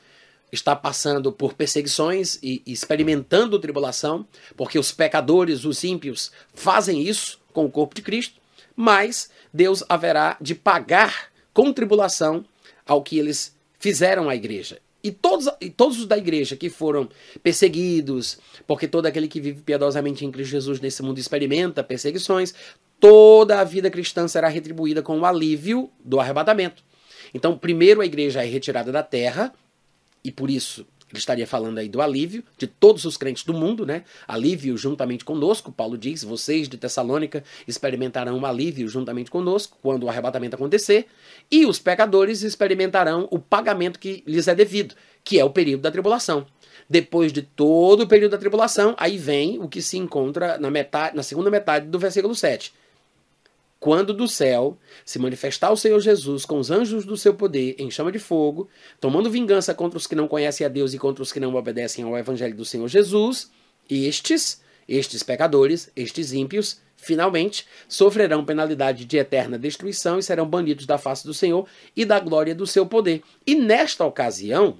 está 0.52 0.76
passando 0.76 1.32
por 1.32 1.54
perseguições 1.54 2.40
e 2.42 2.62
experimentando 2.66 3.60
tribulação, 3.60 4.28
porque 4.58 4.80
os 4.80 4.92
pecadores, 4.92 5.66
os 5.66 5.84
ímpios, 5.84 6.32
fazem 6.54 7.02
isso 7.02 7.40
com 7.54 7.66
o 7.66 7.72
corpo 7.72 7.94
de 7.94 8.02
Cristo, 8.02 8.42
mas 8.76 9.30
Deus 9.54 9.84
haverá 9.88 10.38
de 10.42 10.56
pagar 10.56 11.30
com 11.54 11.72
tribulação 11.72 12.44
ao 12.86 13.02
que 13.02 13.18
eles 13.18 13.56
fizeram 13.80 14.30
à 14.30 14.36
igreja. 14.36 14.80
E 15.06 15.12
todos, 15.12 15.48
e 15.62 15.70
todos 15.70 16.00
os 16.00 16.08
da 16.08 16.18
igreja 16.18 16.56
que 16.56 16.68
foram 16.68 17.08
perseguidos, 17.44 18.40
porque 18.66 18.88
todo 18.88 19.06
aquele 19.06 19.28
que 19.28 19.40
vive 19.40 19.62
piedosamente 19.62 20.26
em 20.26 20.32
Cristo 20.32 20.50
Jesus 20.50 20.80
nesse 20.80 21.04
mundo 21.04 21.20
experimenta 21.20 21.84
perseguições, 21.84 22.56
toda 23.00 23.60
a 23.60 23.64
vida 23.64 23.88
cristã 23.92 24.28
será 24.28 24.48
retribuída 24.48 25.04
com 25.04 25.20
o 25.20 25.24
alívio 25.24 25.92
do 26.04 26.20
arrebatamento. 26.20 26.84
Então, 27.36 27.56
primeiro 27.56 28.02
a 28.02 28.06
igreja 28.06 28.44
é 28.44 28.48
retirada 28.48 28.92
da 28.92 29.04
terra, 29.04 29.54
e 30.24 30.32
por 30.32 30.50
isso 30.50 30.88
Ele 31.12 31.20
estaria 31.20 31.46
falando 31.46 31.78
aí 31.78 31.88
do 31.88 32.02
alívio 32.02 32.44
de 32.58 32.66
todos 32.66 33.06
os 33.06 33.16
crentes 33.16 33.44
do 33.44 33.54
mundo, 33.54 33.86
né? 33.86 34.04
Alívio 34.28 34.76
juntamente 34.76 35.24
conosco, 35.24 35.72
Paulo 35.72 35.98
diz: 35.98 36.24
vocês 36.24 36.68
de 36.68 36.78
Tessalônica 36.78 37.44
experimentarão 37.68 38.38
um 38.38 38.46
alívio 38.46 38.88
juntamente 38.90 39.30
conosco 39.30 39.78
quando 39.82 40.04
o 40.04 40.10
arrebatamento 40.10 40.56
acontecer, 40.56 41.06
e 41.52 41.66
os 41.66 41.78
pecadores 41.78 42.42
experimentarão 42.42 43.28
o 43.30 43.38
pagamento 43.38 44.00
que 44.00 44.24
lhes 44.26 44.48
é 44.48 44.56
devido, 44.56 44.96
que 45.24 45.40
é 45.40 45.46
o 45.46 45.50
período 45.50 45.82
da 45.82 45.92
tribulação. 45.92 46.46
Depois 46.90 47.32
de 47.32 47.42
todo 47.42 48.02
o 48.02 48.08
período 48.08 48.32
da 48.32 48.38
tribulação, 48.38 48.96
aí 48.98 49.18
vem 49.18 49.60
o 49.60 49.68
que 49.68 49.82
se 49.82 49.98
encontra 49.98 50.58
na, 50.58 50.70
metade, 50.70 51.16
na 51.16 51.24
segunda 51.24 51.50
metade 51.50 51.88
do 51.88 52.00
versículo 52.00 52.36
7 52.36 52.74
quando 53.86 54.16
do 54.16 54.28
céu 54.28 54.80
se 55.06 55.20
manifestar 55.20 55.70
o 55.70 55.78
Senhor 55.78 56.00
Jesus 56.00 56.44
com 56.44 56.58
os 56.58 56.72
anjos 56.72 57.06
do 57.06 57.16
seu 57.16 57.36
poder 57.36 57.76
em 57.78 57.92
chama 57.92 58.12
de 58.12 58.18
fogo, 58.18 58.68
tomando 59.00 59.30
vingança 59.30 59.76
contra 59.76 59.96
os 59.96 60.08
que 60.08 60.16
não 60.16 60.28
conhecem 60.28 60.66
a 60.66 60.70
Deus 60.70 60.96
e 60.96 60.98
contra 60.98 61.22
os 61.22 61.32
que 61.32 61.40
não 61.40 61.54
obedecem 61.54 62.04
ao 62.04 62.18
evangelho 62.18 62.56
do 62.56 62.66
Senhor 62.66 62.88
Jesus, 62.88 63.52
estes, 63.88 64.60
estes 64.90 65.22
pecadores, 65.22 65.92
estes 65.96 66.34
ímpios, 66.34 66.82
finalmente 66.96 67.68
sofrerão 67.88 68.44
penalidade 68.44 69.06
de 69.06 69.18
eterna 69.18 69.56
destruição 69.56 70.18
e 70.18 70.24
serão 70.24 70.50
banidos 70.50 70.88
da 70.88 70.98
face 70.98 71.24
do 71.24 71.32
Senhor 71.32 71.68
e 71.96 72.04
da 72.06 72.20
glória 72.20 72.56
do 72.56 72.66
seu 72.66 72.88
poder. 72.88 73.22
E 73.46 73.54
nesta 73.54 74.04
ocasião, 74.04 74.80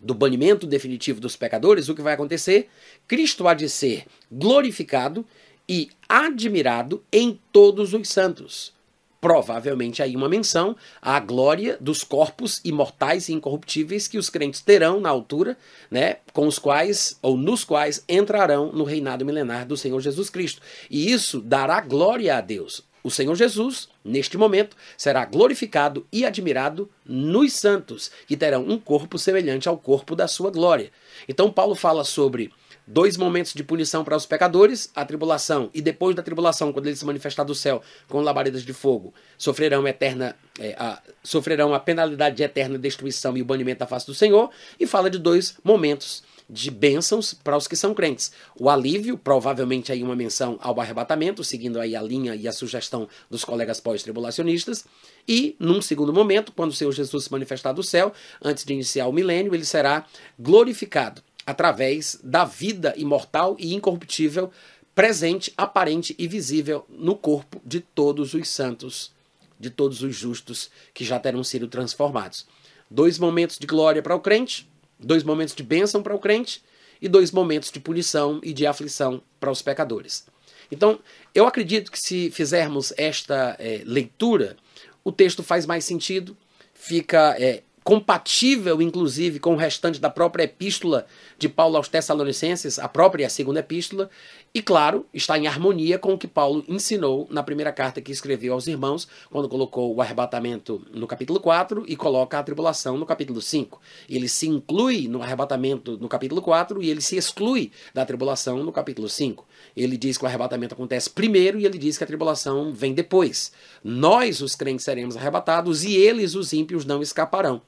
do 0.00 0.14
banimento 0.14 0.66
definitivo 0.66 1.20
dos 1.20 1.36
pecadores, 1.36 1.90
o 1.90 1.94
que 1.94 2.00
vai 2.00 2.14
acontecer? 2.14 2.70
Cristo 3.06 3.46
há 3.46 3.52
de 3.52 3.68
ser 3.68 4.06
glorificado 4.32 5.26
e 5.68 5.90
admirado 6.08 7.02
em 7.12 7.38
todos 7.52 7.92
os 7.92 8.08
santos. 8.08 8.74
Provavelmente 9.20 10.02
aí 10.02 10.14
uma 10.14 10.28
menção 10.28 10.76
à 11.00 11.18
glória 11.18 11.76
dos 11.80 12.04
corpos 12.04 12.60
imortais 12.64 13.28
e 13.28 13.32
incorruptíveis 13.32 14.06
que 14.06 14.18
os 14.18 14.30
crentes 14.30 14.60
terão 14.60 15.00
na 15.00 15.08
altura, 15.08 15.56
né, 15.90 16.18
com 16.32 16.46
os 16.46 16.58
quais 16.58 17.18
ou 17.22 17.36
nos 17.36 17.64
quais 17.64 18.04
entrarão 18.08 18.70
no 18.72 18.84
reinado 18.84 19.24
milenar 19.24 19.66
do 19.66 19.76
Senhor 19.76 20.00
Jesus 20.00 20.30
Cristo. 20.30 20.60
E 20.90 21.10
isso 21.10 21.40
dará 21.40 21.80
glória 21.80 22.36
a 22.36 22.40
Deus. 22.40 22.84
O 23.02 23.10
Senhor 23.10 23.34
Jesus, 23.36 23.88
neste 24.04 24.36
momento, 24.36 24.76
será 24.98 25.24
glorificado 25.24 26.04
e 26.12 26.26
admirado 26.26 26.90
nos 27.04 27.52
santos, 27.52 28.10
que 28.26 28.36
terão 28.36 28.64
um 28.68 28.78
corpo 28.78 29.16
semelhante 29.16 29.68
ao 29.68 29.78
corpo 29.78 30.16
da 30.16 30.26
sua 30.26 30.50
glória. 30.50 30.90
Então 31.28 31.50
Paulo 31.50 31.74
fala 31.74 32.02
sobre 32.02 32.52
dois 32.86 33.16
momentos 33.16 33.52
de 33.52 33.64
punição 33.64 34.04
para 34.04 34.16
os 34.16 34.26
pecadores, 34.26 34.90
a 34.94 35.04
tribulação, 35.04 35.68
e 35.74 35.82
depois 35.82 36.14
da 36.14 36.22
tribulação, 36.22 36.72
quando 36.72 36.86
ele 36.86 36.96
se 36.96 37.04
manifestar 37.04 37.44
do 37.44 37.54
céu 37.54 37.82
com 38.08 38.20
labaredas 38.20 38.62
de 38.62 38.72
fogo, 38.72 39.12
sofrerão 39.36 39.86
eterna, 39.88 40.36
é, 40.58 40.74
a, 40.78 41.02
sofrerão 41.22 41.74
a 41.74 41.80
penalidade 41.80 42.36
de 42.36 42.42
eterna 42.42 42.78
destruição 42.78 43.36
e 43.36 43.42
o 43.42 43.44
banimento 43.44 43.80
da 43.80 43.86
face 43.86 44.06
do 44.06 44.14
Senhor, 44.14 44.50
e 44.78 44.86
fala 44.86 45.10
de 45.10 45.18
dois 45.18 45.56
momentos 45.64 46.22
de 46.48 46.70
bênçãos 46.70 47.34
para 47.34 47.56
os 47.56 47.66
que 47.66 47.74
são 47.74 47.92
crentes. 47.92 48.30
O 48.58 48.70
alívio, 48.70 49.18
provavelmente 49.18 49.90
aí 49.90 50.00
uma 50.04 50.14
menção 50.14 50.56
ao 50.62 50.80
arrebatamento, 50.80 51.42
seguindo 51.42 51.80
aí 51.80 51.96
a 51.96 52.02
linha 52.02 52.36
e 52.36 52.46
a 52.46 52.52
sugestão 52.52 53.08
dos 53.28 53.44
colegas 53.44 53.80
pós-tribulacionistas, 53.80 54.84
e 55.26 55.56
num 55.58 55.82
segundo 55.82 56.12
momento, 56.12 56.52
quando 56.52 56.70
o 56.70 56.74
Senhor 56.74 56.92
Jesus 56.92 57.24
se 57.24 57.32
manifestar 57.32 57.72
do 57.72 57.82
céu, 57.82 58.12
antes 58.40 58.64
de 58.64 58.72
iniciar 58.72 59.08
o 59.08 59.12
milênio, 59.12 59.54
ele 59.54 59.64
será 59.64 60.06
glorificado 60.38 61.20
através 61.46 62.18
da 62.22 62.44
vida 62.44 62.92
imortal 62.96 63.56
e 63.58 63.72
incorruptível 63.74 64.50
presente, 64.94 65.52
aparente 65.56 66.14
e 66.18 66.26
visível 66.26 66.84
no 66.88 67.14
corpo 67.14 67.60
de 67.64 67.80
todos 67.80 68.34
os 68.34 68.48
santos, 68.48 69.12
de 69.60 69.70
todos 69.70 70.02
os 70.02 70.16
justos 70.16 70.70
que 70.92 71.04
já 71.04 71.18
terão 71.18 71.44
sido 71.44 71.68
transformados. 71.68 72.46
Dois 72.90 73.18
momentos 73.18 73.58
de 73.58 73.66
glória 73.66 74.02
para 74.02 74.14
o 74.14 74.20
crente, 74.20 74.68
dois 74.98 75.22
momentos 75.22 75.54
de 75.54 75.62
bênção 75.62 76.02
para 76.02 76.14
o 76.14 76.18
crente 76.18 76.62
e 77.00 77.08
dois 77.08 77.30
momentos 77.30 77.70
de 77.70 77.78
punição 77.78 78.40
e 78.42 78.52
de 78.52 78.66
aflição 78.66 79.22
para 79.38 79.50
os 79.50 79.60
pecadores. 79.60 80.26
Então, 80.70 80.98
eu 81.34 81.46
acredito 81.46 81.92
que 81.92 82.00
se 82.00 82.30
fizermos 82.30 82.92
esta 82.96 83.54
é, 83.58 83.82
leitura, 83.84 84.56
o 85.04 85.12
texto 85.12 85.42
faz 85.42 85.66
mais 85.66 85.84
sentido, 85.84 86.36
fica 86.74 87.36
é, 87.38 87.62
compatível, 87.86 88.82
inclusive, 88.82 89.38
com 89.38 89.54
o 89.54 89.56
restante 89.56 90.00
da 90.00 90.10
própria 90.10 90.42
epístola 90.42 91.06
de 91.38 91.48
Paulo 91.48 91.76
aos 91.76 91.86
Tessalonicenses, 91.86 92.80
a 92.80 92.88
própria 92.88 93.30
segunda 93.30 93.60
epístola, 93.60 94.10
e, 94.52 94.60
claro, 94.60 95.06
está 95.14 95.38
em 95.38 95.46
harmonia 95.46 95.96
com 95.96 96.12
o 96.12 96.18
que 96.18 96.26
Paulo 96.26 96.64
ensinou 96.66 97.28
na 97.30 97.44
primeira 97.44 97.70
carta 97.70 98.00
que 98.00 98.10
escreveu 98.10 98.54
aos 98.54 98.66
irmãos, 98.66 99.06
quando 99.30 99.48
colocou 99.48 99.94
o 99.94 100.02
arrebatamento 100.02 100.84
no 100.92 101.06
capítulo 101.06 101.38
4 101.38 101.84
e 101.86 101.94
coloca 101.94 102.36
a 102.36 102.42
tribulação 102.42 102.98
no 102.98 103.06
capítulo 103.06 103.40
5. 103.40 103.80
Ele 104.10 104.28
se 104.28 104.48
inclui 104.48 105.06
no 105.06 105.22
arrebatamento 105.22 105.96
no 105.96 106.08
capítulo 106.08 106.42
4 106.42 106.82
e 106.82 106.90
ele 106.90 107.00
se 107.00 107.16
exclui 107.16 107.70
da 107.94 108.04
tribulação 108.04 108.64
no 108.64 108.72
capítulo 108.72 109.08
5. 109.08 109.46
Ele 109.76 109.96
diz 109.96 110.18
que 110.18 110.24
o 110.24 110.26
arrebatamento 110.26 110.74
acontece 110.74 111.08
primeiro 111.08 111.60
e 111.60 111.64
ele 111.64 111.78
diz 111.78 111.96
que 111.96 112.02
a 112.02 112.06
tribulação 112.06 112.72
vem 112.72 112.92
depois. 112.92 113.52
Nós, 113.84 114.40
os 114.40 114.56
crentes, 114.56 114.84
seremos 114.84 115.16
arrebatados 115.16 115.84
e 115.84 115.94
eles, 115.94 116.34
os 116.34 116.52
ímpios, 116.52 116.84
não 116.84 117.00
escaparão. 117.00 117.62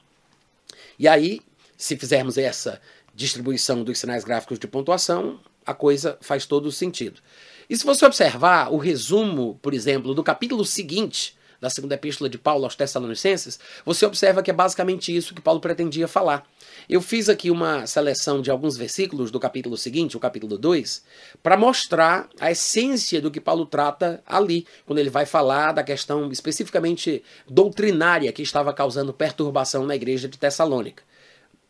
E 0.99 1.07
aí, 1.07 1.39
se 1.77 1.95
fizermos 1.95 2.37
essa 2.37 2.81
distribuição 3.15 3.83
dos 3.83 3.97
sinais 3.97 4.25
gráficos 4.25 4.59
de 4.59 4.67
pontuação, 4.67 5.39
a 5.65 5.73
coisa 5.73 6.17
faz 6.19 6.45
todo 6.45 6.65
o 6.65 6.71
sentido. 6.71 7.21
E 7.69 7.77
se 7.77 7.85
você 7.85 8.05
observar 8.05 8.73
o 8.73 8.77
resumo, 8.77 9.57
por 9.61 9.73
exemplo, 9.73 10.13
do 10.13 10.23
capítulo 10.23 10.65
seguinte 10.65 11.37
da 11.59 11.69
segunda 11.69 11.95
epístola 11.95 12.29
de 12.29 12.37
Paulo 12.37 12.63
aos 12.63 12.75
Tessalonicenses, 12.75 13.59
você 13.85 14.05
observa 14.05 14.41
que 14.41 14.49
é 14.49 14.53
basicamente 14.53 15.15
isso 15.15 15.33
que 15.33 15.41
Paulo 15.41 15.59
pretendia 15.59 16.07
falar. 16.07 16.47
Eu 16.87 17.01
fiz 17.01 17.29
aqui 17.29 17.51
uma 17.51 17.85
seleção 17.85 18.41
de 18.41 18.49
alguns 18.49 18.77
versículos 18.77 19.31
do 19.31 19.39
capítulo 19.39 19.77
seguinte, 19.77 20.15
o 20.15 20.19
capítulo 20.19 20.57
2, 20.57 21.03
para 21.43 21.57
mostrar 21.57 22.29
a 22.39 22.51
essência 22.51 23.21
do 23.21 23.31
que 23.31 23.41
Paulo 23.41 23.65
trata 23.65 24.23
ali, 24.25 24.65
quando 24.85 24.99
ele 24.99 25.09
vai 25.09 25.25
falar 25.25 25.71
da 25.71 25.83
questão 25.83 26.31
especificamente 26.31 27.23
doutrinária 27.49 28.31
que 28.31 28.41
estava 28.41 28.73
causando 28.73 29.13
perturbação 29.13 29.85
na 29.85 29.95
igreja 29.95 30.27
de 30.27 30.37
Tessalônica. 30.37 31.03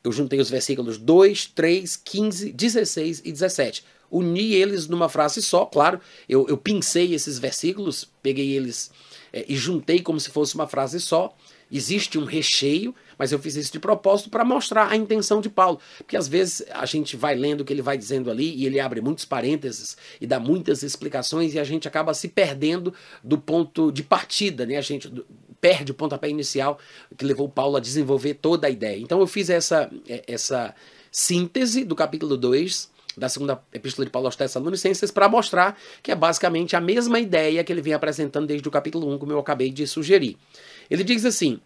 Eu 0.04 0.12
juntei 0.12 0.40
os 0.40 0.50
versículos 0.50 0.98
2, 0.98 1.48
3, 1.48 1.98
15, 1.98 2.54
16 2.54 3.22
e 3.26 3.32
17 3.32 3.84
uni 4.12 4.56
eles 4.56 4.88
numa 4.88 5.08
frase 5.08 5.42
só, 5.42 5.66
claro, 5.66 6.00
eu, 6.28 6.48
eu 6.48 6.58
pincei 6.58 7.14
esses 7.14 7.38
versículos, 7.38 8.10
peguei 8.22 8.56
eles 8.56 8.92
é, 9.34 9.46
e 9.48 9.56
juntei 9.56 10.02
como 10.02 10.20
se 10.20 10.30
fosse 10.30 10.56
uma 10.56 10.68
frase 10.68 11.00
só. 11.00 11.36
Existe 11.72 12.18
um 12.18 12.26
recheio, 12.26 12.96
mas 13.18 13.32
eu 13.32 13.38
fiz 13.38 13.56
isso 13.56 13.72
de 13.72 13.80
propósito 13.80 14.30
para 14.30 14.44
mostrar 14.44 14.92
a 14.92 14.96
intenção 14.96 15.40
de 15.40 15.50
Paulo. 15.50 15.80
Porque 15.98 16.18
às 16.18 16.28
vezes 16.28 16.64
a 16.72 16.86
gente 16.86 17.16
vai 17.16 17.36
lendo 17.36 17.62
o 17.62 17.66
que 17.66 17.72
ele 17.72 17.82
vai 17.82 17.98
dizendo 17.98 18.32
ali 18.32 18.56
e 18.56 18.66
ele 18.66 18.80
abre 18.80 19.02
muitos 19.02 19.26
parênteses 19.26 19.96
e 20.20 20.26
dá 20.26 20.40
muitas 20.40 20.82
explicações 20.82 21.54
e 21.54 21.60
a 21.60 21.64
gente 21.64 21.88
acaba 21.88 22.14
se 22.14 22.28
perdendo 22.28 22.94
do 23.24 23.38
ponto 23.38 23.92
de 23.92 24.02
partida, 24.02 24.66
né? 24.66 24.78
A 24.78 24.82
gente 24.82 25.12
perde 25.62 25.92
o 25.92 25.96
pontapé 25.96 26.30
inicial 26.30 26.80
que 27.18 27.26
levou 27.26 27.48
Paulo 27.48 27.78
a 27.78 27.80
desenvolver 27.80 28.36
toda 28.36 28.68
a 28.68 28.70
ideia. 28.70 29.00
Então 29.00 29.20
eu 29.20 29.28
fiz 29.28 29.50
essa, 29.50 29.92
é, 30.08 30.24
essa 30.28 30.74
síntese 31.12 31.84
do 31.84 31.96
capítulo 31.96 32.36
2 32.38 32.90
da 33.20 33.30
segunda 33.30 33.62
epístola 33.74 34.06
de 34.06 34.12
Paulo 34.12 34.28
aos 34.28 34.36
Tessalonicenses 34.36 35.12
para 35.12 35.30
mostrar 35.30 35.78
que 36.02 36.12
é 36.12 36.16
basicamente 36.16 36.76
a 36.76 36.82
mesma 36.82 37.20
ideia 37.20 37.64
que 37.64 37.72
ele 37.72 37.82
vem 37.82 37.94
apresentando 37.94 38.48
desde 38.48 38.68
o 38.68 38.72
capítulo 38.72 39.14
1, 39.14 39.20
como 39.20 39.32
eu 39.32 39.40
acabei 39.40 39.70
de 39.70 39.86
sugerir. 39.86 40.38
Ele 40.90 41.04
diz 41.04 41.26
assim: 41.26 41.60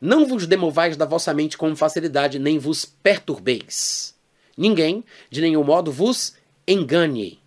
Não 0.00 0.26
vos 0.26 0.46
demovais 0.46 0.96
da 0.96 1.04
vossa 1.04 1.32
mente 1.32 1.56
com 1.56 1.76
facilidade, 1.76 2.38
nem 2.38 2.58
vos 2.58 2.84
perturbeis. 2.84 4.14
Ninguém, 4.56 5.04
de 5.30 5.40
nenhum 5.40 5.62
modo, 5.62 5.92
vos 5.92 6.34
engane. 6.66 7.38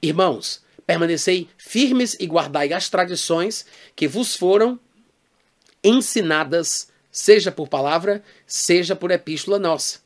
Irmãos, 0.00 0.62
permanecei 0.86 1.48
firmes 1.58 2.16
e 2.20 2.26
guardai 2.26 2.72
as 2.72 2.88
tradições 2.88 3.66
que 3.96 4.06
vos 4.06 4.36
foram 4.36 4.78
ensinadas, 5.82 6.88
seja 7.10 7.50
por 7.50 7.68
palavra, 7.68 8.22
seja 8.46 8.94
por 8.94 9.10
epístola 9.10 9.58
nossa 9.58 10.02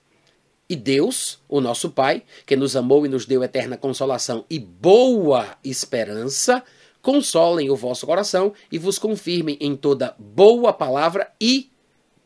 e 0.68 0.74
Deus, 0.74 1.38
o 1.48 1.60
nosso 1.60 1.90
Pai, 1.90 2.22
que 2.44 2.56
nos 2.56 2.74
amou 2.74 3.06
e 3.06 3.08
nos 3.08 3.24
deu 3.24 3.42
eterna 3.42 3.76
consolação 3.76 4.44
e 4.50 4.58
boa 4.58 5.56
esperança, 5.62 6.62
consolem 7.00 7.70
o 7.70 7.76
vosso 7.76 8.04
coração 8.04 8.52
e 8.70 8.78
vos 8.78 8.98
confirmem 8.98 9.56
em 9.60 9.76
toda 9.76 10.16
boa 10.18 10.72
palavra 10.72 11.30
e 11.40 11.70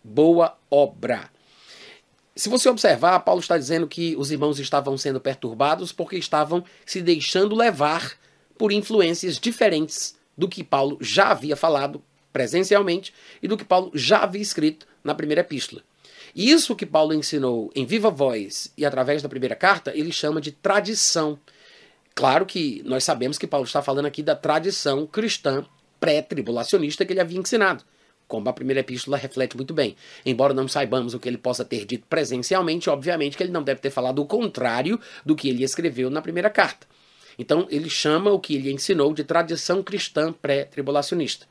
boa 0.02 0.56
obra. 0.70 1.30
Se 2.34 2.48
você 2.48 2.68
observar, 2.70 3.20
Paulo 3.20 3.40
está 3.40 3.58
dizendo 3.58 3.86
que 3.86 4.16
os 4.16 4.30
irmãos 4.30 4.58
estavam 4.58 4.96
sendo 4.96 5.20
perturbados 5.20 5.92
porque 5.92 6.16
estavam 6.16 6.64
se 6.86 7.02
deixando 7.02 7.54
levar 7.54 8.12
por 8.56 8.72
influências 8.72 9.38
diferentes 9.38 10.16
do 10.36 10.48
que 10.48 10.64
Paulo 10.64 10.96
já 11.00 11.30
havia 11.30 11.56
falado 11.56 12.02
presencialmente 12.32 13.12
e 13.42 13.48
do 13.48 13.58
que 13.58 13.64
Paulo 13.64 13.90
já 13.94 14.20
havia 14.20 14.40
escrito 14.40 14.86
na 15.04 15.14
primeira 15.14 15.42
epístola. 15.42 15.82
Isso 16.34 16.76
que 16.76 16.86
Paulo 16.86 17.12
ensinou 17.12 17.70
em 17.74 17.84
viva 17.84 18.10
voz 18.10 18.72
e 18.76 18.84
através 18.84 19.22
da 19.22 19.28
primeira 19.28 19.56
carta, 19.56 19.92
ele 19.96 20.12
chama 20.12 20.40
de 20.40 20.52
tradição. 20.52 21.38
Claro 22.14 22.46
que 22.46 22.82
nós 22.84 23.04
sabemos 23.04 23.38
que 23.38 23.46
Paulo 23.46 23.66
está 23.66 23.82
falando 23.82 24.06
aqui 24.06 24.22
da 24.22 24.36
tradição 24.36 25.06
cristã 25.06 25.64
pré-tribulacionista 25.98 27.04
que 27.04 27.12
ele 27.12 27.20
havia 27.20 27.38
ensinado. 27.38 27.84
como 28.30 28.48
a 28.48 28.52
primeira 28.52 28.80
epístola 28.80 29.16
reflete 29.16 29.56
muito 29.56 29.74
bem. 29.74 29.96
Embora 30.24 30.54
não 30.54 30.68
saibamos 30.68 31.12
o 31.12 31.18
que 31.18 31.28
ele 31.28 31.36
possa 31.36 31.64
ter 31.64 31.84
dito 31.84 32.06
presencialmente, 32.08 32.88
obviamente 32.88 33.36
que 33.36 33.42
ele 33.42 33.52
não 33.52 33.62
deve 33.62 33.80
ter 33.80 33.90
falado 33.90 34.20
o 34.22 34.26
contrário 34.26 34.98
do 35.26 35.34
que 35.34 35.48
ele 35.48 35.64
escreveu 35.64 36.08
na 36.08 36.22
primeira 36.22 36.48
carta. 36.48 36.86
Então, 37.36 37.66
ele 37.70 37.90
chama 37.90 38.30
o 38.30 38.38
que 38.38 38.54
ele 38.54 38.70
ensinou 38.70 39.12
de 39.12 39.24
tradição 39.24 39.82
cristã 39.82 40.32
pré-tribulacionista. 40.32 41.46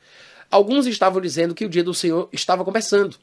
Alguns 0.50 0.86
estavam 0.86 1.20
dizendo 1.20 1.54
que 1.54 1.64
o 1.64 1.68
dia 1.68 1.84
do 1.84 1.92
Senhor 1.92 2.28
estava 2.32 2.64
começando, 2.64 3.16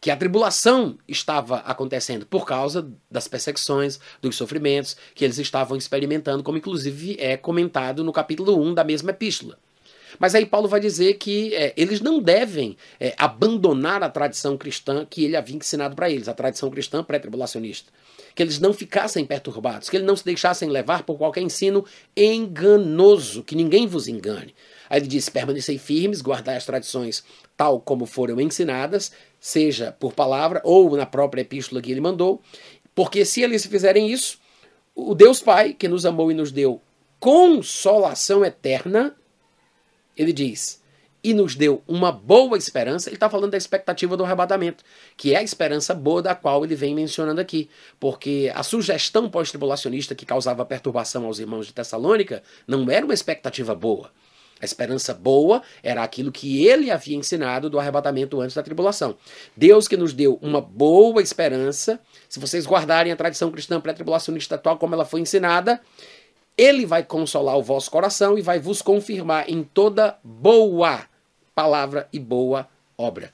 que 0.00 0.10
a 0.10 0.16
tribulação 0.16 0.96
estava 1.06 1.58
acontecendo 1.58 2.24
por 2.24 2.46
causa 2.46 2.90
das 3.10 3.28
perseguições, 3.28 4.00
dos 4.22 4.34
sofrimentos 4.34 4.96
que 5.14 5.24
eles 5.24 5.38
estavam 5.38 5.76
experimentando, 5.76 6.42
como 6.42 6.56
inclusive 6.56 7.16
é 7.20 7.36
comentado 7.36 8.02
no 8.02 8.12
capítulo 8.12 8.58
1 8.62 8.74
da 8.74 8.84
mesma 8.84 9.10
epístola. 9.10 9.58
Mas 10.18 10.34
aí 10.34 10.44
Paulo 10.44 10.68
vai 10.68 10.80
dizer 10.80 11.14
que 11.14 11.54
é, 11.54 11.72
eles 11.76 12.00
não 12.00 12.20
devem 12.20 12.76
é, 12.98 13.14
abandonar 13.16 14.02
a 14.02 14.08
tradição 14.08 14.56
cristã 14.56 15.06
que 15.08 15.24
ele 15.24 15.36
havia 15.36 15.56
ensinado 15.56 15.94
para 15.94 16.10
eles, 16.10 16.28
a 16.28 16.34
tradição 16.34 16.70
cristã 16.70 17.04
pré-tribulacionista. 17.04 17.92
Que 18.34 18.42
eles 18.42 18.58
não 18.58 18.72
ficassem 18.72 19.24
perturbados, 19.24 19.88
que 19.88 19.96
eles 19.96 20.06
não 20.06 20.16
se 20.16 20.24
deixassem 20.24 20.68
levar 20.68 21.04
por 21.04 21.16
qualquer 21.16 21.42
ensino 21.42 21.84
enganoso, 22.16 23.42
que 23.42 23.54
ninguém 23.54 23.86
vos 23.86 24.08
engane. 24.08 24.54
Aí 24.90 24.98
ele 24.98 25.06
diz: 25.06 25.28
permanecei 25.28 25.78
firmes, 25.78 26.20
guardai 26.20 26.56
as 26.56 26.66
tradições 26.66 27.24
tal 27.56 27.80
como 27.80 28.04
foram 28.04 28.40
ensinadas, 28.40 29.12
seja 29.38 29.92
por 29.92 30.12
palavra 30.12 30.60
ou 30.64 30.96
na 30.96 31.06
própria 31.06 31.42
epístola 31.42 31.80
que 31.80 31.92
ele 31.92 32.00
mandou, 32.00 32.42
porque 32.94 33.24
se 33.24 33.40
eles 33.40 33.64
fizerem 33.64 34.10
isso, 34.10 34.38
o 34.94 35.14
Deus 35.14 35.40
Pai, 35.40 35.72
que 35.72 35.86
nos 35.86 36.04
amou 36.04 36.30
e 36.30 36.34
nos 36.34 36.50
deu 36.50 36.82
consolação 37.20 38.44
eterna, 38.44 39.14
ele 40.16 40.32
diz, 40.32 40.80
e 41.22 41.34
nos 41.34 41.54
deu 41.54 41.82
uma 41.86 42.10
boa 42.10 42.56
esperança, 42.56 43.08
ele 43.08 43.16
está 43.16 43.28
falando 43.28 43.52
da 43.52 43.58
expectativa 43.58 44.16
do 44.16 44.24
arrebatamento, 44.24 44.82
que 45.16 45.34
é 45.34 45.38
a 45.38 45.42
esperança 45.42 45.94
boa 45.94 46.22
da 46.22 46.34
qual 46.34 46.64
ele 46.64 46.74
vem 46.74 46.94
mencionando 46.94 47.40
aqui. 47.40 47.68
Porque 47.98 48.50
a 48.54 48.62
sugestão 48.62 49.30
pós-tribulacionista 49.30 50.14
que 50.14 50.24
causava 50.24 50.64
perturbação 50.64 51.26
aos 51.26 51.38
irmãos 51.38 51.66
de 51.66 51.74
Tessalônica 51.74 52.42
não 52.66 52.90
era 52.90 53.04
uma 53.04 53.14
expectativa 53.14 53.74
boa. 53.74 54.10
A 54.60 54.64
esperança 54.64 55.14
boa 55.14 55.62
era 55.82 56.02
aquilo 56.02 56.30
que 56.30 56.66
ele 56.66 56.90
havia 56.90 57.16
ensinado 57.16 57.70
do 57.70 57.78
arrebatamento 57.78 58.40
antes 58.40 58.54
da 58.54 58.62
tribulação. 58.62 59.16
Deus 59.56 59.88
que 59.88 59.96
nos 59.96 60.12
deu 60.12 60.38
uma 60.42 60.60
boa 60.60 61.22
esperança, 61.22 61.98
se 62.28 62.38
vocês 62.38 62.66
guardarem 62.66 63.12
a 63.12 63.16
tradição 63.16 63.50
cristã 63.50 63.80
pré-tribulacionista 63.80 64.56
atual 64.56 64.78
como 64.78 64.94
ela 64.94 65.04
foi 65.04 65.20
ensinada, 65.20 65.80
ele 66.56 66.84
vai 66.84 67.02
consolar 67.02 67.56
o 67.56 67.62
vosso 67.62 67.90
coração 67.90 68.36
e 68.36 68.42
vai 68.42 68.58
vos 68.58 68.82
confirmar 68.82 69.48
em 69.48 69.62
toda 69.62 70.18
boa 70.22 71.06
palavra 71.54 72.08
e 72.12 72.18
boa 72.18 72.68
obra. 72.98 73.32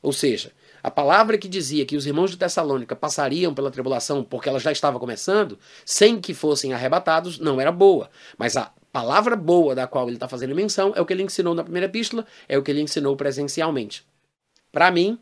Ou 0.00 0.12
seja, 0.12 0.52
a 0.82 0.90
palavra 0.90 1.36
que 1.36 1.48
dizia 1.48 1.84
que 1.84 1.96
os 1.96 2.06
irmãos 2.06 2.30
de 2.30 2.36
Tessalônica 2.36 2.94
passariam 2.94 3.52
pela 3.52 3.70
tribulação 3.70 4.22
porque 4.22 4.48
ela 4.48 4.60
já 4.60 4.70
estava 4.70 4.98
começando, 4.98 5.58
sem 5.84 6.20
que 6.20 6.32
fossem 6.32 6.72
arrebatados, 6.72 7.38
não 7.38 7.60
era 7.60 7.72
boa. 7.72 8.08
Mas 8.36 8.56
a 8.56 8.72
palavra 8.92 9.36
boa 9.36 9.74
da 9.74 9.86
qual 9.86 10.06
ele 10.06 10.16
está 10.16 10.28
fazendo 10.28 10.54
menção 10.54 10.92
é 10.96 11.00
o 11.00 11.06
que 11.06 11.12
ele 11.12 11.22
ensinou 11.22 11.54
na 11.54 11.62
primeira 11.62 11.86
epístola, 11.86 12.26
é 12.48 12.56
o 12.56 12.62
que 12.62 12.70
ele 12.70 12.80
ensinou 12.80 13.16
presencialmente. 13.16 14.04
Para 14.72 14.90
mim, 14.90 15.18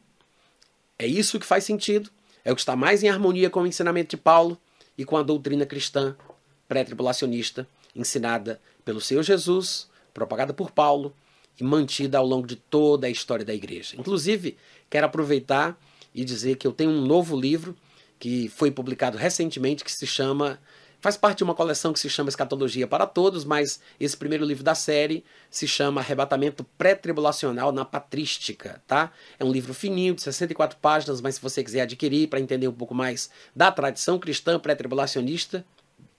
é 0.99 1.07
isso 1.07 1.39
que 1.39 1.47
faz 1.47 1.64
sentido, 1.64 2.11
é 2.45 2.53
o 2.53 2.55
que 2.55 2.61
está 2.61 2.77
mais 2.77 3.03
em 3.03 3.09
harmonia 3.09 3.51
com 3.51 3.62
o 3.62 3.67
ensinamento 3.67 4.11
de 4.11 4.17
Paulo 4.17 4.59
e 4.97 5.05
com 5.05 5.17
a 5.17 5.23
doutrina 5.23 5.67
cristã 5.67 6.17
pré-tribulacionista 6.69 7.67
ensinada 7.95 8.61
pelo 8.85 9.01
Senhor 9.01 9.23
Jesus, 9.23 9.89
propagada 10.12 10.53
por 10.53 10.71
Paulo 10.71 11.14
e 11.59 11.64
mantida 11.64 12.19
ao 12.19 12.27
longo 12.27 12.47
de 12.47 12.57
toda 12.57 13.07
a 13.07 13.11
história 13.11 13.45
da 13.45 13.55
igreja. 13.55 13.97
Inclusive, 13.99 14.57
quero 14.91 15.07
aproveitar 15.07 15.79
e 16.14 16.25
dizer 16.25 16.57
que 16.57 16.67
eu 16.67 16.73
tenho 16.73 16.91
um 16.91 17.01
novo 17.01 17.39
livro 17.39 17.77
que 18.19 18.49
foi 18.49 18.71
publicado 18.71 19.19
recentemente 19.19 19.85
que 19.85 19.93
se 19.93 20.07
chama 20.07 20.59
faz 21.01 21.16
parte 21.16 21.38
de 21.38 21.44
uma 21.44 21.55
coleção 21.55 21.92
que 21.92 22.01
se 22.01 22.09
chama 22.09 22.28
Escatologia 22.28 22.86
para 22.86 23.07
Todos, 23.07 23.44
mas 23.44 23.80
esse 23.99 24.16
primeiro 24.16 24.44
livro 24.44 24.64
da 24.64 24.74
série 24.74 25.24
se 25.51 25.66
chama 25.66 26.01
Arrebatamento 26.01 26.64
Pré-Tribulacional 26.76 27.72
na 27.72 27.84
Patrística, 27.84 28.82
tá? 28.86 29.12
É 29.38 29.44
um 29.44 29.53
livro 29.53 29.72
fininho, 29.74 30.14
de 30.14 30.22
64 30.22 30.78
páginas, 30.78 31.20
mas 31.20 31.36
se 31.36 31.40
você 31.40 31.62
quiser 31.62 31.82
adquirir 31.82 32.28
para 32.28 32.40
entender 32.40 32.68
um 32.68 32.72
pouco 32.72 32.94
mais 32.94 33.30
da 33.55 33.70
tradição 33.70 34.18
cristã 34.18 34.59
pré-tribulacionista, 34.59 35.64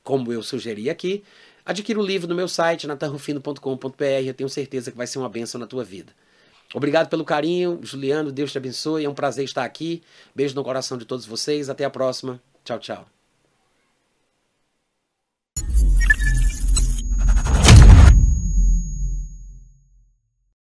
como 0.04 0.32
eu 0.32 0.42
sugeri 0.42 0.90
aqui, 0.90 1.24
adquira 1.66 2.00
o 2.00 2.06
livro 2.06 2.28
no 2.28 2.36
meu 2.36 2.48
site, 2.48 2.88
natanrufino.com.br. 2.88 4.04
Eu 4.26 4.34
tenho 4.34 4.50
certeza 4.50 4.92
que 4.92 4.98
vai 4.98 5.06
ser 5.06 5.20
uma 5.20 5.30
benção 5.30 5.60
na 5.60 5.68
tua 5.68 5.84
vida. 5.84 6.14
Obrigado 6.74 7.10
pelo 7.10 7.26
carinho, 7.26 7.80
Juliano. 7.82 8.32
Deus 8.32 8.52
te 8.52 8.58
abençoe. 8.58 9.06
É 9.06 9.10
um 9.10 9.14
prazer 9.14 9.46
estar 9.46 9.64
aqui. 9.64 10.02
Beijo 10.36 10.56
no 10.56 10.64
coração 10.64 10.98
de 10.98 11.06
todos 11.06 11.26
vocês. 11.26 11.70
Até 11.70 11.86
a 11.86 11.90
próxima. 11.90 12.42
Tchau, 12.64 12.80
tchau. 12.80 13.17